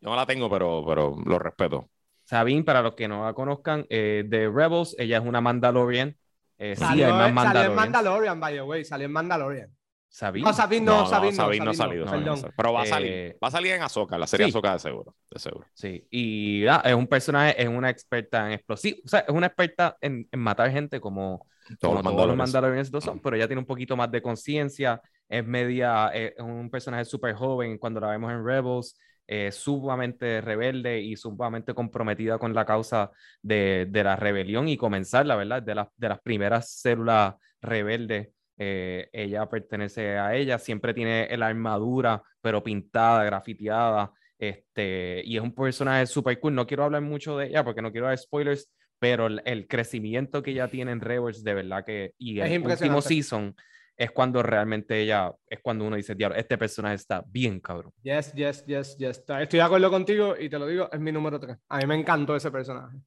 Yo 0.00 0.10
no 0.10 0.16
la 0.16 0.26
tengo, 0.26 0.50
pero, 0.50 0.84
pero 0.86 1.16
lo 1.24 1.38
respeto. 1.38 1.88
Sabine, 2.24 2.62
para 2.64 2.82
los 2.82 2.94
que 2.94 3.08
no 3.08 3.24
la 3.24 3.32
conozcan, 3.34 3.86
eh, 3.90 4.24
de 4.26 4.48
Rebels, 4.50 4.94
ella 4.98 5.18
es 5.18 5.24
una 5.24 5.40
Mandalorian. 5.40 6.16
Eh, 6.58 6.74
sí, 6.76 6.84
Salió, 6.84 7.08
más 7.14 7.46
salió 7.46 7.70
en. 7.70 7.74
Mandalorian, 7.74 8.40
by 8.40 8.54
the 8.54 8.62
way. 8.62 8.84
Salió 8.84 9.06
en 9.06 9.12
Mandalorian. 9.12 9.76
Sabine. 10.14 10.44
No, 10.44 10.52
Sabine 10.52 10.86
no, 10.86 11.00
no, 11.00 11.06
Sabine 11.06 11.32
no, 11.32 11.36
Sabine 11.36 11.64
no 11.64 11.70
ha 11.72 11.74
Sabine 11.74 12.04
salido. 12.06 12.06
no, 12.06 12.34
ha. 12.34 12.52
Pero 12.56 12.72
va 12.72 12.82
a 12.82 12.86
salir. 12.86 13.12
Eh, 13.12 13.38
Va 13.42 13.48
a 13.48 13.50
salir 13.50 13.72
en 13.72 13.82
Azoka, 13.82 14.16
la 14.16 14.28
serie 14.28 14.46
sí. 14.46 14.50
Azoka 14.50 14.72
de 14.74 14.78
seguro. 14.78 15.16
De 15.28 15.40
seguro. 15.40 15.66
Sí, 15.74 16.06
y 16.08 16.64
ah, 16.68 16.82
es 16.84 16.94
un 16.94 17.08
personaje, 17.08 17.60
es 17.60 17.68
una 17.68 17.90
experta 17.90 18.46
en 18.46 18.52
explosivos, 18.52 19.00
o 19.04 19.08
sea, 19.08 19.20
es 19.20 19.34
una 19.34 19.46
experta 19.48 19.96
en, 20.00 20.28
en 20.30 20.38
matar 20.40 20.70
gente 20.70 21.00
como, 21.00 21.40
como 21.66 21.78
todos 21.80 21.94
los 21.94 22.04
Mandalorians. 22.04 22.38
Mandalorians 22.38 22.92
lo 22.92 23.00
son, 23.00 23.18
pero 23.18 23.34
ella 23.34 23.48
tiene 23.48 23.58
un 23.58 23.66
poquito 23.66 23.96
más 23.96 24.08
de 24.12 24.22
conciencia, 24.22 25.02
es 25.28 25.44
media, 25.44 26.10
eh, 26.14 26.34
es 26.36 26.44
un 26.44 26.70
personaje 26.70 27.04
súper 27.04 27.34
joven 27.34 27.76
cuando 27.78 27.98
la 27.98 28.10
vemos 28.10 28.30
en 28.30 28.44
Rebels, 28.46 28.96
eh, 29.26 29.50
sumamente 29.50 30.40
rebelde 30.42 31.00
y 31.00 31.16
sumamente 31.16 31.74
comprometida 31.74 32.38
con 32.38 32.54
la 32.54 32.64
causa 32.64 33.10
de, 33.42 33.86
de 33.90 34.04
la 34.04 34.14
rebelión 34.14 34.68
y 34.68 34.76
comenzar, 34.76 35.26
la 35.26 35.34
verdad, 35.34 35.60
de, 35.60 35.74
las 35.74 35.88
de 35.96 36.08
las 36.08 36.20
primeras 36.20 36.70
células 36.70 37.34
rebeldes. 37.60 38.28
Eh, 38.56 39.08
ella 39.12 39.48
pertenece 39.48 40.18
a 40.18 40.34
ella, 40.34 40.58
siempre 40.58 40.94
tiene 40.94 41.28
la 41.36 41.48
armadura, 41.48 42.22
pero 42.40 42.62
pintada, 42.62 43.24
grafiteada. 43.24 44.12
Este, 44.38 45.22
y 45.24 45.36
es 45.36 45.42
un 45.42 45.54
personaje 45.54 46.06
súper 46.06 46.38
cool. 46.40 46.54
No 46.54 46.66
quiero 46.66 46.84
hablar 46.84 47.02
mucho 47.02 47.38
de 47.38 47.46
ella 47.46 47.64
porque 47.64 47.82
no 47.82 47.92
quiero 47.92 48.06
dar 48.06 48.18
spoilers, 48.18 48.70
pero 48.98 49.26
el, 49.26 49.42
el 49.44 49.66
crecimiento 49.66 50.42
que 50.42 50.52
ella 50.52 50.68
tiene 50.68 50.92
en 50.92 51.00
Rebels, 51.00 51.42
de 51.42 51.54
verdad 51.54 51.84
que. 51.84 52.12
Y 52.18 52.40
el 52.40 52.66
último 52.66 53.00
season 53.00 53.54
es 53.96 54.10
cuando 54.10 54.42
realmente 54.42 55.00
ella. 55.00 55.32
Es 55.48 55.60
cuando 55.60 55.84
uno 55.84 55.96
dice, 55.96 56.14
diablo, 56.14 56.36
este 56.36 56.58
personaje 56.58 56.96
está 56.96 57.24
bien 57.26 57.60
cabrón. 57.60 57.92
Yes, 58.02 58.32
yes, 58.34 58.64
yes, 58.66 58.96
yes. 58.98 59.22
Estoy 59.26 59.58
de 59.58 59.62
acuerdo 59.62 59.90
contigo 59.90 60.34
y 60.38 60.48
te 60.48 60.58
lo 60.58 60.66
digo, 60.66 60.88
es 60.92 61.00
mi 61.00 61.12
número 61.12 61.40
3. 61.40 61.56
A 61.68 61.78
mí 61.78 61.86
me 61.86 61.94
encantó 61.94 62.36
ese 62.36 62.50
personaje. 62.50 62.98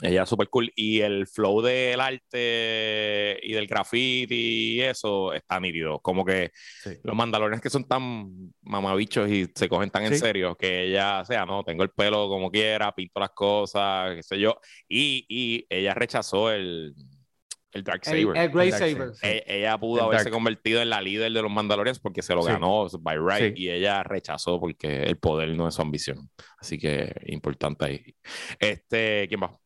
Ella 0.00 0.22
es 0.22 0.28
súper 0.28 0.48
cool. 0.48 0.72
Y 0.76 1.00
el 1.00 1.26
flow 1.26 1.60
del 1.60 2.00
arte 2.00 3.40
y 3.42 3.52
del 3.52 3.66
graffiti 3.66 4.76
y 4.76 4.80
eso 4.80 5.32
está 5.32 5.58
nítido. 5.58 5.98
Como 6.00 6.24
que 6.24 6.52
Sí. 6.82 6.90
los 7.02 7.16
mandalorianos 7.16 7.60
que 7.60 7.70
son 7.70 7.84
tan 7.86 8.52
mamabichos 8.62 9.28
y 9.30 9.46
se 9.54 9.68
cogen 9.68 9.90
tan 9.90 10.04
en 10.04 10.12
Sí. 10.14 10.20
serio 10.20 10.54
que 10.56 10.84
ella, 10.84 11.20
o 11.22 11.24
sea, 11.24 11.44
no, 11.44 11.64
tengo 11.64 11.82
el 11.82 11.90
pelo 11.90 12.28
como 12.28 12.50
quiera, 12.50 12.94
pinto 12.94 13.18
las 13.20 13.30
cosas, 13.30 14.14
qué 14.14 14.22
sé 14.22 14.38
yo. 14.38 14.60
Y, 14.88 15.26
y 15.28 15.66
ella 15.68 15.94
rechazó 15.94 16.52
el, 16.52 16.94
el 17.72 17.82
Dark 17.84 18.02
El, 18.06 18.22
Saber. 18.24 18.36
el 18.44 18.50
Grey 18.50 18.68
El 18.68 18.70
Dark 18.70 18.78
Saber. 18.92 19.14
Saber. 19.16 19.36
E- 19.36 19.44
Ella 19.58 19.78
pudo 19.78 19.98
El 19.98 20.04
haberse 20.06 20.24
Dark. 20.26 20.34
convertido 20.34 20.80
en 20.80 20.90
la 20.90 21.00
líder 21.02 21.32
de 21.32 21.42
los 21.42 21.50
Mandalorians 21.50 21.98
porque 21.98 22.22
se 22.22 22.34
lo 22.36 22.42
Sí. 22.42 22.48
ganó 22.52 22.86
by 23.00 23.16
right 23.18 23.56
Sí. 23.56 23.62
y 23.64 23.70
ella 23.70 24.02
rechazó 24.04 24.60
porque 24.60 25.02
el 25.02 25.18
poder 25.18 25.48
no 25.56 25.66
es 25.66 25.74
su 25.74 25.82
ambición. 25.82 26.30
Así 26.58 26.78
que 26.78 27.12
importante 27.26 27.84
ahí. 27.84 28.14
Este, 28.60 29.26
¿quién 29.28 29.42
va? 29.42 29.58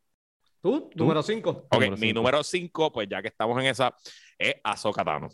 ¿Tú? 0.63 0.91
Número 0.95 1.23
5. 1.23 1.51
Ok, 1.69 1.73
Número 1.73 1.91
mi 1.93 1.97
cinco. 1.99 2.15
número 2.21 2.43
5, 2.45 2.93
pues 2.93 3.09
ya 3.09 3.21
que 3.21 3.29
estamos 3.29 3.61
en 3.61 3.67
esa, 3.67 3.95
es 4.39 4.55
Ahsoka 4.63 5.05
Tano. 5.05 5.29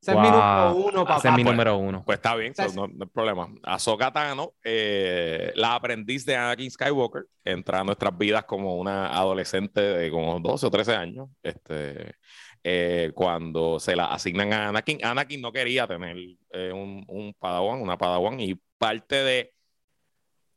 Ese 0.00 0.10
es 0.12 0.18
mi 0.18 0.28
Wow. 0.30 0.32
número 0.32 0.74
uno, 0.76 1.04
papá. 1.04 1.18
Ese 1.18 1.28
es 1.28 1.34
mi 1.34 1.42
pues. 1.44 1.52
número 1.54 1.78
uno. 1.78 2.02
Pues 2.04 2.16
está 2.18 2.34
bien, 2.34 2.54
so, 2.54 2.66
no, 2.74 2.88
no 2.88 3.04
hay 3.04 3.08
problema. 3.10 3.48
Ahsoka 3.62 4.12
Tano, 4.12 4.54
eh, 4.64 5.52
la 5.54 5.74
aprendiz 5.76 6.26
de 6.26 6.36
Anakin 6.36 6.70
Skywalker, 6.70 7.24
entra 7.44 7.80
a 7.80 7.84
nuestras 7.84 8.16
vidas 8.18 8.44
como 8.44 8.76
una 8.76 9.06
adolescente 9.16 9.80
de 9.80 10.10
como 10.10 10.38
12 10.40 10.66
o 10.66 10.70
13 10.70 10.94
años. 10.96 11.28
Este, 11.42 12.16
eh, 12.64 13.12
cuando 13.14 13.78
se 13.80 13.96
la 13.96 14.06
asignan 14.06 14.52
a 14.52 14.68
Anakin, 14.68 15.04
Anakin 15.04 15.40
no 15.40 15.52
quería 15.52 15.86
tener 15.86 16.16
eh, 16.50 16.72
un, 16.72 17.04
un 17.08 17.32
padawan, 17.38 17.80
una 17.80 17.96
padawan, 17.96 18.40
y 18.40 18.56
parte 18.78 19.14
de 19.22 19.52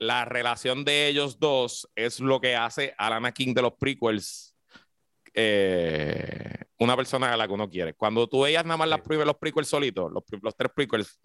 la 0.07 0.25
relación 0.25 0.85
de 0.85 1.07
ellos 1.07 1.39
dos 1.39 1.89
es 1.95 2.19
lo 2.19 2.39
que 2.39 2.55
hace 2.55 2.93
al 2.97 3.13
Anakin 3.13 3.53
de 3.53 3.61
los 3.61 3.73
prequels 3.73 4.55
eh, 5.33 6.53
una 6.79 6.95
persona 6.95 7.33
a 7.33 7.37
la 7.37 7.47
que 7.47 7.53
uno 7.53 7.69
quiere. 7.69 7.93
Cuando 7.93 8.27
tú 8.27 8.41
veías 8.41 8.63
nada 8.65 8.77
más 8.77 8.87
las 8.89 9.01
prim- 9.01 9.21
los 9.21 9.37
prequels 9.37 9.67
solitos, 9.67 10.11
los, 10.11 10.23
los 10.41 10.55
tres 10.55 10.71
prequels, 10.75 11.19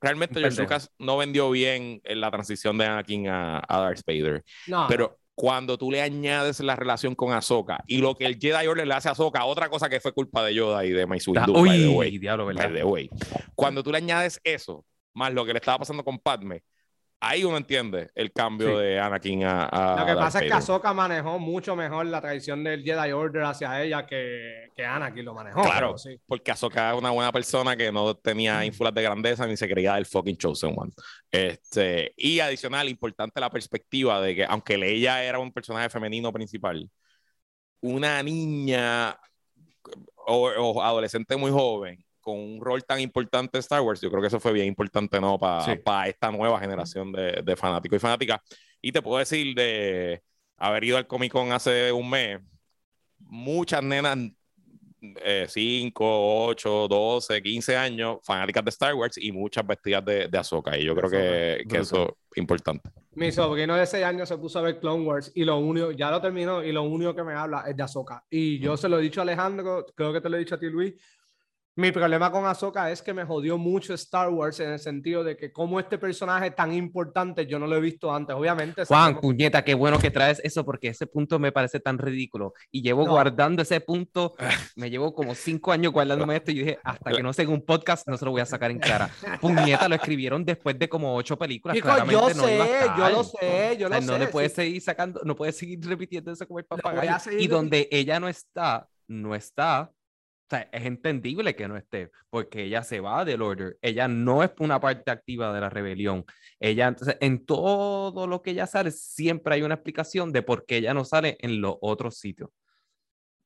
realmente 0.00 0.40
George. 0.40 0.60
Lucas 0.62 0.90
no 0.98 1.16
vendió 1.16 1.50
bien 1.50 2.00
en 2.04 2.20
la 2.20 2.30
transición 2.30 2.76
de 2.78 2.86
Anakin 2.86 3.28
a, 3.28 3.62
a 3.66 3.78
Darth 3.80 4.00
Vader. 4.06 4.44
No, 4.66 4.86
Pero 4.88 5.18
cuando 5.34 5.76
tú 5.76 5.90
le 5.90 6.00
añades 6.00 6.60
la 6.60 6.76
relación 6.76 7.14
con 7.14 7.32
Ahsoka 7.32 7.82
y 7.86 7.98
lo 7.98 8.14
que 8.14 8.24
el 8.24 8.38
Jedi 8.38 8.66
Order 8.66 8.86
le 8.86 8.94
hace 8.94 9.08
a 9.08 9.12
Ahsoka, 9.12 9.44
otra 9.44 9.68
cosa 9.68 9.88
que 9.88 10.00
fue 10.00 10.12
culpa 10.12 10.42
de 10.44 10.54
Yoda 10.54 10.84
y 10.84 10.90
de 10.90 11.06
Mace 11.06 11.30
Windu, 11.30 11.52
by 11.52 11.78
the 11.78 11.88
way. 11.88 12.18
Diablo, 12.18 12.46
By 12.46 12.54
¿verdad? 12.54 12.74
the 12.74 12.84
way. 12.84 13.10
Cuando 13.54 13.82
tú 13.82 13.90
le 13.92 13.98
añades 13.98 14.40
eso, 14.44 14.84
más 15.14 15.32
lo 15.32 15.44
que 15.44 15.52
le 15.52 15.58
estaba 15.58 15.78
pasando 15.78 16.02
con 16.04 16.18
Padme, 16.18 16.62
ahí 17.20 17.44
uno 17.44 17.56
entiende 17.56 18.10
el 18.14 18.32
cambio 18.32 18.78
Sí. 18.78 18.84
de 18.84 19.00
Anakin 19.00 19.44
a, 19.44 19.64
a 19.64 20.00
Lo 20.00 20.06
que 20.06 20.12
Darth 20.12 20.18
pasa 20.20 20.38
es 20.40 20.44
que. 20.46 20.52
Ahsoka 20.52 20.92
manejó 20.92 21.38
mucho 21.38 21.74
mejor 21.74 22.06
la 22.06 22.20
traición 22.20 22.62
del 22.62 22.82
Jedi 22.84 23.12
Order 23.12 23.42
hacia 23.44 23.82
ella 23.82 24.06
que, 24.06 24.70
que 24.76 24.84
Anakin 24.84 25.24
lo 25.24 25.34
manejó. 25.34 25.62
Claro. 25.62 25.88
pero 25.88 25.98
sí. 25.98 26.20
Porque 26.26 26.50
Ahsoka 26.50 26.92
es 26.92 26.98
una 26.98 27.10
buena 27.10 27.32
persona 27.32 27.76
que 27.76 27.90
no 27.90 28.14
tenía 28.16 28.64
ínfulas 28.64 28.94
de 28.94 29.02
grandeza 29.02 29.46
ni 29.46 29.56
se 29.56 29.68
creía 29.68 29.94
del 29.94 30.06
fucking 30.06 30.36
Chosen 30.36 30.74
One. 30.76 30.92
Este, 31.30 32.12
y 32.16 32.40
adicional, 32.40 32.88
importante 32.88 33.40
la 33.40 33.50
perspectiva 33.50 34.20
de 34.20 34.34
que, 34.36 34.44
aunque 34.44 34.78
Leia 34.78 35.22
era 35.24 35.38
un 35.38 35.52
personaje 35.52 35.90
femenino 35.90 36.32
principal, 36.32 36.88
una 37.80 38.22
niña 38.22 39.18
o, 40.26 40.48
o 40.48 40.82
adolescente 40.82 41.36
muy 41.36 41.50
joven 41.50 42.04
con 42.26 42.40
un 42.40 42.60
rol 42.60 42.84
tan 42.84 42.98
importante 42.98 43.56
en 43.56 43.60
Star 43.60 43.80
Wars, 43.82 44.00
yo 44.00 44.10
creo 44.10 44.20
que 44.20 44.26
eso 44.26 44.40
fue 44.40 44.52
bien 44.52 44.66
importante, 44.66 45.20
¿no? 45.20 45.38
Para 45.38 45.60
Sí. 45.64 45.80
esta 46.08 46.32
nueva 46.32 46.58
generación 46.58 47.12
de, 47.12 47.40
de 47.44 47.54
fanáticos 47.54 47.98
y 47.98 48.00
fanáticas. 48.00 48.40
Y 48.82 48.90
te 48.90 49.00
puedo 49.00 49.18
decir 49.18 49.54
de 49.54 50.22
haber 50.56 50.82
ido 50.82 50.96
al 50.96 51.06
Comic 51.06 51.30
Con 51.30 51.52
hace 51.52 51.92
un 51.92 52.10
mes, 52.10 52.40
muchas 53.20 53.80
nenas 53.84 54.18
5, 55.46 56.46
8, 56.48 56.88
12, 56.88 57.42
15 57.42 57.76
años, 57.76 58.18
fanáticas 58.24 58.64
de 58.64 58.70
Star 58.70 58.94
Wars 58.94 59.16
y 59.18 59.30
muchas 59.30 59.64
vestidas 59.64 60.04
de, 60.04 60.26
de 60.26 60.38
Ahsoka. 60.38 60.76
Y 60.76 60.84
yo 60.84 60.96
creo 60.96 61.08
que, 61.08 61.64
que 61.68 61.78
eso 61.78 62.16
es 62.32 62.38
importante. 62.38 62.90
Mi 63.14 63.30
sobrino 63.30 63.76
de 63.76 63.86
6 63.86 64.04
años 64.04 64.28
se 64.28 64.36
puso 64.36 64.58
a 64.58 64.62
ver 64.62 64.80
Clone 64.80 65.04
Wars 65.04 65.30
y 65.34 65.44
lo 65.44 65.58
único, 65.58 65.92
ya 65.92 66.10
lo 66.10 66.20
terminó 66.20 66.62
y 66.64 66.72
lo 66.72 66.82
único 66.82 67.14
que 67.14 67.22
me 67.22 67.34
habla 67.34 67.64
es 67.68 67.76
de 67.76 67.82
Ahsoka. 67.84 68.24
Y 68.28 68.58
yo 68.58 68.76
se 68.76 68.88
lo 68.88 68.98
he 68.98 69.02
dicho 69.02 69.20
a 69.20 69.22
Alejandro, 69.22 69.86
creo 69.94 70.12
que 70.12 70.20
te 70.20 70.28
lo 70.28 70.36
he 70.36 70.40
dicho 70.40 70.56
a 70.56 70.58
ti, 70.58 70.66
Luis. 70.66 70.94
Mi 71.78 71.92
problema 71.92 72.32
con 72.32 72.46
Ahsoka 72.46 72.90
es 72.90 73.02
que 73.02 73.12
me 73.12 73.24
jodió 73.26 73.58
mucho 73.58 73.92
Star 73.92 74.30
Wars 74.30 74.58
en 74.60 74.70
el 74.70 74.78
sentido 74.78 75.22
de 75.22 75.36
que 75.36 75.52
como 75.52 75.78
este 75.78 75.98
personaje 75.98 76.50
tan 76.50 76.72
importante 76.72 77.46
yo 77.46 77.58
no 77.58 77.66
lo 77.66 77.76
he 77.76 77.80
visto 77.80 78.14
antes. 78.14 78.34
Obviamente. 78.34 78.86
Juan, 78.86 79.00
sabemos- 79.12 79.20
puñeta, 79.20 79.62
qué 79.62 79.74
bueno 79.74 79.98
que 79.98 80.10
traes 80.10 80.40
eso 80.42 80.64
porque 80.64 80.88
ese 80.88 81.06
punto 81.06 81.38
me 81.38 81.52
parece 81.52 81.78
tan 81.78 81.98
ridículo. 81.98 82.54
Y 82.70 82.80
llevo 82.80 83.04
No. 83.04 83.10
guardando 83.10 83.60
ese 83.60 83.80
punto, 83.82 84.34
me 84.76 84.88
llevo 84.88 85.14
como 85.14 85.34
cinco 85.34 85.70
años 85.70 85.92
guardándome 85.92 86.36
esto 86.36 86.50
y 86.50 86.54
dije, 86.60 86.78
hasta 86.82 87.12
que 87.12 87.22
no 87.22 87.32
sea 87.34 87.44
en 87.44 87.50
un 87.50 87.62
podcast, 87.66 88.08
no 88.08 88.16
se 88.16 88.24
lo 88.24 88.30
voy 88.30 88.40
a 88.40 88.46
sacar 88.46 88.70
en 88.70 88.78
cara. 88.78 89.10
Puñeta, 89.42 89.86
lo 89.86 89.96
escribieron 89.96 90.46
después 90.46 90.78
de 90.78 90.88
como 90.88 91.14
ocho 91.14 91.36
películas. 91.38 91.76
Yo 91.76 91.82
claramente 91.82 92.34
no 92.36 92.48
iba 92.48 92.64
a 92.64 92.66
sé, 92.66 92.80
estar. 92.80 92.96
yo 92.98 93.08
lo 93.10 93.24
sé, 93.24 93.76
yo 93.78 93.86
O 93.86 93.90
sea, 93.90 94.00
lo 94.00 94.06
no 94.06 94.12
sé. 94.14 94.18
le 94.18 94.26
puedes 94.28 94.52
sí. 94.52 94.56
seguir 94.56 94.80
sacando, 94.80 95.20
no 95.24 95.36
puedes 95.36 95.58
seguir 95.58 95.78
repitiendo 95.86 96.32
eso 96.32 96.46
como 96.46 96.58
el 96.58 96.64
papagayo. 96.64 97.12
Y 97.38 97.48
donde 97.48 97.86
ella 97.90 98.18
no 98.18 98.28
está, 98.28 98.88
no 99.08 99.34
está. 99.34 99.92
O 100.46 100.48
sea, 100.48 100.68
es 100.70 100.84
entendible 100.84 101.56
que 101.56 101.66
no 101.66 101.76
esté, 101.76 102.12
porque 102.30 102.62
ella 102.62 102.84
se 102.84 103.00
va 103.00 103.24
del 103.24 103.42
order. 103.42 103.78
Ella 103.82 104.06
no 104.06 104.44
es 104.44 104.52
una 104.60 104.78
parte 104.78 105.10
activa 105.10 105.52
de 105.52 105.60
la 105.60 105.68
rebelión. 105.70 106.24
Ella, 106.60 106.86
entonces, 106.86 107.16
en 107.20 107.44
todo 107.44 108.28
lo 108.28 108.42
que 108.42 108.52
ella 108.52 108.68
sale, 108.68 108.92
siempre 108.92 109.56
hay 109.56 109.62
una 109.62 109.74
explicación 109.74 110.32
de 110.32 110.42
por 110.42 110.64
qué 110.64 110.76
ella 110.76 110.94
no 110.94 111.04
sale 111.04 111.36
en 111.40 111.60
los 111.60 111.76
otros 111.80 112.18
sitios. 112.18 112.50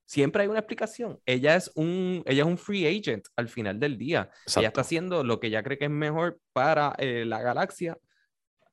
Siempre 0.05 0.43
hay 0.43 0.49
una 0.49 0.59
explicación. 0.59 1.19
Ella 1.25 1.57
es 1.57 1.73
un, 1.75 2.23
ella 2.27 2.43
es 2.43 2.49
un 2.49 2.59
free 2.59 2.87
agent 2.87 3.25
al 3.35 3.49
final 3.49 3.81
del 3.81 3.97
día. 3.97 4.29
Ella 4.55 4.69
está 4.69 4.83
haciendo 4.83 5.25
lo 5.25 5.41
que 5.41 5.47
ella 5.47 5.63
cree 5.63 5.79
que 5.79 5.87
es 5.87 5.91
mejor 5.91 6.39
para 6.53 6.95
eh, 6.99 7.25
la 7.25 7.41
galaxia 7.41 7.97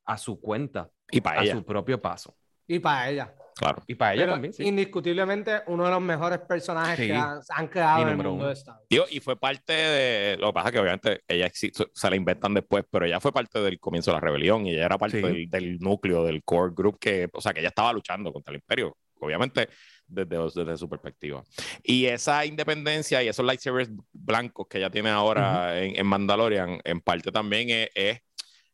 a 0.03 0.17
su 0.17 0.41
cuenta, 0.41 0.89
Y 1.11 1.21
para 1.21 1.39
a 1.39 1.43
ella, 1.43 1.53
su 1.53 1.63
propio 1.63 2.01
paso. 2.01 2.35
Y 2.67 2.79
para 2.79 3.09
ella. 3.09 3.35
Claro. 3.57 3.83
Y 3.87 3.95
para 3.95 4.13
ella 4.13 4.21
Pero 4.23 4.33
también, 4.33 4.53
sí. 4.53 4.63
indiscutiblemente 4.63 5.61
uno 5.67 5.85
de 5.85 5.91
los 5.91 6.01
mejores 6.01 6.39
personajes 6.39 6.97
Sí. 6.97 7.07
que 7.07 7.13
han, 7.15 7.39
han 7.49 7.67
creado 7.67 8.01
en 8.03 8.07
el 8.09 8.15
mundo 8.17 8.33
uno. 8.33 8.47
de 8.47 8.53
Star 8.53 8.75
Wars. 8.75 8.87
Digo, 8.89 9.05
y 9.09 9.19
fue 9.19 9.35
parte 9.39 9.73
de. 9.73 10.37
Lo 10.37 10.47
que 10.47 10.53
pasa 10.53 10.67
es 10.69 10.73
que 10.73 10.79
obviamente 10.79 11.21
ella 11.27 11.45
existe, 11.45 11.85
se 11.93 12.09
la 12.09 12.15
inventan 12.15 12.53
después, 12.53 12.85
pero 12.89 13.05
ella 13.05 13.19
fue 13.19 13.31
parte 13.31 13.59
del 13.59 13.79
comienzo 13.79 14.11
de 14.11 14.15
la 14.15 14.21
rebelión 14.21 14.65
y 14.67 14.71
ella 14.73 14.85
era 14.85 14.97
parte 14.97 15.17
Sí. 15.21 15.27
del, 15.27 15.49
del 15.49 15.79
núcleo, 15.79 16.23
del 16.23 16.43
core 16.43 16.73
group, 16.75 16.99
que, 16.99 17.29
o 17.33 17.41
sea, 17.41 17.53
que 17.53 17.59
ella 17.59 17.69
estaba 17.69 17.91
luchando 17.93 18.31
contra 18.31 18.51
el 18.51 18.57
imperio, 18.57 18.95
obviamente 19.19 19.69
desde, 20.07 20.37
desde 20.37 20.77
su 20.77 20.87
perspectiva. 20.87 21.43
Y 21.83 22.05
esa 22.05 22.45
independencia 22.45 23.21
y 23.23 23.27
esos 23.27 23.45
lightsabers 23.45 23.89
blancos 24.13 24.67
que 24.69 24.77
ella 24.77 24.89
tiene 24.89 25.09
ahora 25.09 25.81
en, 25.83 25.97
en 25.99 26.05
Mandalorian, 26.07 26.79
en 26.83 27.01
parte 27.01 27.31
también 27.31 27.69
es, 27.69 27.89
es- 27.95 28.19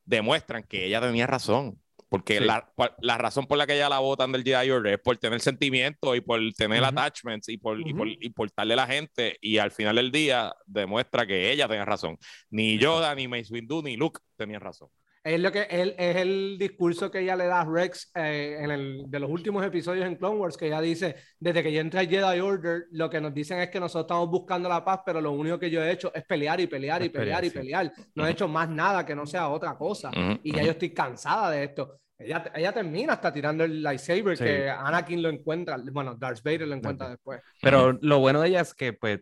demuestran 0.06 0.64
que 0.64 0.86
ella 0.86 1.00
tenía 1.02 1.26
razón. 1.28 1.80
Porque 2.14 2.38
Sí. 2.38 2.44
la, 2.46 2.72
la 3.02 3.18
razón 3.18 3.48
por 3.48 3.58
la 3.58 3.66
que 3.66 3.74
ella 3.74 3.90
la 3.90 3.98
votan 3.98 4.32
del 4.32 4.44
Jedi 4.44 4.70
Order 4.70 4.94
es 4.94 5.00
por 5.00 5.18
tener 5.18 5.40
sentimientos 5.40 6.16
y 6.16 6.22
por 6.22 6.40
tener 6.56 6.84
attachments 6.84 7.50
y 7.50 7.58
por, 7.58 7.82
y, 7.82 7.92
por, 7.92 8.08
y 8.08 8.30
por 8.30 8.50
darle 8.56 8.74
a 8.74 8.78
la 8.78 8.86
gente. 8.86 9.36
Y 9.42 9.58
al 9.58 9.72
final 9.72 9.96
del 9.96 10.12
día 10.12 10.54
demuestra 10.68 11.26
que 11.26 11.52
ella 11.52 11.68
tenía 11.68 11.86
razón. 11.86 12.20
Ni 12.52 12.78
Yoda, 12.78 13.16
ni 13.16 13.28
Mace 13.28 13.52
Windu, 13.52 13.82
ni 13.82 13.98
Luke 13.98 14.20
tenían 14.38 14.62
razón. 14.62 14.90
Es, 15.24 15.40
lo 15.40 15.52
que, 15.52 15.68
él, 15.70 15.96
es 15.98 16.18
el 16.18 16.58
discurso 16.60 17.10
que 17.10 17.20
ella 17.20 17.38
le 17.38 17.46
da 17.46 17.62
a 17.62 17.66
Rex 17.66 18.12
eh, 18.16 18.58
en 18.60 18.72
el, 18.72 19.04
de 19.08 19.20
los 19.20 19.30
últimos 19.30 19.66
episodios 19.66 20.06
en 20.06 20.16
Clone 20.16 20.38
Wars, 20.38 20.58
que 20.58 20.68
ella 20.68 20.82
dice, 20.82 21.16
desde 21.40 21.64
que 21.64 21.72
yo 21.72 21.80
entré 21.80 22.02
a 22.02 22.06
Jedi 22.06 22.42
Order, 22.42 22.88
lo 22.92 23.10
que 23.10 23.22
nos 23.22 23.34
dicen 23.34 23.60
es 23.60 23.70
que 23.70 23.80
nosotros 23.80 24.04
estamos 24.04 24.30
buscando 24.30 24.68
la 24.68 24.84
paz, 24.84 25.00
pero 25.06 25.22
lo 25.22 25.32
único 25.32 25.58
que 25.58 25.70
yo 25.70 25.82
he 25.82 25.92
hecho 25.92 26.12
es 26.14 26.26
pelear 26.26 26.60
y 26.60 26.68
pelear 26.68 27.04
y 27.04 27.10
pelear, 27.10 27.46
y 27.46 27.50
pelear. 27.50 27.94
No 28.16 28.28
he 28.28 28.32
hecho 28.32 28.50
más 28.50 28.70
nada 28.70 29.06
que 29.06 29.16
no 29.16 29.26
sea 29.26 29.48
otra 29.48 29.78
cosa. 29.78 30.12
y 30.44 30.54
ya 30.54 30.64
yo 30.64 30.72
estoy 30.72 30.94
cansada 30.94 31.52
de 31.52 31.64
esto. 31.64 32.00
Ella, 32.18 32.44
ella, 32.56 32.72
termina 32.72 33.14
hasta 33.14 33.34
tirando 33.34 33.64
el 33.64 33.82
lightsaber 33.82 34.38
que 34.38 34.70
Anakin 34.70 35.22
lo 35.22 35.30
encuentra, 35.30 35.78
bueno, 35.92 36.16
Darth 36.16 36.44
Vader 36.44 36.68
lo 36.68 36.76
encuentra 36.76 37.10
después. 37.10 37.42
Pero 37.62 37.98
lo 38.02 38.20
bueno 38.20 38.42
de 38.42 38.50
ella 38.50 38.62
es 38.62 38.74
que, 38.74 38.94
pues, 38.94 39.20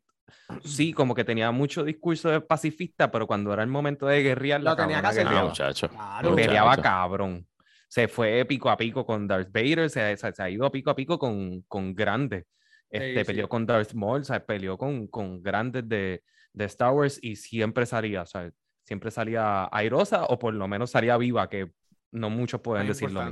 sí, 0.63 0.93
como 0.93 1.15
que 1.15 1.23
tenía 1.23 1.51
mucho 1.51 1.83
discurso 1.83 2.29
de 2.29 2.41
pacifista, 2.41 3.11
pero 3.11 3.27
cuando 3.27 3.53
era 3.53 3.63
el 3.63 3.69
momento 3.69 4.07
de 4.07 4.23
guerrear, 4.23 4.61
lo 4.61 4.75
tenía 4.75 5.01
que 5.01 5.07
hacer. 5.07 5.27
muchacho. 5.27 5.89
Peleaba 6.35 6.77
cabrón. 6.77 7.47
Se 7.87 8.07
fue 8.07 8.45
pico 8.45 8.69
a 8.69 8.77
pico 8.77 9.05
con 9.05 9.27
Darth 9.27 9.51
Vader, 9.51 9.89
se, 9.89 10.15
se, 10.15 10.33
ha 10.41 10.49
ido 10.49 10.71
pico 10.71 10.91
a 10.91 10.95
pico 10.95 11.19
con, 11.19 11.61
con 11.63 11.93
grandes. 11.93 12.45
Este, 12.89 13.25
peleó 13.25 13.47
con 13.47 13.65
Darth 13.65 13.93
Maul, 13.93 14.21
o 14.21 14.23
sea, 14.23 14.45
peleó 14.45 14.77
con, 14.77 15.07
con 15.07 15.41
grandes 15.41 15.87
de, 15.87 16.23
de, 16.53 16.65
Star 16.65 16.91
Wars 16.91 17.19
y 17.21 17.37
siempre 17.37 17.85
salía, 17.85 18.23
o 18.23 18.25
sea, 18.25 18.49
siempre 18.83 19.11
salía 19.11 19.69
airosa 19.71 20.25
o 20.25 20.37
por 20.37 20.53
lo 20.53 20.67
menos 20.67 20.91
salía 20.91 21.17
viva, 21.17 21.49
que 21.49 21.71
no 22.11 22.29
muchos 22.29 22.59
pueden 22.61 22.87
decirlo. 22.87 23.23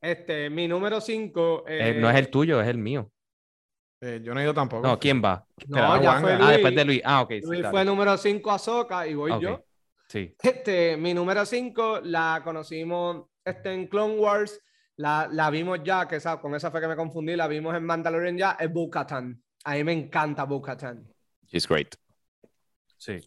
Este, 0.00 0.50
mi 0.50 0.68
número 0.68 1.00
5. 1.00 1.64
Eh, 1.66 1.96
no 1.98 2.10
es 2.10 2.16
el 2.16 2.28
tuyo, 2.28 2.60
es 2.60 2.68
el 2.68 2.76
mío. 2.78 3.10
Eh, 4.00 4.20
yo 4.22 4.34
no 4.34 4.40
he 4.40 4.44
ido 4.44 4.54
tampoco. 4.54 4.86
No, 4.86 4.98
¿quién 4.98 5.22
va? 5.22 5.46
No, 5.66 6.02
ya 6.02 6.20
fue 6.20 6.34
Luis. 6.34 6.46
Ah, 6.46 6.50
después 6.52 6.74
de 6.74 6.84
Luis. 6.84 7.02
Ah, 7.04 7.22
ok. 7.22 7.32
Luis 7.42 7.66
fue 7.70 7.84
número 7.84 8.16
5 8.16 8.50
a 8.50 8.58
Soca 8.58 9.06
y 9.06 9.14
voy 9.14 9.32
yo. 9.40 9.64
Sí. 10.08 10.34
Este, 10.42 10.96
mi 10.96 11.14
número 11.14 11.46
5 11.46 12.00
la 12.04 12.42
conocimos 12.44 13.26
este, 13.44 13.72
en 13.72 13.86
Clone 13.86 14.16
Wars. 14.16 14.60
La, 14.96 15.28
la 15.30 15.50
vimos 15.50 15.80
ya, 15.82 16.06
que 16.06 16.16
esa, 16.16 16.40
con 16.40 16.54
esa 16.54 16.70
fue 16.70 16.80
que 16.80 16.86
me 16.86 16.96
confundí, 16.96 17.34
la 17.34 17.48
vimos 17.48 17.74
en 17.74 17.84
Mandalorian 17.84 18.36
ya, 18.36 18.56
es 18.60 18.72
Bo-Katan. 18.72 19.42
A 19.64 19.74
mí 19.74 19.82
me 19.82 19.92
encanta 19.92 20.44
Bo-Katan. 20.44 21.04
She's 21.46 21.66
great. 21.66 21.96
Sí. 22.96 23.20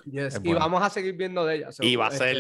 Y 0.44 0.54
vamos 0.54 0.82
a 0.82 0.90
seguir 0.90 1.16
viendo 1.16 1.46
de 1.46 1.58
ella. 1.58 1.70
Y 1.82 1.96
va 1.96 2.08
a 2.08 2.12
ser 2.12 2.36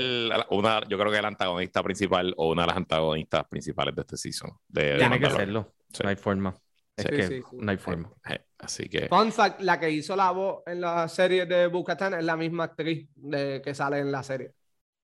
una, 0.49 0.82
yo 0.88 0.97
creo 0.97 1.11
que 1.11 1.19
el 1.19 1.25
antagonista 1.25 1.84
principal 1.84 2.34
o 2.38 2.49
una 2.49 2.63
de 2.63 2.67
las 2.67 2.78
antagonistas 2.78 3.45
principales 3.47 3.95
de 3.95 4.01
este 4.01 4.17
season. 4.17 4.51
De, 4.67 4.97
Tiene 4.97 5.19
que 5.19 5.30
serlo. 5.30 5.73
No 6.03 6.09
hay 6.09 6.15
forma. 6.15 6.55
Es 6.98 7.06
que 7.06 7.43
no 7.54 7.72
hay 7.72 7.78
forma. 7.78 8.12
Así 8.58 8.89
que. 8.89 9.08
Fun 9.08 9.32
fact: 9.32 9.62
la 9.62 9.80
que 9.80 9.89
hizo 9.89 10.16
la 10.16 10.32
voz 10.32 10.64
en 10.66 10.82
la 10.82 11.08
serie 11.08 11.45
de 11.45 11.68
Bucatan 11.68 12.16
es 12.16 12.24
la 12.24 12.36
misma 12.36 12.66
actriz 12.66 13.08
de, 13.16 13.62
que 13.64 13.76
sale 13.76 14.00
en 14.00 14.12
la 14.12 14.24
serie. 14.24 14.52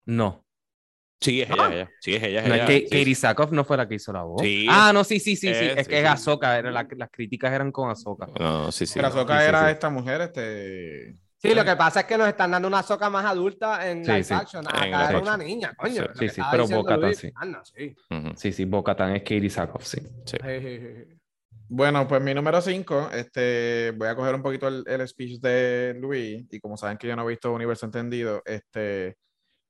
No. 0.06 0.46
Sí, 1.22 1.42
es 1.42 1.50
ella, 1.50 1.74
ella. 1.74 1.92
Sí, 2.00 2.16
es 2.16 2.24
ella. 2.24 2.48
no, 2.48 2.56
Es 2.56 2.66
que 2.66 2.84
Katie 2.84 3.16
Sackhoff 3.16 3.52
no 3.52 3.66
fue 3.66 3.76
la 3.76 3.88
que 3.88 3.96
hizo 3.96 4.14
la 4.14 4.24
voz. 4.24 4.42
ah, 4.70 4.92
no, 4.94 5.04
sí, 5.04 5.20
sí, 5.20 5.36
sí, 5.36 5.54
sí. 5.54 5.66
Es, 5.66 5.88
que 5.88 6.00
es. 6.00 6.28
Era 6.42 6.72
la, 6.72 6.88
las 6.96 7.10
críticas 7.12 7.52
eran 7.52 7.72
con 7.72 7.90
Ahsoka. 7.90 8.28
No, 8.40 8.72
sí, 8.72 8.86
sí. 8.86 8.94
Pero 8.96 9.08
Ahsoka 9.08 9.44
era 9.44 9.70
esta 9.70 9.90
mujer, 9.90 10.22
este. 10.22 11.18
Sí, 11.42 11.54
lo 11.56 11.64
que 11.64 11.76
pasa 11.76 12.02
es 12.02 12.06
que 12.06 12.18
nos 12.18 12.28
están 12.28 12.52
dando 12.52 12.68
una 12.68 12.84
soca 12.84 13.10
más 13.10 13.26
adulta 13.26 13.90
en 13.90 14.04
live 14.04 14.26
action. 14.30 14.66
Acá 14.68 15.10
era 15.10 15.20
una 15.20 15.38
niña, 15.38 15.74
coño. 15.76 16.04
Sí, 16.18 16.30
sí, 16.30 16.42
pero 16.52 16.68
Bocatan 16.68 17.16
sí. 17.16 17.32
sí. 17.64 17.96
Sí, 18.36 18.52
sí, 18.52 18.66
Bocatan 18.66 19.16
es 19.16 19.24
Katie 19.24 19.50
Sackhoff, 19.50 19.86
sí. 19.86 20.00
Bueno, 21.72 22.08
pues 22.08 22.20
mi 22.20 22.34
número 22.34 22.62
5, 22.62 23.12
este, 23.14 23.94
voy 23.96 24.08
a 24.08 24.16
coger 24.16 24.34
un 24.34 24.42
poquito 24.42 24.68
el, 24.68 24.84
el, 24.88 25.08
speech 25.08 25.40
de 25.40 25.96
Luis, 26.00 26.44
y 26.50 26.60
como 26.60 26.76
saben 26.78 26.98
que 26.98 27.08
yo 27.08 27.16
no 27.16 27.24
he 27.24 27.30
visto 27.30 27.54
Universo 27.54 27.86
Entendido, 27.86 28.42
este, 28.44 29.18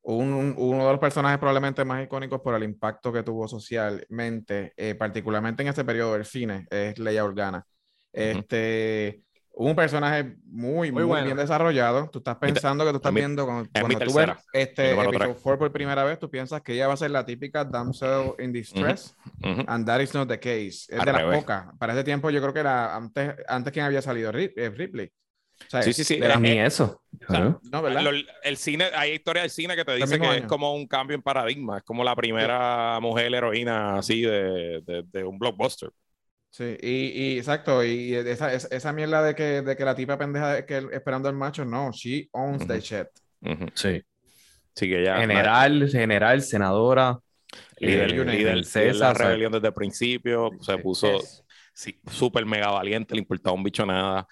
un, 0.04 0.56
uno 0.58 0.86
de 0.86 0.91
los 0.91 1.00
personajes 1.00 1.39
probablemente 1.39 1.84
más 1.84 2.02
icónicos 2.06 2.39
por 2.39 2.56
el 2.56 2.64
impacto 2.64 3.12
que 3.12 3.24
tuvo 3.24 3.50
socialmente, 3.50 4.72
eh, 4.78 4.95
particularmente 4.95 5.62
en 5.62 5.70
este 5.70 5.84
periodo 5.84 6.14
del 6.14 6.24
cine, 6.24 6.68
es 6.70 6.97
Leia 6.97 7.26
Organa. 7.26 7.66
Este, 8.14 9.22
un 9.54 9.76
personaje 9.76 10.36
muy, 10.45 10.91
muy, 10.91 11.22
bien 11.24 11.36
desarrollado. 11.36 12.10
Tú 12.10 12.20
estás 12.20 12.38
pensando 12.38 12.86
que 12.86 12.91
tú 12.91 12.97
estás 12.97 13.14
viendo 13.14 13.45
cuando, 13.45 13.70
tú 14.00 14.14
ves 14.14 14.30
este 14.54 14.91
episodio 14.93 15.36
4 15.41 15.60
por 15.60 15.72
primera 15.72 16.04
vez, 16.04 16.18
tú 16.18 16.30
piensas 16.30 16.62
que 16.62 16.74
ella 16.74 16.88
va 16.88 16.93
a 16.93 16.97
ser 16.97 17.12
la 17.12 17.26
típica 17.26 17.66
damsel 17.66 18.34
in 18.39 18.54
distress, 18.54 19.16
and 19.68 19.86
that 19.86 20.00
is 20.00 20.14
not 20.14 20.30
the 20.30 20.39
case. 20.39 20.88
Es 20.88 21.04
de 21.04 21.12
la 21.12 21.30
poca. 21.32 21.74
Para 21.78 21.93
ese 21.93 22.04
tiempo 22.04 22.30
yo 22.30 22.41
creo 22.41 22.54
que 22.54 22.62
era 22.62 22.95
antes, 22.95 23.36
antes 23.47 23.74
quien 23.74 23.86
había 23.86 24.02
salido 24.02 24.32
eh, 24.34 24.70
Ripley. 24.76 25.12
sí, 25.82 25.93
sí, 25.93 26.04
sí. 26.06 26.20
Era 26.22 26.39
ni 26.39 26.58
eso. 26.58 27.02
no, 27.28 27.82
¿verdad? 27.82 28.14
el 28.43 28.58
cine, 28.58 28.86
hay 28.95 29.14
historia 29.14 29.41
del 29.41 29.52
cine 29.52 29.76
que 29.76 29.84
te 29.84 29.95
dice 29.95 30.20
que 30.20 30.38
es 30.38 30.45
como 30.45 30.74
un 30.74 30.88
cambio 30.88 31.16
en 31.16 31.22
paradigma. 31.22 31.78
Es 31.80 31.84
como 31.84 32.04
la 32.04 32.16
primera 32.16 32.97
mujer 33.02 33.34
heroína 33.34 33.97
así 33.97 34.22
de, 34.22 34.82
de, 34.86 35.04
de 35.04 35.24
un 35.24 35.38
blockbuster. 35.38 35.89
Sí, 36.52 36.78
y, 36.82 36.88
y, 36.89 37.38
exacto, 37.38 37.84
y 37.84 38.16
esa, 38.16 38.54
esa, 38.54 38.91
mierda 38.91 39.24
de 39.24 39.36
que, 39.36 39.62
de 39.62 39.78
que 39.78 39.86
la 39.86 39.95
tipa 39.95 40.18
pendeja 40.18 40.66
que 40.66 40.78
esperando 40.91 41.30
al 41.30 41.36
macho, 41.36 41.64
no, 41.64 41.91
she 41.91 42.28
owns 42.32 42.68
the 42.68 42.80
shit. 42.80 43.08
Sí. 43.76 44.02
Sí, 44.76 44.89
que 44.89 45.04
ya. 45.04 45.18
General, 45.18 45.89
general, 45.89 46.41
senadora, 46.41 47.20
líder, 47.78 48.12
líder, 48.12 48.28
líder 48.28 48.66
César. 48.66 49.14
La 49.18 49.26
rebelión 49.26 49.52
desde 49.52 49.68
el 49.68 49.74
principio, 49.74 50.52
se 50.62 50.78
puso 50.78 51.20
súper 52.12 52.45
mega 52.45 52.72
valiente, 52.72 53.14
le 53.14 53.22
importaba 53.22 53.56
un 53.56 53.64
bicho 53.64 53.86
nada. 53.86 54.26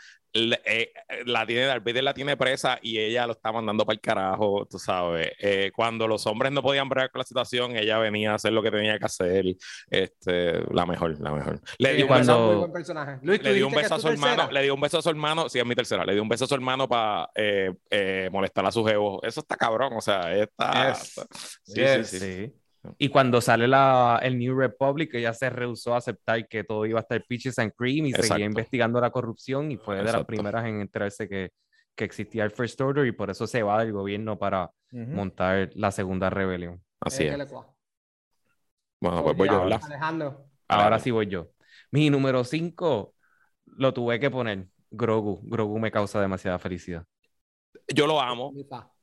Eh, 0.66 0.94
la 1.26 1.46
tiene, 1.46 1.66
Darth 1.66 1.88
la 1.88 2.14
tiene 2.14 2.38
presa 2.38 2.80
y 2.82 3.00
ella 3.00 3.26
lo 3.26 3.34
está 3.34 3.52
mandando 3.52 3.86
para 3.86 3.96
el 3.96 4.02
carajo, 4.02 4.68
tú 4.70 4.78
sabes. 4.78 5.32
Eh, 5.40 5.72
cuando 5.76 6.08
los 6.08 6.26
hombres 6.28 6.52
no 6.52 6.62
podían 6.62 6.88
bregar 6.88 7.12
con 7.12 7.20
la 7.20 7.26
situación, 7.26 7.76
ella 7.76 7.98
venía 7.98 8.32
a 8.32 8.36
hacer 8.36 8.54
lo 8.54 8.62
que 8.62 8.72
tenía 8.72 9.00
que 9.00 9.06
hacer. 9.06 9.46
Este, 9.90 10.64
la 10.74 10.86
mejor, 10.86 11.20
la 11.20 11.32
mejor. 11.32 11.62
Le 11.78 11.94
dio, 11.96 12.08
cuando... 12.08 12.66
un, 12.66 12.74
beso, 12.74 12.94
le 13.24 13.54
dio 13.54 13.68
un 13.68 13.74
beso 13.74 13.96
a 13.96 14.00
su 14.00 14.08
hermano, 14.08 14.52
le 14.52 14.64
dio 14.64 14.76
un 14.76 14.82
beso 14.82 14.98
a 15.00 15.02
su 15.02 15.10
hermano, 15.10 15.50
sí, 15.50 15.60
es 15.60 15.66
mi 15.66 15.76
tercera, 15.76 16.06
le 16.06 16.14
dio 16.14 16.22
un 16.22 16.30
beso 16.30 16.46
a 16.46 16.48
su 16.48 16.56
hermano 16.56 16.88
para 16.88 17.30
eh, 17.36 18.30
molestar 18.32 18.66
a 18.66 18.72
su 18.72 18.86
jevo. 18.86 19.22
Eso 19.24 19.42
está 19.42 19.56
cabrón, 19.56 19.94
o 19.96 20.02
sea, 20.02 20.34
está... 20.34 20.96
sí, 20.96 21.84
sí, 22.04 22.20
sí. 22.20 22.54
Y 22.98 23.10
cuando 23.10 23.42
sale 23.42 23.68
la, 23.68 24.20
el 24.22 24.38
New 24.38 24.58
Republic, 24.58 25.14
ella 25.14 25.34
se 25.34 25.50
rehusó 25.50 25.94
a 25.94 25.98
aceptar 25.98 26.48
que 26.48 26.64
todo 26.64 26.86
iba 26.86 27.00
a 27.00 27.02
estar 27.02 27.24
peaches 27.28 27.60
and 27.60 27.74
cream 27.76 28.06
y 28.06 28.14
seguía 28.14 28.46
investigando 28.46 29.00
la 29.02 29.12
corrupción 29.12 29.72
y 29.72 29.78
fue 29.78 29.98
de 29.98 30.04
las 30.04 30.26
primeras 30.26 30.66
en 30.66 30.82
enterarse 30.82 31.28
que, 31.28 31.52
que 31.96 32.06
existía 32.06 32.44
el 32.44 32.52
First 32.52 32.80
Order 32.80 33.06
y 33.06 33.12
por 33.12 33.30
eso 33.30 33.48
se 33.48 33.64
va 33.64 33.84
del 33.84 33.92
gobierno 33.92 34.38
para 34.38 34.72
montar 34.92 35.72
la 35.76 35.92
segunda 35.92 36.30
rebelión. 36.30 36.82
Así 37.00 37.26
es. 37.26 37.38
Bueno, 39.00 39.24
pues 39.24 39.38
voy 39.38 39.48
yo, 39.50 39.64
¿verdad? 39.64 39.82
Alejandro. 39.84 40.46
Ahora 40.68 41.00
sí 41.00 41.12
voy 41.12 41.28
yo. 41.28 41.52
Mi 41.92 42.10
número 42.10 42.44
5 42.44 43.14
lo 43.66 43.94
tuve 43.94 44.20
que 44.20 44.30
poner. 44.30 44.68
Grogu. 44.90 45.42
Grogu 45.44 45.80
me 45.80 45.92
causa 45.92 46.22
demasiada 46.22 46.60
felicidad. 46.60 47.06
Yo 47.94 48.08
lo 48.08 48.20
amo, 48.20 48.54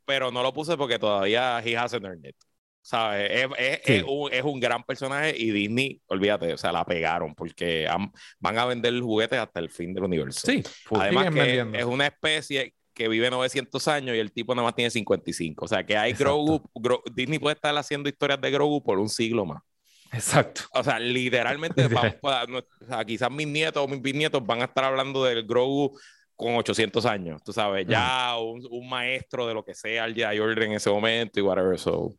pero 0.05 0.31
no 0.31 0.43
lo 0.43 0.53
puse 0.53 0.77
porque 0.77 0.99
todavía 0.99 1.61
he 1.65 1.77
hasn't 1.77 2.05
earned 2.05 2.27
it. 2.27 2.37
¿Sabes? 2.85 3.31
Es, 3.31 3.47
es, 3.59 3.81
es, 3.85 4.05
un, 4.07 4.31
es, 4.31 4.43
un, 4.45 4.61
gran 4.61 4.85
personaje 4.85 5.35
y 5.37 5.51
Disney, 5.51 6.01
olvídate, 6.07 6.53
o 6.53 6.59
sea, 6.59 6.71
la 6.71 6.85
pegaron 6.85 7.35
porque 7.35 7.89
van 8.39 8.59
a 8.59 8.67
vender 8.67 9.01
juguetes 9.01 9.39
hasta 9.39 9.59
el 9.59 9.71
fin 9.71 9.95
del 9.95 10.05
universo. 10.05 10.41
Sí, 10.45 10.63
además 10.91 11.35
que 11.35 11.67
es 11.73 11.85
una 11.85 12.07
especie 12.07 12.75
que 12.93 13.09
vive 13.09 13.31
900 13.31 13.89
años 13.89 14.15
y 14.15 14.19
el 14.19 14.33
tipo 14.33 14.55
nada 14.55 14.67
más 14.67 14.75
tiene 14.75 14.91
55. 14.91 15.65
O 15.65 15.69
sea, 15.69 15.85
que 15.85 15.97
hay 15.97 16.13
Grogu, 16.13 16.63
Disney 17.15 17.39
puede 17.39 17.55
estar 17.55 17.77
haciendo 17.77 18.09
historias 18.09 18.41
de 18.41 18.51
Grogu 18.51 18.85
por 18.85 18.99
un 18.99 19.09
siglo 19.09 19.47
más. 19.47 19.63
Exacto. 20.13 20.63
O 20.75 20.85
sea, 20.85 21.01
literalmente, 21.01 21.89
quizás 23.07 23.31
mis 23.31 23.49
nietos 23.49 23.83
o 23.83 23.89
mis 23.89 24.01
bisnietos 24.01 24.45
van 24.47 24.61
a 24.61 24.67
estar 24.67 24.85
hablando 24.85 25.25
del 25.25 25.45
Grogu 25.45 25.99
con 26.37 26.57
800 26.57 27.07
años, 27.07 27.43
tú 27.43 27.53
sabes, 27.53 27.87
ya 27.87 28.37
un, 28.39 28.67
un, 28.71 28.89
maestro 28.89 29.47
de 29.47 29.55
lo 29.55 29.65
que 29.65 29.75
sea 29.75 30.05
el 30.05 30.15
Jedi 30.15 30.39
Order 30.39 30.65
en 30.65 30.73
ese 30.73 30.91
momento 30.91 31.39
y 31.39 31.43
whatever. 31.43 31.79
So, 31.79 32.15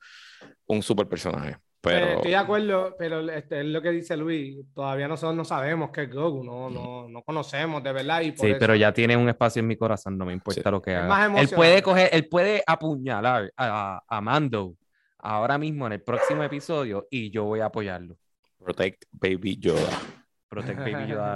un 0.68 0.82
super 0.82 1.08
personaje. 1.08 1.58
Pero... 1.82 2.08
Estoy 2.08 2.32
de 2.32 2.38
acuerdo, 2.38 2.96
pero 2.98 3.30
este, 3.30 3.60
es 3.60 3.66
lo 3.68 3.82
que 3.82 3.92
dice 3.92 4.18
Luis. 4.18 4.58
Todavía 4.74 5.08
nosotros 5.08 5.36
no 5.36 5.46
sabemos 5.46 5.92
qué 5.92 6.04
es 6.04 6.12
Goku, 6.12 6.44
no, 6.44 6.70
no, 6.70 7.08
no 7.08 7.22
conocemos 7.22 7.84
de 7.84 7.94
verdad. 7.94 8.22
Y 8.22 8.36
sí, 8.36 8.54
pero 8.60 8.76
ya 8.76 8.92
tiene 8.92 9.16
un 9.16 9.30
espacio 9.30 9.60
en 9.60 9.68
mi 9.68 9.78
corazón, 9.78 10.18
no 10.18 10.26
me 10.26 10.34
importa 10.34 10.72
lo 10.72 10.82
que 10.82 10.96
haga. 10.96 11.40
Él 11.40 11.50
puede 11.50 11.84
coger, 11.84 12.10
él 12.12 12.28
puede 12.28 12.64
apuñalar 12.66 13.52
a, 13.56 14.02
a, 14.08 14.22
Mando 14.22 14.76
ahora 15.20 15.60
mismo 15.60 15.86
en 15.86 15.94
el 15.94 16.02
próximo 16.02 16.44
episodio 16.44 17.08
y 17.12 17.30
yo 17.30 17.44
voy 17.44 17.60
a 17.60 17.66
apoyarlo. 17.66 18.18
Protect 18.58 19.04
Baby 19.12 19.58
Yoda. 19.58 20.02
Protect 20.50 20.80
Baby 20.80 21.06
Yoda 21.12 21.36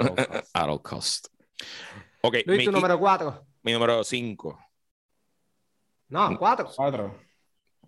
at 0.53 0.67
all 0.67 0.81
cost. 0.81 1.27
Ok. 2.21 2.37
Luis, 2.45 2.65
tu 2.65 2.71
número 2.71 2.99
4. 2.99 3.45
Mi 3.63 3.73
número 3.73 4.03
5. 4.03 4.59
No, 6.09 6.37
4. 6.37 6.69
4. 6.75 7.19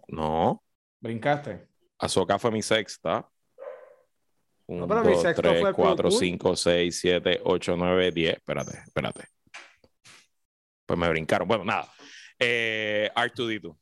No. 0.07 0.63
Brincaste. 0.99 1.67
Azoka 1.97 2.37
fue 2.39 2.51
mi 2.51 2.61
sexta. 2.61 3.27
1, 4.67 4.87
2, 4.87 5.35
3, 5.35 5.73
4, 5.73 6.11
5, 6.11 6.55
6, 6.55 6.99
7, 6.99 7.41
8, 7.43 7.75
9, 7.75 8.11
10. 8.11 8.33
Espérate, 8.35 8.77
espérate. 8.77 9.27
Pues 10.85 10.99
me 10.99 11.09
brincaron. 11.09 11.47
Bueno, 11.47 11.65
nada. 11.65 11.91
Eh, 12.39 13.09
R2D2. 13.13 13.75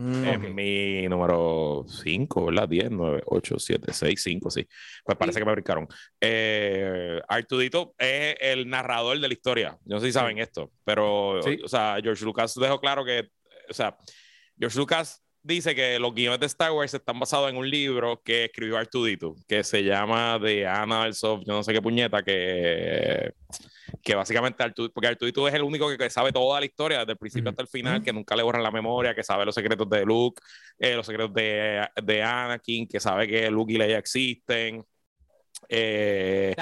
Mm, 0.00 0.24
es 0.24 0.40
mi 0.54 1.08
número 1.08 1.84
5, 1.88 2.46
¿verdad? 2.46 2.68
10, 2.68 2.90
9, 2.92 3.22
8, 3.26 3.58
7, 3.58 3.92
6, 3.92 4.22
5, 4.22 4.50
sí. 4.50 4.66
Pues 5.04 5.18
parece 5.18 5.40
que 5.40 5.44
me 5.44 5.52
brincaron. 5.52 5.88
Eh, 6.20 7.20
Artudito 7.28 7.94
es 7.98 8.36
el 8.40 8.68
narrador 8.68 9.18
de 9.18 9.26
la 9.26 9.34
historia. 9.34 9.76
no 9.86 9.98
sé 9.98 10.06
si 10.06 10.12
saben 10.12 10.38
esto, 10.38 10.70
pero, 10.84 11.40
o 11.40 11.68
sea, 11.68 11.98
George 12.00 12.24
Lucas 12.24 12.54
dejó 12.54 12.80
claro 12.80 13.04
que, 13.04 13.28
o 13.68 13.74
sea, 13.74 13.96
George 14.56 14.78
Lucas 14.78 15.24
dice 15.48 15.74
que 15.74 15.98
los 15.98 16.14
guiones 16.14 16.38
de 16.38 16.46
Star 16.46 16.70
Wars 16.72 16.92
están 16.92 17.18
basados 17.18 17.50
en 17.50 17.56
un 17.56 17.68
libro 17.68 18.20
que 18.22 18.44
escribió 18.44 18.76
Artudito, 18.76 19.34
que 19.48 19.64
se 19.64 19.82
llama 19.82 20.38
The 20.40 20.66
Annals 20.66 21.24
of, 21.24 21.40
yo 21.46 21.54
no 21.54 21.62
sé 21.62 21.72
qué 21.72 21.80
puñeta, 21.80 22.22
que, 22.22 23.32
que 24.02 24.14
básicamente 24.14 24.62
Artudito, 24.62 24.92
porque 24.92 25.08
Artudito 25.08 25.48
es 25.48 25.54
el 25.54 25.62
único 25.62 25.88
que, 25.96 26.10
sabe 26.10 26.32
toda 26.32 26.60
la 26.60 26.66
historia, 26.66 26.98
desde 27.00 27.12
el 27.12 27.18
principio 27.18 27.48
hasta 27.50 27.62
el 27.62 27.68
final, 27.68 28.02
que 28.02 28.12
nunca 28.12 28.36
le 28.36 28.42
borran 28.42 28.62
la 28.62 28.70
memoria, 28.70 29.14
que 29.14 29.24
sabe 29.24 29.46
los 29.46 29.54
secretos 29.54 29.88
de 29.88 30.04
Luke, 30.04 30.40
eh, 30.78 30.94
los 30.94 31.06
secretos 31.06 31.32
de, 31.32 31.88
de 32.02 32.22
Anakin, 32.22 32.86
que 32.86 33.00
sabe 33.00 33.26
que 33.26 33.50
Luke 33.50 33.72
y 33.72 33.78
Leia 33.78 33.98
existen. 33.98 34.84
Eh, 35.68 36.54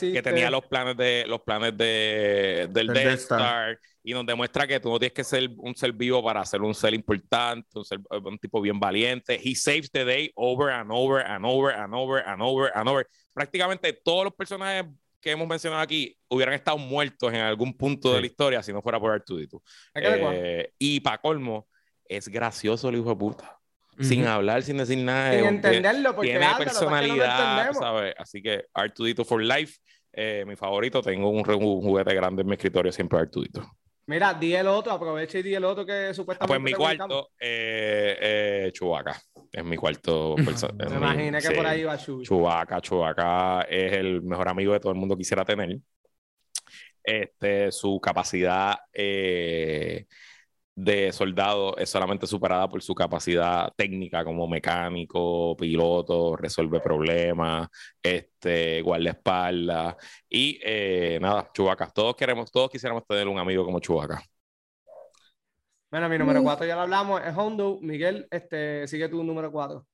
que, 0.00 0.22
tenía 0.22 0.50
los 0.50 0.64
planes 0.64 0.96
de 0.96 1.24
los 1.28 1.42
planes 1.42 1.76
de 1.76 2.66
del 2.70 2.86
Death 2.86 3.18
Star 3.18 3.78
y 4.04 4.12
nos 4.12 4.26
demuestra 4.26 4.66
que 4.66 4.80
tú 4.80 4.90
no 4.90 4.98
tienes 4.98 5.14
que 5.14 5.24
ser 5.24 5.48
un 5.58 5.74
ser 5.76 5.92
vivo 5.92 6.22
para 6.22 6.44
ser 6.44 6.60
un 6.60 6.74
ser 6.74 6.92
importante, 6.94 7.68
un, 7.74 7.84
ser, 7.84 8.00
un 8.10 8.38
tipo 8.38 8.60
bien 8.60 8.78
valiente. 8.80 9.38
He 9.42 9.54
saves 9.54 9.90
the 9.90 10.04
day 10.04 10.32
over 10.34 10.70
and 10.70 10.90
over 10.90 11.24
and 11.24 11.44
over 11.44 11.72
and 11.72 11.94
over 11.94 12.26
and 12.26 12.42
over 12.42 12.72
and 12.74 12.88
over. 12.88 13.06
Prácticamente 13.32 13.92
todos 13.92 14.24
los 14.24 14.34
personajes 14.34 14.86
que 15.20 15.30
hemos 15.30 15.46
mencionado 15.46 15.80
aquí 15.80 16.16
hubieran 16.28 16.54
estado 16.54 16.76
muertos 16.78 17.32
en 17.32 17.40
algún 17.40 17.72
punto 17.74 18.12
de 18.12 18.20
la 18.20 18.26
historia 18.26 18.62
si 18.62 18.72
no 18.72 18.82
fuera 18.82 18.98
por 18.98 19.12
Artudito. 19.12 19.62
Eh, 19.94 20.72
y 20.78 20.98
para 20.98 21.18
colmo, 21.18 21.68
es 22.04 22.28
gracioso 22.28 22.88
el 22.88 22.96
hijo 22.96 23.10
de 23.10 23.16
puta. 23.16 23.58
Sin 24.00 24.26
hablar, 24.26 24.62
sin 24.62 24.78
decir 24.78 24.98
nada. 24.98 25.32
Sin 25.32 25.44
entenderlo, 25.44 26.14
porque 26.16 26.30
tiene 26.30 26.46
personalidad, 26.58 27.72
¿sabes? 27.72 28.14
Así 28.18 28.42
que 28.42 28.64
Artudito 28.74 29.24
for 29.24 29.40
life, 29.40 29.78
eh, 30.12 30.44
mi 30.46 30.56
favorito. 30.56 31.02
Tengo 31.02 31.28
un, 31.28 31.48
un, 31.48 31.82
juguete 31.82 32.14
grande 32.14 32.42
en 32.42 32.48
mi 32.48 32.54
escritorio, 32.54 32.90
siempre 32.90 33.20
Artudito. 33.20 33.64
Mira, 34.06 34.34
di 34.34 34.54
el 34.54 34.66
otro, 34.66 34.92
aprovecha 34.92 35.38
y 35.38 35.42
di 35.42 35.54
el 35.54 35.64
otro 35.64 35.86
que 35.86 36.12
supuestamente. 36.12 36.46
pues 36.46 36.60
mi 36.60 36.72
cuarto, 36.72 37.30
eh, 37.38 38.18
eh, 38.20 38.70
Chubaca. 38.72 39.20
Es 39.50 39.64
mi 39.64 39.76
cuarto. 39.76 40.34
Me 40.88 40.96
imaginé 40.96 41.40
que 41.40 41.50
por 41.52 41.66
ahí 41.66 41.84
va 41.84 41.96
Chubaca. 41.98 42.24
Chubaca, 42.24 42.80
Chubaca 42.80 43.62
es 43.62 43.92
el 43.92 44.22
mejor 44.22 44.48
amigo 44.48 44.72
de 44.72 44.80
todo 44.80 44.92
el 44.92 44.98
mundo 44.98 45.16
quisiera 45.16 45.44
tener. 45.44 45.78
Este, 47.04 47.72
su 47.72 48.00
capacidad 48.00 48.76
eh, 48.92 50.06
de 50.74 51.12
soldado 51.12 51.76
es 51.76 51.90
solamente 51.90 52.26
superada 52.26 52.68
por 52.68 52.82
su 52.82 52.94
capacidad 52.94 53.70
técnica 53.76 54.24
como 54.24 54.48
mecánico, 54.48 55.54
piloto, 55.56 56.36
resuelve 56.36 56.80
problemas, 56.80 57.68
este, 58.02 58.80
guardaespaldas 58.80 59.96
y 60.28 60.58
eh, 60.62 61.18
nada, 61.20 61.50
Chubaca. 61.52 61.90
Todos 61.90 62.16
queremos, 62.16 62.50
todos 62.50 62.70
quisiéramos 62.70 63.06
tener 63.06 63.28
un 63.28 63.38
amigo 63.38 63.64
como 63.64 63.80
Chubaca. 63.80 64.22
Bueno, 65.90 66.08
mi 66.08 66.16
número 66.16 66.42
4 66.42 66.66
ya 66.66 66.74
lo 66.74 66.82
hablamos, 66.82 67.20
es 67.22 67.36
Hondo. 67.36 67.78
Miguel, 67.82 68.26
este, 68.30 68.88
sigue 68.88 69.10
tu 69.10 69.22
número 69.22 69.52
4. 69.52 69.86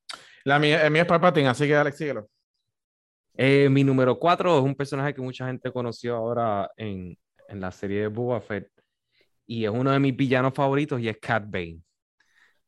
La 0.45 0.57
mía, 0.57 0.85
el 0.85 0.91
mío 0.91 1.01
es 1.01 1.07
Palpatine, 1.07 1.49
así 1.49 1.67
que 1.67 1.75
Alex, 1.75 1.97
síguelo. 1.97 2.29
Eh, 3.35 3.67
mi 3.69 3.83
número 3.83 4.17
4 4.17 4.59
es 4.59 4.63
un 4.63 4.75
personaje 4.75 5.13
que 5.13 5.21
mucha 5.21 5.45
gente 5.45 5.71
conoció 5.73 6.15
ahora 6.15 6.71
en, 6.77 7.17
en 7.49 7.59
la 7.59 7.71
serie 7.71 8.01
de 8.01 8.07
Boba 8.07 8.39
Fett 8.39 8.78
y 9.49 9.65
es 9.65 9.71
uno 9.71 9.91
de 9.91 9.99
mis 9.99 10.15
villanos 10.15 10.53
favoritos 10.53 11.01
y 11.01 11.09
es 11.09 11.17
Cat 11.17 11.43
Bane. 11.47 11.79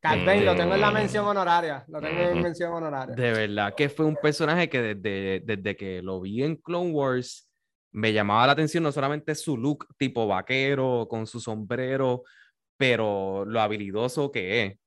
Cat 0.00 0.18
Bane 0.26 0.44
lo 0.44 0.56
tengo 0.56 0.74
en 0.74 0.80
la 0.80 0.90
mm. 0.90 0.94
mención 0.94 1.24
honoraria, 1.24 1.84
lo 1.86 2.00
tengo 2.00 2.20
en 2.20 2.42
mención 2.42 2.72
honoraria. 2.72 3.14
De 3.14 3.30
verdad 3.30 3.72
que 3.76 3.88
fue 3.88 4.04
un 4.04 4.16
personaje 4.16 4.68
que 4.68 4.82
desde, 4.82 5.40
desde 5.46 5.76
que 5.76 6.02
lo 6.02 6.20
vi 6.20 6.42
en 6.42 6.56
Clone 6.56 6.90
Wars 6.90 7.48
me 7.92 8.12
llamaba 8.12 8.46
la 8.46 8.54
atención 8.54 8.82
no 8.82 8.90
solamente 8.90 9.36
su 9.36 9.56
look 9.56 9.86
tipo 9.96 10.26
vaquero 10.26 11.06
con 11.08 11.24
su 11.28 11.38
sombrero, 11.38 12.24
pero 12.76 13.44
lo 13.44 13.60
habilidoso 13.60 14.32
que 14.32 14.64
es. 14.64 14.78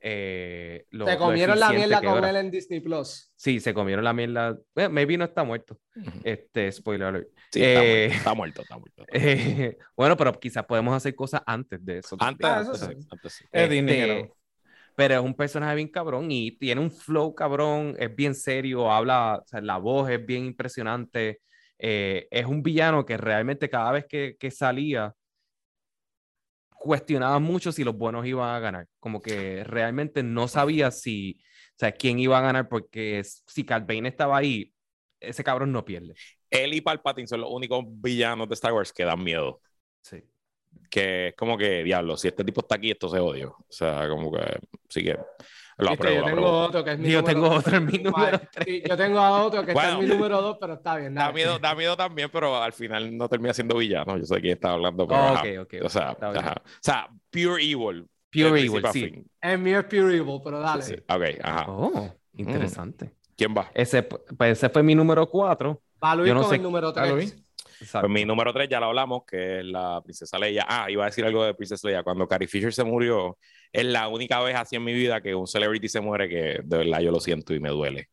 Eh, 0.00 0.86
se 0.90 1.16
comieron 1.16 1.58
la 1.58 1.70
mierda 1.70 2.02
con 2.02 2.24
él 2.24 2.36
en 2.36 2.50
Disney 2.50 2.80
Plus. 2.80 3.32
Sí, 3.34 3.60
se 3.60 3.72
comieron 3.72 4.04
la 4.04 4.12
mierda. 4.12 4.58
Bueno, 4.74 4.90
maybe 4.90 5.16
no 5.16 5.24
está 5.24 5.42
muerto. 5.44 5.78
Este, 6.22 6.70
spoiler 6.70 7.08
alert. 7.08 7.28
Sí, 7.50 7.62
está, 7.62 8.34
muerto, 8.34 8.62
está 8.62 8.78
muerto. 8.78 9.04
Eh, 9.12 9.78
bueno, 9.96 10.16
pero 10.16 10.38
quizás 10.38 10.64
podemos 10.64 10.94
hacer 10.94 11.14
cosas 11.14 11.42
antes 11.46 11.84
de 11.84 11.98
eso. 11.98 12.16
Antes, 12.20 12.46
ah, 12.46 12.60
eso 12.60 12.74
sí. 12.74 12.92
antes 13.10 13.44
este, 13.50 14.30
pero 14.96 15.14
es 15.14 15.20
un 15.20 15.34
personaje 15.34 15.74
bien 15.74 15.88
cabrón 15.88 16.30
y 16.30 16.52
tiene 16.52 16.80
un 16.80 16.90
flow 16.90 17.34
cabrón, 17.34 17.96
es 17.98 18.14
bien 18.14 18.34
serio, 18.34 18.92
habla, 18.92 19.40
o 19.42 19.46
sea, 19.46 19.60
la 19.60 19.78
voz 19.78 20.10
es 20.10 20.24
bien 20.24 20.44
impresionante. 20.44 21.40
Eh, 21.78 22.28
es 22.30 22.46
un 22.46 22.62
villano 22.62 23.04
que 23.04 23.16
realmente 23.16 23.68
cada 23.68 23.92
vez 23.92 24.06
que, 24.08 24.36
que 24.38 24.50
salía 24.50 25.12
cuestionaba 26.84 27.38
mucho 27.38 27.72
si 27.72 27.82
los 27.82 27.96
buenos 27.96 28.26
iban 28.26 28.54
a 28.54 28.60
ganar. 28.60 28.86
Como 29.00 29.22
que 29.22 29.64
realmente 29.64 30.22
no 30.22 30.48
sabía 30.48 30.90
si, 30.90 31.38
o 31.70 31.78
sea, 31.78 31.92
quién 31.92 32.18
iba 32.18 32.38
a 32.38 32.42
ganar 32.42 32.68
porque 32.68 33.22
si 33.24 33.64
Cal 33.64 33.86
estaba 34.04 34.36
ahí, 34.36 34.72
ese 35.18 35.42
cabrón 35.42 35.72
no 35.72 35.84
pierde. 35.84 36.14
Él 36.50 36.74
y 36.74 36.82
Palpatine 36.82 37.26
son 37.26 37.40
los 37.40 37.50
únicos 37.50 37.84
villanos 37.86 38.48
de 38.48 38.54
Star 38.54 38.74
Wars 38.74 38.92
que 38.92 39.04
dan 39.04 39.24
miedo. 39.24 39.62
Sí. 40.02 40.22
Que 40.90 41.28
es 41.28 41.34
como 41.34 41.58
que, 41.58 41.82
diablo, 41.82 42.16
si 42.16 42.28
este 42.28 42.44
tipo 42.44 42.60
está 42.60 42.76
aquí, 42.76 42.90
esto 42.90 43.08
se 43.08 43.18
odia. 43.18 43.48
O 43.48 43.66
sea, 43.68 44.08
como 44.08 44.30
que, 44.32 44.58
sí 44.88 45.02
que 45.02 45.18
yo 45.78 45.96
tengo 46.22 46.50
otro 46.50 46.84
que 46.84 46.92
es 46.92 46.98
mi 46.98 47.10
yo 47.10 47.24
tengo 47.24 47.50
otro 47.50 47.76
en 47.76 47.86
mi 47.86 47.98
número 47.98 48.40
3. 48.52 48.82
yo 48.88 48.96
tengo 48.96 49.20
otro 49.20 49.64
que 49.64 49.72
está 49.72 49.92
en 49.92 49.98
mi 50.00 50.06
número 50.06 50.40
2, 50.40 50.56
pero 50.60 50.74
está 50.74 50.96
bien. 50.96 51.14
Da 51.14 51.32
miedo, 51.32 51.58
da 51.58 51.74
miedo 51.74 51.96
también, 51.96 52.30
pero 52.32 52.62
al 52.62 52.72
final 52.72 53.16
no 53.16 53.28
termina 53.28 53.52
siendo 53.52 53.76
villano. 53.76 54.16
Yo 54.16 54.24
sé 54.24 54.40
quién 54.40 54.54
está 54.54 54.70
hablando. 54.70 55.06
Pero, 55.06 55.34
okay, 55.34 55.58
okay, 55.58 55.80
o, 55.80 55.88
sea, 55.88 56.12
o 56.20 56.62
sea, 56.80 57.08
pure 57.30 57.62
evil. 57.62 58.06
Pure 58.30 58.60
evil, 58.60 58.82
sí. 58.92 59.24
El 59.40 59.58
mío 59.58 59.80
es 59.80 59.84
pure 59.86 60.16
evil, 60.16 60.40
pero 60.42 60.60
dale. 60.60 60.82
Sí. 60.82 60.94
Ok, 60.94 61.22
ajá. 61.42 61.64
Oh, 61.68 62.14
interesante. 62.34 63.12
¿Quién 63.36 63.54
va? 63.56 63.70
Ese, 63.74 64.04
pues 64.04 64.58
ese 64.58 64.68
fue 64.68 64.82
mi 64.82 64.94
número 64.94 65.28
4. 65.28 65.82
Va 66.02 66.14
Luis 66.14 66.28
yo 66.28 66.34
no 66.34 66.42
con 66.42 66.50
sé, 66.50 66.56
el 66.56 66.62
número 66.62 66.92
3. 66.92 67.43
Pues 67.92 68.08
mi 68.08 68.24
número 68.24 68.52
3 68.52 68.68
ya 68.68 68.80
lo 68.80 68.86
hablamos, 68.86 69.22
que 69.26 69.60
es 69.60 69.64
la 69.64 70.00
princesa 70.02 70.38
Leia. 70.38 70.66
Ah, 70.68 70.90
iba 70.90 71.04
a 71.04 71.06
decir 71.06 71.24
algo 71.24 71.44
de 71.44 71.54
princesa 71.54 71.88
Leia. 71.88 72.02
Cuando 72.02 72.26
Carrie 72.26 72.48
Fisher 72.48 72.72
se 72.72 72.84
murió, 72.84 73.38
es 73.72 73.84
la 73.84 74.08
única 74.08 74.40
vez 74.40 74.56
así 74.56 74.76
en 74.76 74.84
mi 74.84 74.92
vida 74.92 75.20
que 75.20 75.34
un 75.34 75.46
celebrity 75.46 75.88
se 75.88 76.00
muere 76.00 76.28
que 76.28 76.60
de 76.62 76.76
verdad 76.76 77.00
yo 77.00 77.10
lo 77.10 77.20
siento 77.20 77.54
y 77.54 77.60
me 77.60 77.70
duele. 77.70 78.08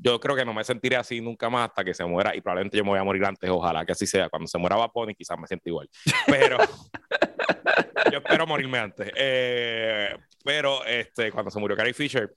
Yo 0.00 0.18
creo 0.18 0.34
que 0.34 0.46
no 0.46 0.54
me 0.54 0.64
sentiré 0.64 0.96
así 0.96 1.20
nunca 1.20 1.50
más 1.50 1.68
hasta 1.68 1.84
que 1.84 1.92
se 1.92 2.04
muera 2.06 2.34
y 2.34 2.40
probablemente 2.40 2.78
yo 2.78 2.84
me 2.84 2.90
voy 2.90 2.98
a 2.98 3.04
morir 3.04 3.22
antes, 3.24 3.50
ojalá 3.50 3.84
que 3.84 3.92
así 3.92 4.06
sea. 4.06 4.30
Cuando 4.30 4.46
se 4.46 4.56
muera 4.56 4.76
Baponi 4.76 5.14
quizás 5.14 5.38
me 5.38 5.46
sienta 5.46 5.68
igual. 5.68 5.90
Pero 6.26 6.56
yo 8.12 8.18
espero 8.18 8.46
morirme 8.46 8.78
antes. 8.78 9.12
Eh, 9.14 10.16
pero 10.42 10.84
este, 10.86 11.30
cuando 11.30 11.50
se 11.50 11.58
murió 11.58 11.76
Carrie 11.76 11.92
Fisher 11.92 12.32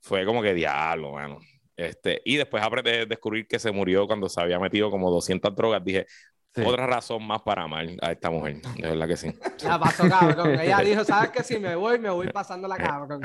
fue 0.00 0.26
como 0.26 0.42
que 0.42 0.52
diablo, 0.52 1.12
mano. 1.12 1.38
Este, 1.78 2.20
y 2.24 2.36
después 2.36 2.60
de 2.82 3.06
descubrir 3.06 3.46
que 3.46 3.60
se 3.60 3.70
murió 3.70 4.08
cuando 4.08 4.28
se 4.28 4.40
había 4.40 4.58
metido 4.58 4.90
como 4.90 5.12
200 5.12 5.54
drogas, 5.54 5.84
dije, 5.84 6.06
otra 6.66 6.88
razón 6.88 7.24
más 7.24 7.40
para 7.42 7.62
amar 7.62 7.86
a 8.02 8.10
esta 8.10 8.30
mujer, 8.30 8.56
de 8.76 8.82
verdad 8.82 9.06
que 9.06 9.16
sí. 9.16 9.32
La 9.62 9.78
pasó 9.78 10.08
cabrón. 10.08 10.58
Ella 10.58 10.78
dijo, 10.84 11.04
¿sabes 11.04 11.30
qué? 11.30 11.44
Si 11.44 11.56
me 11.60 11.76
voy, 11.76 12.00
me 12.00 12.10
voy 12.10 12.30
pasando 12.30 12.66
la 12.66 12.76
cabrón. 12.78 13.20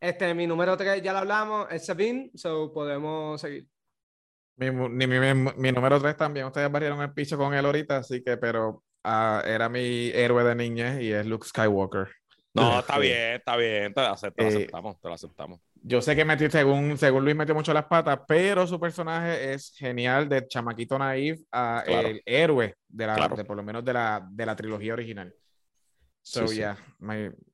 Este, 0.00 0.34
mi 0.34 0.48
número 0.48 0.76
3 0.76 1.00
ya 1.00 1.12
lo 1.12 1.18
hablamos, 1.20 1.68
es 1.70 1.86
Sabine, 1.86 2.32
so 2.34 2.72
podemos 2.72 3.40
seguir. 3.40 3.68
Mi, 4.56 4.72
mi, 4.72 5.06
mi, 5.06 5.34
mi 5.56 5.70
número 5.70 6.00
3 6.00 6.16
también, 6.16 6.46
ustedes 6.46 6.68
barrieron 6.72 7.00
el 7.02 7.12
piso 7.12 7.38
con 7.38 7.54
él 7.54 7.64
ahorita, 7.64 7.98
así 7.98 8.20
que, 8.20 8.36
pero 8.36 8.82
uh, 9.04 9.46
era 9.46 9.68
mi 9.68 10.08
héroe 10.08 10.42
de 10.42 10.56
niñez 10.56 11.00
y 11.02 11.12
es 11.12 11.24
Luke 11.24 11.46
Skywalker. 11.46 12.08
No, 12.52 12.80
está 12.80 12.98
bien, 12.98 13.34
está 13.34 13.56
bien, 13.56 13.94
te 13.94 14.00
lo 14.00 14.08
aceptamos, 14.08 14.54
eh, 14.96 14.98
te 15.00 15.08
lo 15.08 15.14
aceptamos. 15.14 15.60
Yo 15.82 16.02
sé 16.02 16.16
que 16.16 16.24
metió, 16.24 16.50
según, 16.50 16.98
según 16.98 17.24
Luis 17.24 17.36
metió 17.36 17.54
mucho 17.54 17.72
las 17.72 17.86
patas, 17.86 18.20
pero 18.26 18.66
su 18.66 18.78
personaje 18.78 19.52
es 19.52 19.72
genial, 19.76 20.28
de 20.28 20.46
chamaquito 20.46 20.98
naive 20.98 21.40
a 21.52 21.82
el 21.86 22.22
héroe, 22.26 22.74
de 22.88 23.06
la, 23.06 23.28
de, 23.28 23.44
por 23.44 23.56
lo 23.56 23.62
menos 23.62 23.84
de 23.84 23.92
la, 23.92 24.26
de 24.30 24.46
la 24.46 24.56
trilogía 24.56 24.92
original. 24.92 25.32
So, 26.30 26.44
yeah, 26.44 26.76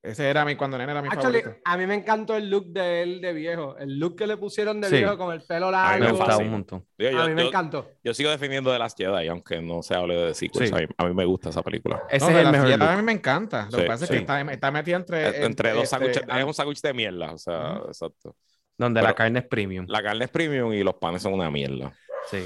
ese 0.02 0.28
era 0.28 0.44
mi, 0.44 0.56
cuando 0.56 0.76
nene 0.76 0.90
era 0.90 1.00
mi 1.00 1.08
favorito. 1.08 1.58
A 1.64 1.76
mí 1.76 1.86
me 1.86 1.94
encantó 1.94 2.36
el 2.36 2.50
look 2.50 2.66
de 2.72 3.02
él 3.02 3.20
de 3.20 3.32
viejo. 3.32 3.76
El 3.78 4.00
look 4.00 4.16
que 4.16 4.26
le 4.26 4.36
pusieron 4.36 4.80
de 4.80 4.90
viejo 4.90 5.16
con 5.16 5.32
el 5.32 5.42
pelo 5.42 5.70
largo. 5.70 5.92
A 5.92 5.96
mí 5.96 6.04
me 6.04 6.10
gustaba 6.10 6.38
un 6.38 6.50
montón. 6.50 6.84
a 6.98 7.28
mí 7.28 7.34
me 7.34 7.46
encantó. 7.46 7.88
Yo 8.02 8.12
sigo 8.12 8.30
defendiendo 8.30 8.72
de 8.72 8.80
las 8.80 8.96
Jedi, 8.96 9.28
aunque 9.28 9.62
no 9.62 9.80
se 9.84 9.94
hable 9.94 10.16
de 10.16 10.34
sequels. 10.34 10.72
A, 10.72 11.04
mí, 11.06 11.14
me 11.14 11.24
gusta 11.24 11.50
esa 11.50 11.62
película. 11.62 12.02
Ese 12.10 12.32
es 12.32 12.36
el 12.36 12.50
mejor 12.50 12.66
Jedi 12.66 12.84
a 12.84 12.96
mí 12.96 13.02
me 13.02 13.12
encanta. 13.12 13.68
Lo 13.70 13.78
que 13.78 13.84
pasa 13.84 14.06
es 14.06 14.10
que 14.10 14.16
está, 14.16 14.40
está 14.40 14.72
metida 14.72 14.96
entre... 14.96 15.44
Entre 15.44 15.70
dos 15.70 15.84
este, 15.84 15.90
sándwiches. 15.96 16.24
Es 16.28 16.44
un 16.44 16.54
sándwich 16.54 16.80
de 16.80 16.94
mierda, 16.94 17.32
o 17.32 17.38
sea, 17.38 17.80
exacto. 17.86 18.34
Donde 18.76 19.02
la 19.02 19.14
carne 19.14 19.38
es 19.38 19.46
premium. 19.46 19.86
La 19.88 20.02
carne 20.02 20.24
es 20.24 20.30
premium 20.32 20.72
y 20.72 20.82
los 20.82 20.94
panes 20.94 21.22
son 21.22 21.32
una 21.32 21.48
mierda. 21.48 21.92
Sí. 22.28 22.44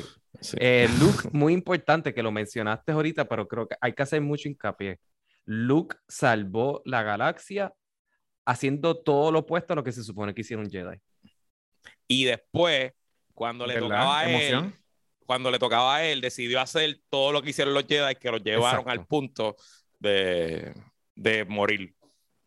Eh, 0.59 0.91
Luke, 1.01 1.31
muy 1.33 1.55
importante 1.55 2.13
que 2.13 2.23
lo 2.23 2.31
mencionaste 2.31 2.93
ahorita, 2.93 3.25
pero 3.25 3.49
creo 3.49 3.67
que 3.67 3.77
hay 3.81 3.95
que 3.95 4.03
hacer 4.03 4.21
mucho 4.21 4.47
hincapié. 4.47 4.99
Luke 5.51 5.97
salvó 6.07 6.83
la 6.85 7.03
galaxia 7.03 7.73
haciendo 8.45 8.99
todo 8.99 9.33
lo 9.33 9.41
opuesto 9.41 9.73
a 9.73 9.77
lo 9.77 9.83
que 9.83 9.93
se 9.93 10.05
supone 10.05 10.35
que 10.35 10.43
hiciera 10.43 10.63
un 10.63 10.69
Jedi. 10.71 10.99
Y 12.07 12.25
después, 12.25 12.93
cuando 13.33 13.67
le 13.67 13.75
¿Verdad? 13.75 13.89
tocaba 13.89 14.19
a 14.21 14.31
él, 14.31 14.73
cuando 15.27 15.51
le 15.51 15.59
tocaba 15.59 15.97
a 15.97 16.05
él, 16.05 16.21
decidió 16.21 16.61
hacer 16.61 17.01
todo 17.09 17.33
lo 17.33 17.41
que 17.43 17.51
hicieron 17.51 17.73
los 17.73 17.87
Jedi, 17.87 18.15
que 18.17 18.31
los 18.31 18.43
llevaron 18.43 18.81
Exacto. 18.81 18.91
al 19.01 19.07
punto 19.07 19.57
de, 19.99 20.75
de 21.15 21.45
morir. 21.47 21.95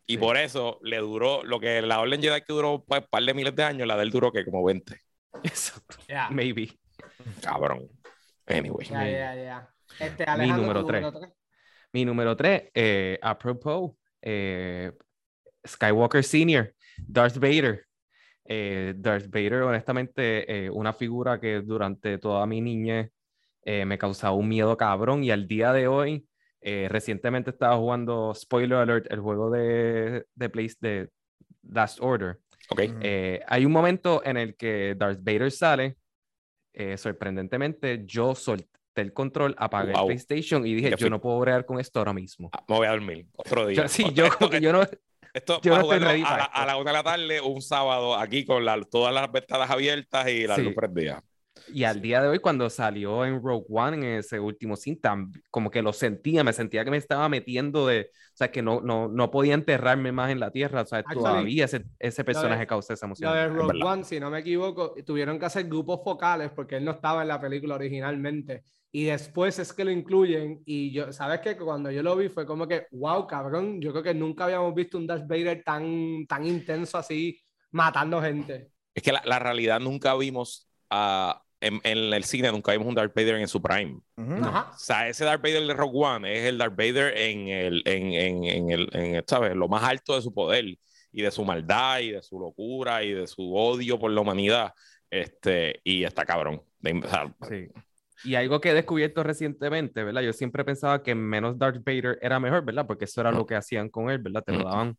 Y 0.06 0.14
Sí. 0.14 0.18
por 0.18 0.36
eso 0.36 0.78
le 0.82 0.98
duró, 0.98 1.42
lo 1.42 1.58
que 1.58 1.82
la 1.82 1.98
Orden 2.00 2.20
Jedi 2.22 2.40
que 2.42 2.52
duró 2.52 2.84
pues, 2.84 3.00
un 3.02 3.06
par 3.08 3.22
de 3.24 3.34
miles 3.34 3.54
de 3.56 3.64
años, 3.64 3.86
la 3.88 3.96
de 3.96 4.02
él 4.04 4.10
duró 4.10 4.30
que 4.30 4.44
como 4.44 4.62
20. 4.64 4.96
Exacto. 5.42 5.96
Ya, 6.08 6.28
Maybe. 6.30 6.78
Cabrón. 7.40 7.88
Anyway. 8.46 8.86
ya, 8.86 9.08
ya, 9.10 9.34
ya. 9.34 9.74
Este, 9.98 10.24
Mi 10.26 10.32
Alejandro, 10.32 10.84
tres. 10.86 11.02
número 11.02 11.18
tres. 11.20 11.32
Mi 11.92 12.04
número 12.04 12.34
3, 12.34 12.70
eh, 12.74 13.18
apropos, 13.20 13.92
eh, 14.22 14.92
Skywalker 15.66 16.24
Senior, 16.24 16.74
Darth 16.96 17.36
Vader. 17.36 17.84
Eh, 18.44 18.94
Darth 18.96 19.26
Vader, 19.28 19.62
honestamente, 19.62 20.64
eh, 20.66 20.70
una 20.70 20.92
figura 20.92 21.38
que 21.38 21.60
durante 21.60 22.18
toda 22.18 22.46
mi 22.46 22.60
niñez 22.60 23.10
eh, 23.64 23.84
me 23.84 23.98
causaba 23.98 24.34
un 24.34 24.48
miedo 24.48 24.76
cabrón 24.76 25.22
y 25.22 25.30
al 25.30 25.46
día 25.46 25.72
de 25.72 25.86
hoy, 25.86 26.26
eh, 26.60 26.88
recientemente 26.90 27.50
estaba 27.50 27.76
jugando, 27.76 28.32
spoiler 28.34 28.78
alert, 28.78 29.06
el 29.10 29.20
juego 29.20 29.50
de, 29.50 30.26
de, 30.34 30.48
Place, 30.48 30.76
de 30.80 31.10
Last 31.62 31.98
Order. 32.00 32.38
Ok. 32.70 32.80
Eh, 33.02 33.40
hay 33.46 33.64
un 33.64 33.72
momento 33.72 34.22
en 34.24 34.36
el 34.36 34.56
que 34.56 34.94
Darth 34.96 35.20
Vader 35.22 35.50
sale, 35.50 35.96
eh, 36.72 36.96
sorprendentemente, 36.96 38.04
yo 38.06 38.34
solté 38.34 38.71
el 39.00 39.12
control, 39.12 39.54
apagué 39.58 39.92
Wow. 39.92 40.02
el 40.02 40.06
PlayStation 40.08 40.66
y 40.66 40.74
dije, 40.74 40.90
Ya 40.90 40.96
yo 40.96 41.04
fui- 41.04 41.10
no 41.10 41.20
puedo 41.20 41.38
bregar 41.40 41.64
con 41.64 41.80
esto 41.80 41.98
ahora 42.00 42.12
mismo. 42.12 42.50
Ah, 42.52 42.62
Me 42.68 42.76
voy 42.76 42.86
a 42.86 42.90
dormir. 42.90 43.26
Otro 43.36 43.66
día. 43.66 43.82
Yo, 43.82 43.88
sí, 43.88 44.02
Esto- 44.02 44.14
yo, 44.14 44.24
esto- 44.26 44.38
como 44.38 44.50
que 44.50 44.60
yo 44.60 44.72
no, 44.72 44.82
Esto 45.34 45.60
Yo 45.62 45.72
para 45.72 45.82
no 45.84 45.92
estoy 45.94 46.06
ready 46.06 46.22
a, 46.26 46.36
la, 46.36 46.42
esto. 46.44 46.50
a 46.52 46.66
la 46.66 46.76
una 46.76 46.90
de 46.90 46.96
la 46.98 47.02
tarde, 47.02 47.40
un 47.40 47.62
sábado, 47.62 48.14
aquí 48.16 48.44
con 48.44 48.66
la- 48.66 48.78
todas 48.82 49.14
las 49.14 49.32
ventanas 49.32 49.70
abiertas 49.70 50.28
y 50.28 50.46
la 50.46 50.56
Sí. 50.56 50.62
luz 50.62 50.74
prendida. 50.74 51.24
Y 51.72 51.84
al 51.84 52.02
día 52.02 52.20
de 52.20 52.28
hoy, 52.28 52.38
cuando 52.38 52.68
salió 52.68 53.24
en 53.24 53.40
Rogue 53.42 53.64
One, 53.70 53.96
en 53.96 54.04
ese 54.18 54.38
último 54.40 54.76
scene, 54.76 54.98
tam- 55.00 55.32
como 55.50 55.70
que 55.70 55.80
lo 55.80 55.94
sentía, 55.94 56.44
me 56.44 56.52
sentía 56.52 56.84
que 56.84 56.90
me 56.90 56.96
estaba 56.98 57.30
metiendo 57.30 57.86
de, 57.86 58.10
o 58.12 58.36
sea, 58.36 58.50
que 58.50 58.60
no, 58.60 58.82
no, 58.82 59.08
no 59.08 59.30
podía 59.30 59.54
enterrarme 59.54 60.12
más 60.12 60.30
en 60.30 60.40
la 60.40 60.50
tierra, 60.50 60.82
o 60.82 60.84
sea, 60.86 60.98
Actually, 60.98 61.20
todavía 61.20 61.64
ese, 61.64 61.84
ese 61.98 62.24
personaje 62.24 62.60
de- 62.60 62.66
causa 62.66 62.92
esa 62.92 63.06
Lo 63.06 63.08
emoción. 63.08 63.32
de 63.32 63.48
Rogue. 63.48 63.82
One, 63.84 64.04
si 64.04 64.20
no 64.20 64.28
me 64.28 64.40
equivoco, 64.40 64.94
tuvieron 65.06 65.38
que 65.38 65.46
hacer 65.46 65.64
grupos 65.66 66.00
focales 66.04 66.50
porque 66.54 66.76
él 66.76 66.84
no 66.84 66.90
estaba 66.90 67.22
en 67.22 67.28
la 67.28 67.40
película 67.40 67.76
originalmente. 67.76 68.64
Y 68.94 69.04
después 69.04 69.58
es 69.58 69.72
que 69.72 69.84
lo 69.84 69.90
incluyen. 69.90 70.62
Y 70.66 70.92
yo, 70.92 71.12
¿sabes 71.12 71.40
qué? 71.40 71.56
Que 71.56 71.64
Cuando 71.64 71.90
yo 71.90 72.02
lo 72.02 72.14
vi 72.14 72.28
fue 72.28 72.44
como 72.44 72.68
que, 72.68 72.86
wow, 72.90 73.26
cabrón, 73.26 73.80
yo 73.80 73.90
creo 73.90 74.02
que 74.02 74.12
nunca 74.14 74.44
habíamos 74.44 74.74
visto 74.74 74.98
un 74.98 75.06
Darth 75.06 75.26
Vader 75.26 75.62
tan, 75.64 76.26
tan 76.26 76.46
intenso 76.46 76.98
así, 76.98 77.40
matando 77.70 78.20
gente. 78.20 78.68
Es 78.94 79.02
que 79.02 79.12
la, 79.12 79.22
la 79.24 79.38
realidad 79.38 79.80
nunca 79.80 80.14
vimos 80.14 80.68
a- 80.90 81.42
en, 81.60 81.80
en 81.84 82.12
el 82.12 82.24
cine, 82.24 82.50
nunca 82.50 82.72
vimos 82.72 82.88
un 82.88 82.94
Darth 82.96 83.14
Vader 83.14 83.36
en 83.36 83.46
su 83.48 83.62
prime. 83.62 83.98
Ujú. 84.16 84.34
Ajá. 84.44 84.72
O 84.74 84.78
sea, 84.78 85.08
ese 85.08 85.24
Darth 85.24 85.40
Vader 85.42 85.64
de 85.66 85.74
Rogue 85.74 85.98
One 85.98 86.34
es 86.36 86.44
el 86.44 86.58
Darth 86.58 86.76
Vader 86.76 87.16
en, 87.16 87.48
el, 87.48 87.82
en, 87.86 88.12
en, 88.12 88.44
en, 88.44 88.70
el, 88.70 88.88
en 88.92 89.24
¿sabes? 89.26 89.54
lo 89.54 89.68
más 89.68 89.84
alto 89.84 90.16
de 90.16 90.22
su 90.22 90.34
poder 90.34 90.64
y 90.66 91.22
de 91.22 91.30
su 91.30 91.44
maldad 91.44 92.00
y 92.00 92.10
de 92.10 92.22
su 92.22 92.38
locura 92.38 93.04
y 93.04 93.12
de 93.12 93.26
su 93.28 93.54
odio 93.54 93.98
por 93.98 94.10
la 94.10 94.20
humanidad. 94.20 94.74
Este, 95.08 95.80
y 95.84 96.02
está 96.04 96.24
cabrón. 96.26 96.62
De- 96.80 96.98
o 96.98 97.08
sea, 97.08 97.32
Sí. 97.48 97.68
Y 98.24 98.34
algo 98.34 98.60
que 98.60 98.70
he 98.70 98.74
descubierto 98.74 99.22
recientemente, 99.22 100.04
¿verdad? 100.04 100.22
Yo 100.22 100.32
siempre 100.32 100.64
pensaba 100.64 101.02
que 101.02 101.14
menos 101.14 101.58
Darth 101.58 101.82
Vader 101.84 102.18
era 102.22 102.38
mejor, 102.38 102.64
¿verdad? 102.64 102.86
Porque 102.86 103.04
eso 103.06 103.20
era 103.20 103.32
lo 103.32 103.46
que 103.46 103.54
hacían 103.56 103.88
con 103.88 104.10
él, 104.10 104.18
¿verdad? 104.18 104.42
Te 104.44 104.52
lo 104.52 104.64
daban 104.64 104.96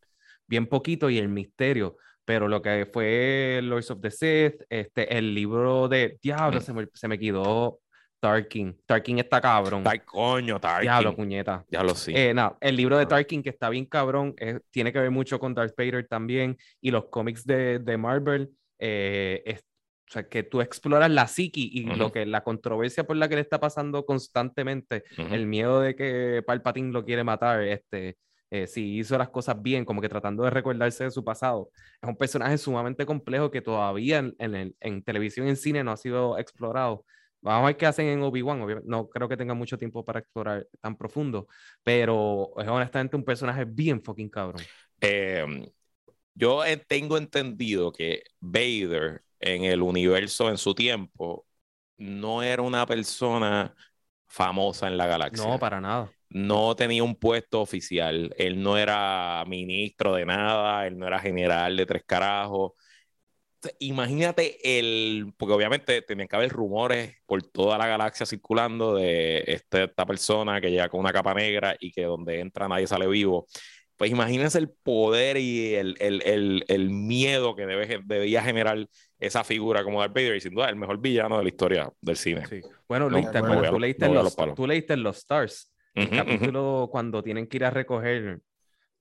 bien 0.48 0.68
poquito 0.68 1.10
y 1.10 1.18
el 1.18 1.30
misterio. 1.30 1.98
Pero 2.26 2.48
lo 2.48 2.62
que 2.62 2.88
fue 2.92 3.60
Lords 3.64 3.92
of 3.92 4.00
the 4.02 4.12
Sith, 4.12 4.62
este, 4.70 5.18
el 5.18 5.34
libro 5.34 5.88
de 5.88 6.18
Diablo, 6.22 6.60
se 6.62 6.74
me, 6.74 6.88
se 6.94 7.08
me 7.08 7.20
quedó 7.20 7.80
Tarkin. 8.20 8.78
Tarkin 8.86 9.20
está 9.20 9.42
cabrón. 9.42 9.84
Tar- 9.84 10.06
coño, 10.06 10.58
Tarkin. 10.60 10.84
Diablo, 10.84 11.16
puñeta. 11.16 11.66
Ya 11.70 11.84
lo 11.84 11.94
sí. 11.94 12.14
Eh, 12.16 12.34
nada, 12.34 12.58
el 12.62 12.78
libro 12.78 12.98
de. 12.98 13.06
Tarkin 13.06 13.44
que 13.44 13.50
está 13.50 13.70
bien 13.70 13.86
cabrón, 13.86 14.34
eh, 14.38 14.60
tiene 14.72 14.94
que 14.94 15.00
ver 15.00 15.12
mucho 15.12 15.40
con 15.40 15.54
Darth 15.54 15.76
Vader 15.78 16.08
también 16.08 16.58
y 16.80 16.92
los 16.92 17.06
cómics 17.10 17.46
de, 17.46 17.80
de 17.80 17.98
Marvel, 17.98 18.50
eh, 18.80 19.42
es- 19.46 19.66
o 20.08 20.12
sea, 20.12 20.28
que 20.28 20.44
tú 20.44 20.62
exploras 20.62 21.10
la 21.10 21.28
psiqui 21.28 21.70
y 21.74 21.88
Ujú. 21.90 21.98
lo 21.98 22.12
que 22.12 22.26
la 22.26 22.44
controversia 22.44 23.06
por 23.06 23.16
la 23.16 23.28
que 23.30 23.36
le 23.36 23.42
está 23.42 23.60
pasando 23.60 24.06
constantemente, 24.06 25.04
Ujú. 25.18 25.34
el 25.34 25.48
miedo 25.48 25.82
de 25.82 25.96
que 25.96 26.44
Palpatine 26.46 26.92
lo 26.92 27.04
quiere 27.06 27.24
matar, 27.24 27.64
este, 27.64 28.18
eh, 28.52 28.68
si 28.68 28.98
hizo 29.00 29.18
las 29.18 29.30
cosas 29.30 29.60
bien, 29.62 29.86
como 29.86 30.02
que 30.02 30.10
tratando 30.10 30.44
de 30.44 30.52
recordarse 30.52 31.06
de 31.06 31.12
su 31.12 31.24
pasado. 31.24 31.70
Es 32.02 32.08
un 32.08 32.16
personaje 32.18 32.58
sumamente 32.58 33.06
complejo 33.06 33.50
que 33.50 33.62
todavía 33.62 34.20
en, 34.20 34.36
en 34.38 34.76
en 34.80 35.04
televisión 35.04 35.48
y 35.48 35.52
en 35.52 35.56
cine 35.58 35.84
no 35.84 35.92
ha 35.92 35.98
sido 35.98 36.38
explorado. 36.38 37.06
Vamos 37.42 37.64
a 37.64 37.66
ver 37.68 37.78
qué 37.78 37.86
hacen 37.88 38.08
en 38.08 38.22
Obi-Wan. 38.22 38.84
No 38.86 39.10
creo 39.10 39.28
que 39.28 39.36
tenga 39.36 39.54
mucho 39.54 39.78
tiempo 39.78 40.06
para 40.06 40.20
explorar 40.20 40.66
tan 40.80 40.96
profundo, 40.96 41.48
pero 41.84 42.54
es 42.58 42.68
honestamente 42.68 43.18
un 43.18 43.26
personaje 43.26 43.66
bien 43.66 44.02
fucking 44.02 44.30
cabrón. 44.30 44.62
Eh, 45.02 45.46
yo 46.36 46.62
tengo 46.88 47.18
entendido 47.18 47.92
que 47.92 48.24
Vader 48.40 49.23
en 49.44 49.66
el 49.66 49.82
universo 49.82 50.50
en 50.50 50.58
su 50.58 50.74
tiempo 50.74 51.46
no 51.98 52.42
era 52.44 52.62
una 52.62 52.86
persona 52.86 53.76
famosa 54.28 54.88
en 54.88 54.98
la 54.98 55.06
galaxia. 55.06 55.46
No, 55.46 55.60
para 55.60 55.82
nada. 55.82 56.12
No 56.30 56.76
tenía 56.76 57.04
un 57.04 57.16
puesto 57.16 57.62
oficial. 57.62 58.34
Él 58.38 58.62
no 58.62 58.78
era 58.78 59.44
ministro 59.48 60.16
de 60.16 60.26
nada, 60.26 60.88
él 60.88 60.98
no 60.98 61.08
era 61.08 61.20
general 61.20 61.78
de 61.78 61.86
tres 61.86 62.04
carajos. 62.06 62.72
Imagínate 63.80 64.58
el, 64.80 65.34
porque 65.38 65.54
obviamente 65.54 66.02
tenían 66.02 66.28
que 66.28 66.36
haber 66.36 66.50
rumores 66.52 67.16
por 67.26 67.42
toda 67.44 67.78
la 67.78 67.88
galaxia 67.88 68.26
circulando 68.26 68.96
de 68.96 69.42
este- 69.48 69.86
esta 69.86 70.06
persona 70.06 70.60
que 70.60 70.70
llega 70.70 70.90
con 70.90 71.00
una 71.00 71.14
capa 71.14 71.34
negra 71.34 71.76
y 71.80 71.92
que 71.92 72.04
donde 72.04 72.42
entra 72.42 72.68
nadie 72.68 72.88
sale 72.88 73.08
vivo. 73.08 73.48
Pues 73.96 74.12
imagínense 74.12 74.58
el 74.58 74.70
poder 74.70 75.38
y 75.38 75.76
el, 75.76 75.96
el, 76.00 76.22
el, 76.26 76.66
el 76.68 76.90
miedo 76.90 77.56
que 77.56 77.66
debe, 77.66 78.02
debía 78.04 78.44
generar 78.44 78.86
esa 79.26 79.44
figura 79.44 79.84
como 79.84 80.00
Darth 80.02 80.14
Vader 80.14 80.36
y 80.36 80.42
sin 80.42 80.54
duda 80.54 80.70
el 80.70 80.76
mejor 80.76 81.00
villano 81.00 81.38
de 81.38 81.44
la 81.44 81.50
historia 81.50 81.92
del 82.02 82.18
cine. 82.18 82.46
Sí. 82.48 82.62
Bueno, 82.88 83.10
No, 83.10 83.18
Luis, 83.18 83.32
¿te 83.32 83.42
no 83.42 83.48
a 83.60 83.70
tú, 83.70 83.80
leíste 83.80 84.08
no 84.08 84.14
los, 84.16 84.38
los 84.38 84.56
tú 84.56 84.68
leíste 84.68 84.98
los 84.98 85.18
Stars. 85.18 85.72
El 85.96 86.08
Ujú, 86.08 86.16
ujú. 86.16 86.24
capítulo 86.24 86.90
cuando 86.92 87.22
tienen 87.24 87.48
que 87.48 87.58
ir 87.58 87.66
a 87.66 87.70
recoger 87.70 88.42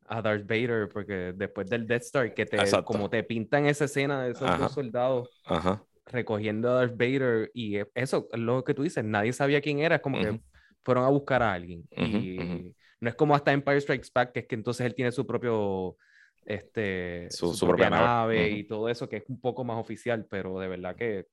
a 0.07 0.21
Darth 0.23 0.47
Vader, 0.47 0.89
porque 0.89 1.33
después 1.35 1.69
del 1.71 1.87
Death 1.87 2.03
Star, 2.03 2.35
que 2.35 2.45
te, 2.47 2.57
Exacto. 2.59 2.85
como 2.85 3.09
te 3.09 3.23
pintan 3.25 3.67
esa 3.67 3.87
escena 3.87 4.25
de 4.25 4.33
esos 4.33 4.49
Ajá. 4.49 4.59
dos 4.59 4.73
soldados 4.73 5.43
Ajá. 5.47 5.83
recogiendo 6.07 6.71
a 6.71 6.75
Darth 6.75 6.97
Vader, 6.97 7.51
y 7.55 7.77
e- 7.79 7.89
eso 7.95 8.29
es 8.33 8.39
lo 8.39 8.63
que 8.65 8.75
tú 8.75 8.83
dices, 8.83 9.05
nadie 9.05 9.33
sabía 9.33 9.61
quién 9.61 9.79
era, 9.79 9.97
es 9.97 10.03
como 10.03 10.19
que 10.19 10.31
Ujú. 10.31 10.41
fueron 10.85 11.05
a 11.05 11.09
buscar 11.09 11.43
a 11.43 11.53
alguien. 11.53 11.85
Y 11.97 12.75
no 13.01 13.09
es 13.09 13.15
como 13.15 13.35
hasta 13.35 13.53
Empire 13.53 13.81
Strikes 13.81 14.09
Back, 14.15 14.33
que 14.33 14.41
es 14.41 14.47
que 14.47 14.55
entonces 14.55 14.85
él 14.87 14.95
tiene 14.95 15.13
su 15.13 15.27
propio. 15.27 15.97
Este, 16.45 17.29
Su- 17.31 17.49
su, 17.51 17.55
su 17.57 17.67
propia, 17.67 17.89
propia 17.89 18.05
nave, 18.05 18.37
nave. 18.37 18.51
y 18.51 18.65
todo 18.65 18.89
eso 18.89 19.09
que 19.09 19.19
es 19.19 19.25
un 19.29 19.41
poco 19.41 19.63
más 19.65 19.79
oficial, 19.79 20.27
pero 20.29 20.59
de 20.59 20.69
verdad 20.69 20.97
que 20.97 21.27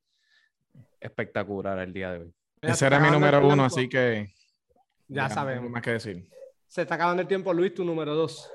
espectacular 0.99 1.80
el 1.80 1.93
día 1.93 2.12
de 2.14 2.20
hoy. 2.20 2.34
Mira, 2.62 2.74
Ese 2.74 2.80
se 2.80 2.86
era 2.88 2.99
mi 2.99 3.10
número 3.10 3.45
uno, 3.47 3.64
así 3.66 3.88
que 3.89 4.34
Ya 5.07 5.24
no 5.24 5.28
hay 5.30 5.34
sabemos. 5.34 5.70
más 5.72 5.82
que 5.82 5.91
decir. 5.91 6.28
Se 6.68 6.82
está 6.84 6.95
acabando 6.95 7.22
el 7.22 7.28
tiempo, 7.28 7.53
Luis, 7.53 7.74
tu 7.74 7.84
número 7.84 8.14
dos. 8.16 8.51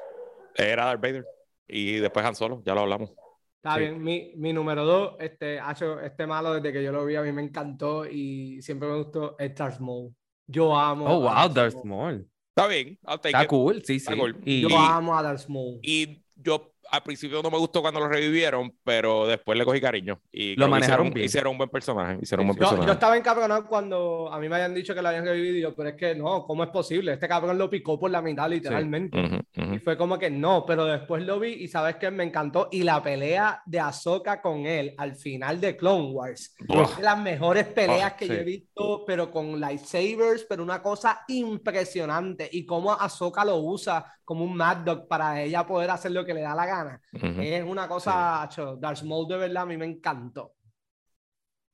Era 0.54 0.84
Darth 0.86 1.00
Vader. 1.02 1.26
Y 1.66 1.96
después 1.96 2.24
Han 2.24 2.34
Solo, 2.36 2.62
ya 2.64 2.74
lo 2.74 2.82
hablamos. 2.82 3.10
Está 3.56 3.74
Sí. 3.76 3.80
bien, 3.80 4.02
mi, 4.02 4.32
mi 4.36 4.52
número 4.52 4.84
dos, 4.84 5.16
este, 5.18 5.56
hecho, 5.58 5.98
este 6.00 6.26
malo 6.26 6.52
desde 6.52 6.70
que 6.72 6.84
yo 6.84 6.92
lo 6.92 7.04
vi, 7.06 7.16
a 7.16 7.22
mí 7.22 7.32
me 7.32 7.42
encantó 7.42 8.04
y 8.06 8.60
siempre 8.60 8.88
me 8.88 8.96
gustó, 8.98 9.36
es 9.38 9.54
Darth 9.54 9.80
Maul. 9.80 10.14
Yo 10.46 10.76
amo. 10.76 11.06
Oh, 11.06 11.28
a 11.28 11.46
wow, 11.46 11.54
Darth 11.54 11.82
Maul. 11.82 12.28
Está 12.50 12.68
bien, 12.68 12.98
I'll 13.08 13.16
take 13.18 13.28
Está 13.30 13.44
it. 13.44 13.48
cool, 13.48 13.82
sí, 13.82 13.96
Está 13.96 14.12
sí. 14.12 14.18
cool. 14.18 14.38
Y, 14.44 14.60
Yo 14.68 14.78
amo 14.78 15.16
a 15.18 15.22
Darth 15.22 15.48
Maul. 15.48 15.78
Y 15.82 16.22
yo 16.36 16.73
al 16.90 17.02
principio 17.02 17.42
no 17.42 17.50
me 17.50 17.58
gustó 17.58 17.80
cuando 17.82 18.00
lo 18.00 18.08
revivieron, 18.08 18.72
pero 18.84 19.26
después 19.26 19.56
le 19.58 19.64
cogí 19.64 19.80
cariño. 19.80 20.20
Y 20.32 20.56
Lo 20.56 20.68
manejaron 20.68 21.06
hicieron, 21.06 21.14
bien. 21.14 21.26
hicieron 21.26 21.50
un 21.52 21.58
buen 21.58 21.70
personaje. 21.70 22.18
Hicieron 22.22 22.44
un 22.44 22.48
buen 22.48 22.56
Yo, 22.58 22.60
personaje. 22.62 22.86
yo 22.86 22.92
estaba 22.92 23.16
encabronado 23.16 23.66
cuando 23.66 24.30
a 24.32 24.38
mí 24.38 24.48
me 24.48 24.56
habían 24.56 24.74
dicho 24.74 24.94
que 24.94 25.02
lo 25.02 25.08
habían 25.08 25.24
revivido, 25.24 25.56
y 25.56 25.60
yo, 25.62 25.74
pero 25.74 25.90
es 25.90 25.94
que 25.96 26.14
no, 26.14 26.44
¿cómo 26.46 26.64
es 26.64 26.70
posible? 26.70 27.12
Este 27.14 27.28
cabrón 27.28 27.58
lo 27.58 27.68
picó 27.70 27.98
por 27.98 28.10
la 28.10 28.22
mitad, 28.22 28.48
literalmente. 28.48 29.18
Ujú, 29.18 29.36
ujú. 29.66 29.74
Y 29.74 29.78
fue 29.78 29.96
como 29.96 30.18
que 30.18 30.30
no, 30.30 30.64
pero 30.66 30.84
después 30.84 31.24
lo 31.24 31.38
vi 31.40 31.52
y 31.54 31.68
sabes 31.68 31.96
que 31.96 32.10
me 32.10 32.24
encantó. 32.24 32.68
Y 32.70 32.82
la 32.82 33.02
pelea 33.02 33.62
de 33.66 33.80
Ahsoka 33.80 34.40
con 34.42 34.66
él 34.66 34.94
al 34.98 35.14
final 35.16 35.60
de 35.60 35.76
Clone 35.76 36.10
Wars. 36.12 36.54
Es 36.68 36.96
de 36.96 37.02
las 37.02 37.18
mejores 37.18 37.66
peleas 37.66 38.12
Oh, 38.14 38.16
que 38.18 38.26
sí. 38.26 38.32
yo 38.32 38.38
he 38.38 38.44
visto, 38.44 39.04
pero 39.06 39.30
con 39.30 39.60
lightsabers, 39.60 40.44
pero 40.48 40.62
una 40.62 40.82
cosa 40.82 41.24
impresionante. 41.28 42.48
Y 42.52 42.64
cómo 42.66 42.92
Ahsoka 42.92 43.44
lo 43.44 43.56
usa 43.58 44.04
como 44.24 44.44
un 44.44 44.56
Mad 44.56 44.78
Dog 44.78 45.06
para 45.08 45.42
ella 45.42 45.66
poder 45.66 45.90
hacer 45.90 46.10
lo 46.12 46.24
que 46.24 46.34
le 46.34 46.40
da 46.40 46.54
la 46.54 46.66
gana. 46.66 46.83
Ujú. 47.12 47.40
Es 47.40 47.64
una 47.64 47.86
cosa, 47.88 48.42
acho, 48.42 48.76
Darth 48.76 49.02
Maul 49.02 49.26
de 49.28 49.36
verdad 49.36 49.62
a 49.62 49.66
mí 49.66 49.76
me 49.76 49.86
encantó. 49.86 50.52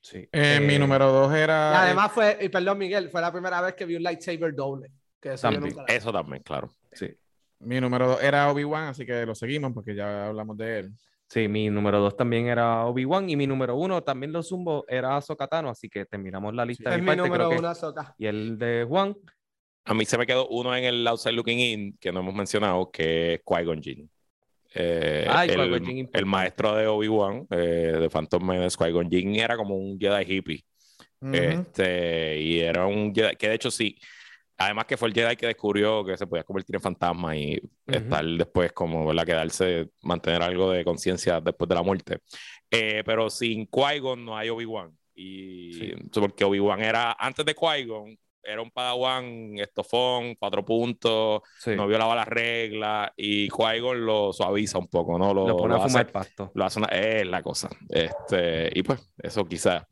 sí. 0.01 0.29
Eh, 0.33 0.61
mi 0.61 0.75
Eh, 0.75 0.79
número 0.79 1.11
dos 1.13 1.33
era. 1.35 1.73
Y 1.73 1.77
además 1.87 2.13
fue, 2.13 2.39
y 2.41 2.49
perdón 2.49 2.79
Miguel, 2.79 3.11
fue 3.11 3.21
la 3.21 3.31
primera 3.33 3.61
vez 3.61 3.75
que 3.75 3.85
vi 3.85 3.97
un 3.97 4.03
lightsaber 4.03 4.55
doble. 4.55 4.91
Que 5.21 5.35
eso 5.35 5.51
También. 5.51 5.75
nunca 5.77 5.93
Eso 5.93 6.11
también, 6.13 6.43
claro. 6.43 6.71
Sí. 6.93 7.15
Mi 7.59 7.79
número 7.81 8.09
dos 8.09 8.23
era 8.23 8.51
Obi-Wan, 8.51 8.85
así 8.89 9.05
que 9.05 9.27
lo 9.27 9.35
seguimos 9.35 9.73
porque 9.75 9.95
ya 9.95 10.29
hablamos 10.29 10.57
de 10.57 10.79
él. 10.79 10.93
Sí, 11.29 11.47
mi 11.47 11.69
número 11.69 12.01
dos 12.01 12.17
también 12.17 12.47
era 12.47 12.87
Obi-Wan 12.87 13.29
y 13.29 13.37
mi 13.37 13.47
número 13.47 13.77
uno 13.77 14.03
también 14.03 14.33
lo 14.33 14.43
zumbo 14.43 14.85
era 14.89 15.21
Sokatano, 15.21 15.69
así 15.69 15.89
que 15.91 16.07
terminamos 16.07 16.55
la 16.55 16.65
lista. 16.65 16.89
es 16.89 16.97
de 16.97 17.03
mi 17.03 17.07
parte, 17.07 17.23
número 17.23 17.51
uno, 17.51 17.69
Ahsoka. 17.69 18.15
Y 18.19 18.27
el 18.27 18.59
de 18.59 18.85
Juan, 18.89 19.15
A 19.85 19.95
mí 19.95 20.05
se 20.07 20.17
me 20.19 20.27
quedó 20.27 20.49
uno 20.49 20.75
en 20.75 20.85
el 20.85 21.07
Outside 21.07 21.33
Looking 21.33 21.59
In, 21.59 21.97
que 21.99 22.11
no 22.13 22.21
hemos 22.21 22.35
mencionado, 22.35 22.91
que 22.91 23.35
es 23.35 23.41
Qui-Gon 23.45 23.81
Jinn. 23.83 24.11
Eh, 24.75 25.27
Ay, 25.29 25.51
el, 26.13 26.27
maestro 26.27 26.75
de 26.77 26.87
Obi-Wan, 26.87 27.47
eh, 27.51 27.97
de 28.01 28.09
Phantom 28.09 28.45
Menace, 28.47 28.77
Qui-Gon 28.77 29.11
Jinn 29.11 29.35
era 29.37 29.57
como 29.57 29.77
un 29.77 29.99
Jedi 29.99 30.37
hippie. 30.37 30.65
Este, 31.33 32.41
y 32.41 32.61
era 32.61 32.87
un 32.87 33.15
Jedi, 33.15 33.37
que 33.37 33.49
de 33.49 33.55
hecho 33.57 33.71
sí, 33.71 33.99
además 34.57 34.87
que 34.87 34.97
fue 34.97 35.09
el 35.09 35.15
Jedi 35.15 35.37
que 35.37 35.47
descubrió 35.47 36.05
que 36.05 36.17
se 36.17 36.27
podía 36.27 36.45
convertir 36.45 36.77
en 36.77 36.83
fantasma 36.83 37.37
y 37.37 37.61
estar 37.87 38.25
después 38.25 38.73
como, 38.73 39.07
¿verdad? 39.07 39.27
Quedarse, 39.27 39.91
mantener 40.03 40.43
algo 40.43 40.71
de 40.71 40.85
conciencia 40.85 41.41
después 41.41 41.69
de 41.69 41.75
la 41.75 41.83
muerte. 41.83 42.19
Eh, 42.71 43.03
pero 43.05 43.29
sin 43.29 43.67
Qui-Gon 43.67 44.25
no 44.25 44.37
hay 44.37 44.49
Obi-Wan. 44.49 44.97
Y 45.15 45.73
Sí. 45.75 45.93
porque 46.13 46.45
Obi-Wan 46.45 46.81
era, 46.81 47.17
antes 47.19 47.45
de 47.45 47.55
Qui-Gon, 47.55 48.17
era 48.43 48.63
un 48.63 48.71
padawan 48.71 49.59
estofón, 49.59 50.35
cuatro 50.37 50.65
puntos, 50.65 51.43
sí, 51.59 51.75
no 51.77 51.87
violaba 51.87 52.15
las 52.15 52.29
reglas 52.29 53.11
y 53.17 53.49
Qui-Gon 53.49 54.05
lo 54.05 54.33
suaviza 54.33 54.79
un 54.79 54.89
poco, 54.89 55.19
¿no? 55.19 55.33
Lo, 55.35 55.47
lo 55.49 55.57
pone 55.57 55.75
a 55.75 55.77
lo 55.79 55.83
hace- 55.85 55.91
fumar 55.93 56.13
pasto. 56.13 56.51
lo 56.55 56.65
hace 56.65 56.79
una, 56.79 56.89
es 56.89 57.27
la 57.27 57.43
cosa. 57.43 57.69
Este, 57.89 58.71
y 58.75 58.83
pues, 58.83 59.11
eso 59.19 59.45
quizás, 59.47 59.85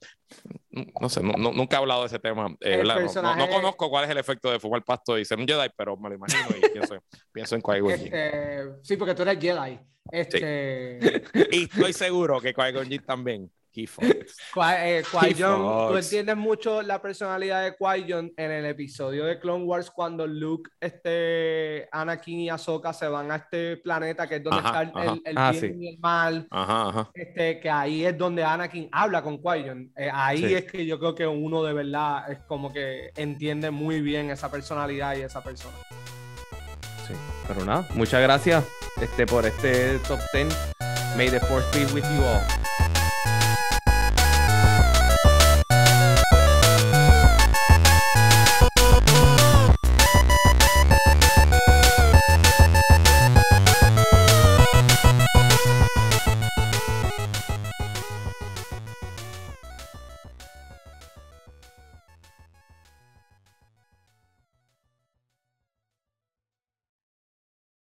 no 1.00 1.08
sé, 1.08 1.22
no- 1.22 1.34
no- 1.38 1.52
nunca 1.52 1.76
he 1.76 1.80
hablado 1.80 2.00
de 2.02 2.06
ese 2.08 2.18
tema. 2.18 2.54
eh. 2.60 2.76
No- 2.94 2.94
no, 2.94 3.00
personaje- 3.00 3.38
no 3.38 3.48
conozco 3.48 3.88
cuál 3.90 4.04
es 4.04 4.10
el 4.10 4.18
efecto 4.18 4.50
de 4.50 4.58
fumar 4.60 4.82
pasto 4.84 5.18
y 5.18 5.24
ser 5.24 5.38
un 5.38 5.46
Jedi, 5.46 5.68
pero 5.76 5.96
me 5.96 6.08
lo 6.08 6.14
imagino 6.16 6.46
y 6.56 6.68
pienso, 6.70 6.94
pienso 7.32 7.54
en 7.54 7.60
Jinn. 7.62 8.06
Este, 8.06 8.62
sí, 8.82 8.96
porque 8.96 9.14
tú 9.14 9.22
eres 9.22 9.38
Jedi. 9.40 9.78
Este, 10.10 10.98
Y 11.52 11.64
estoy 11.64 11.92
seguro 11.92 12.40
que 12.40 12.54
Jinn 12.88 13.04
también. 13.04 13.50
He 13.78 13.86
fucks. 13.86 14.36
Qui- 14.52 14.74
eh, 14.78 15.02
Qui-Gon, 15.08 15.88
tú 15.92 15.96
entiendes 15.96 16.36
mucho 16.36 16.82
la 16.82 17.00
personalidad 17.00 17.62
de 17.62 17.76
Qui-Gon 17.76 18.32
en 18.36 18.50
el 18.50 18.64
episodio 18.66 19.24
de 19.24 19.38
Clone 19.38 19.64
Wars 19.64 19.88
cuando 19.90 20.26
Luke, 20.26 20.68
este, 20.80 21.88
Anakin 21.92 22.40
y 22.40 22.50
Ahsoka 22.50 22.92
se 22.92 23.06
van 23.06 23.30
a 23.30 23.36
este 23.36 23.76
planeta 23.76 24.26
que 24.26 24.36
es 24.36 24.42
donde 24.42 24.58
Ajá, 24.60 24.82
está 24.82 25.00
el, 25.02 25.08
el- 25.10 25.22
el 25.24 25.38
Ah, 25.38 25.50
bien 25.52 25.60
sí. 25.74 25.78
y 25.78 25.88
el 25.90 25.98
mal. 26.00 26.46
Ajá, 26.50 26.88
ajá. 26.88 27.10
Este, 27.14 27.60
que 27.60 27.70
ahí 27.70 28.04
es 28.04 28.18
donde 28.18 28.42
Anakin 28.42 28.88
habla 28.90 29.22
con 29.22 29.38
Qui-Gon. 29.40 29.92
Eh, 29.96 30.10
ahí 30.12 30.38
Sí. 30.38 30.54
es 30.54 30.64
que 30.64 30.84
yo 30.84 30.98
creo 30.98 31.14
que 31.14 31.26
uno 31.26 31.62
de 31.62 31.72
verdad 31.72 32.30
es 32.32 32.38
como 32.48 32.72
que 32.72 33.10
entiende 33.16 33.70
muy 33.70 34.00
bien 34.00 34.30
esa 34.30 34.50
personalidad 34.50 35.16
y 35.16 35.20
esa 35.22 35.42
persona. 35.42 35.76
Sí. 37.06 37.14
Pero 37.46 37.64
nada, 37.64 37.86
muchas 37.94 38.20
gracias 38.22 38.64
este, 39.00 39.24
por 39.26 39.46
este 39.46 39.98
top 40.00 40.18
10. 40.32 40.48
May 41.16 41.30
the 41.30 41.40
force 41.40 41.66
be 41.78 41.84
with 41.94 42.02
you 42.04 42.24
all. 42.24 42.87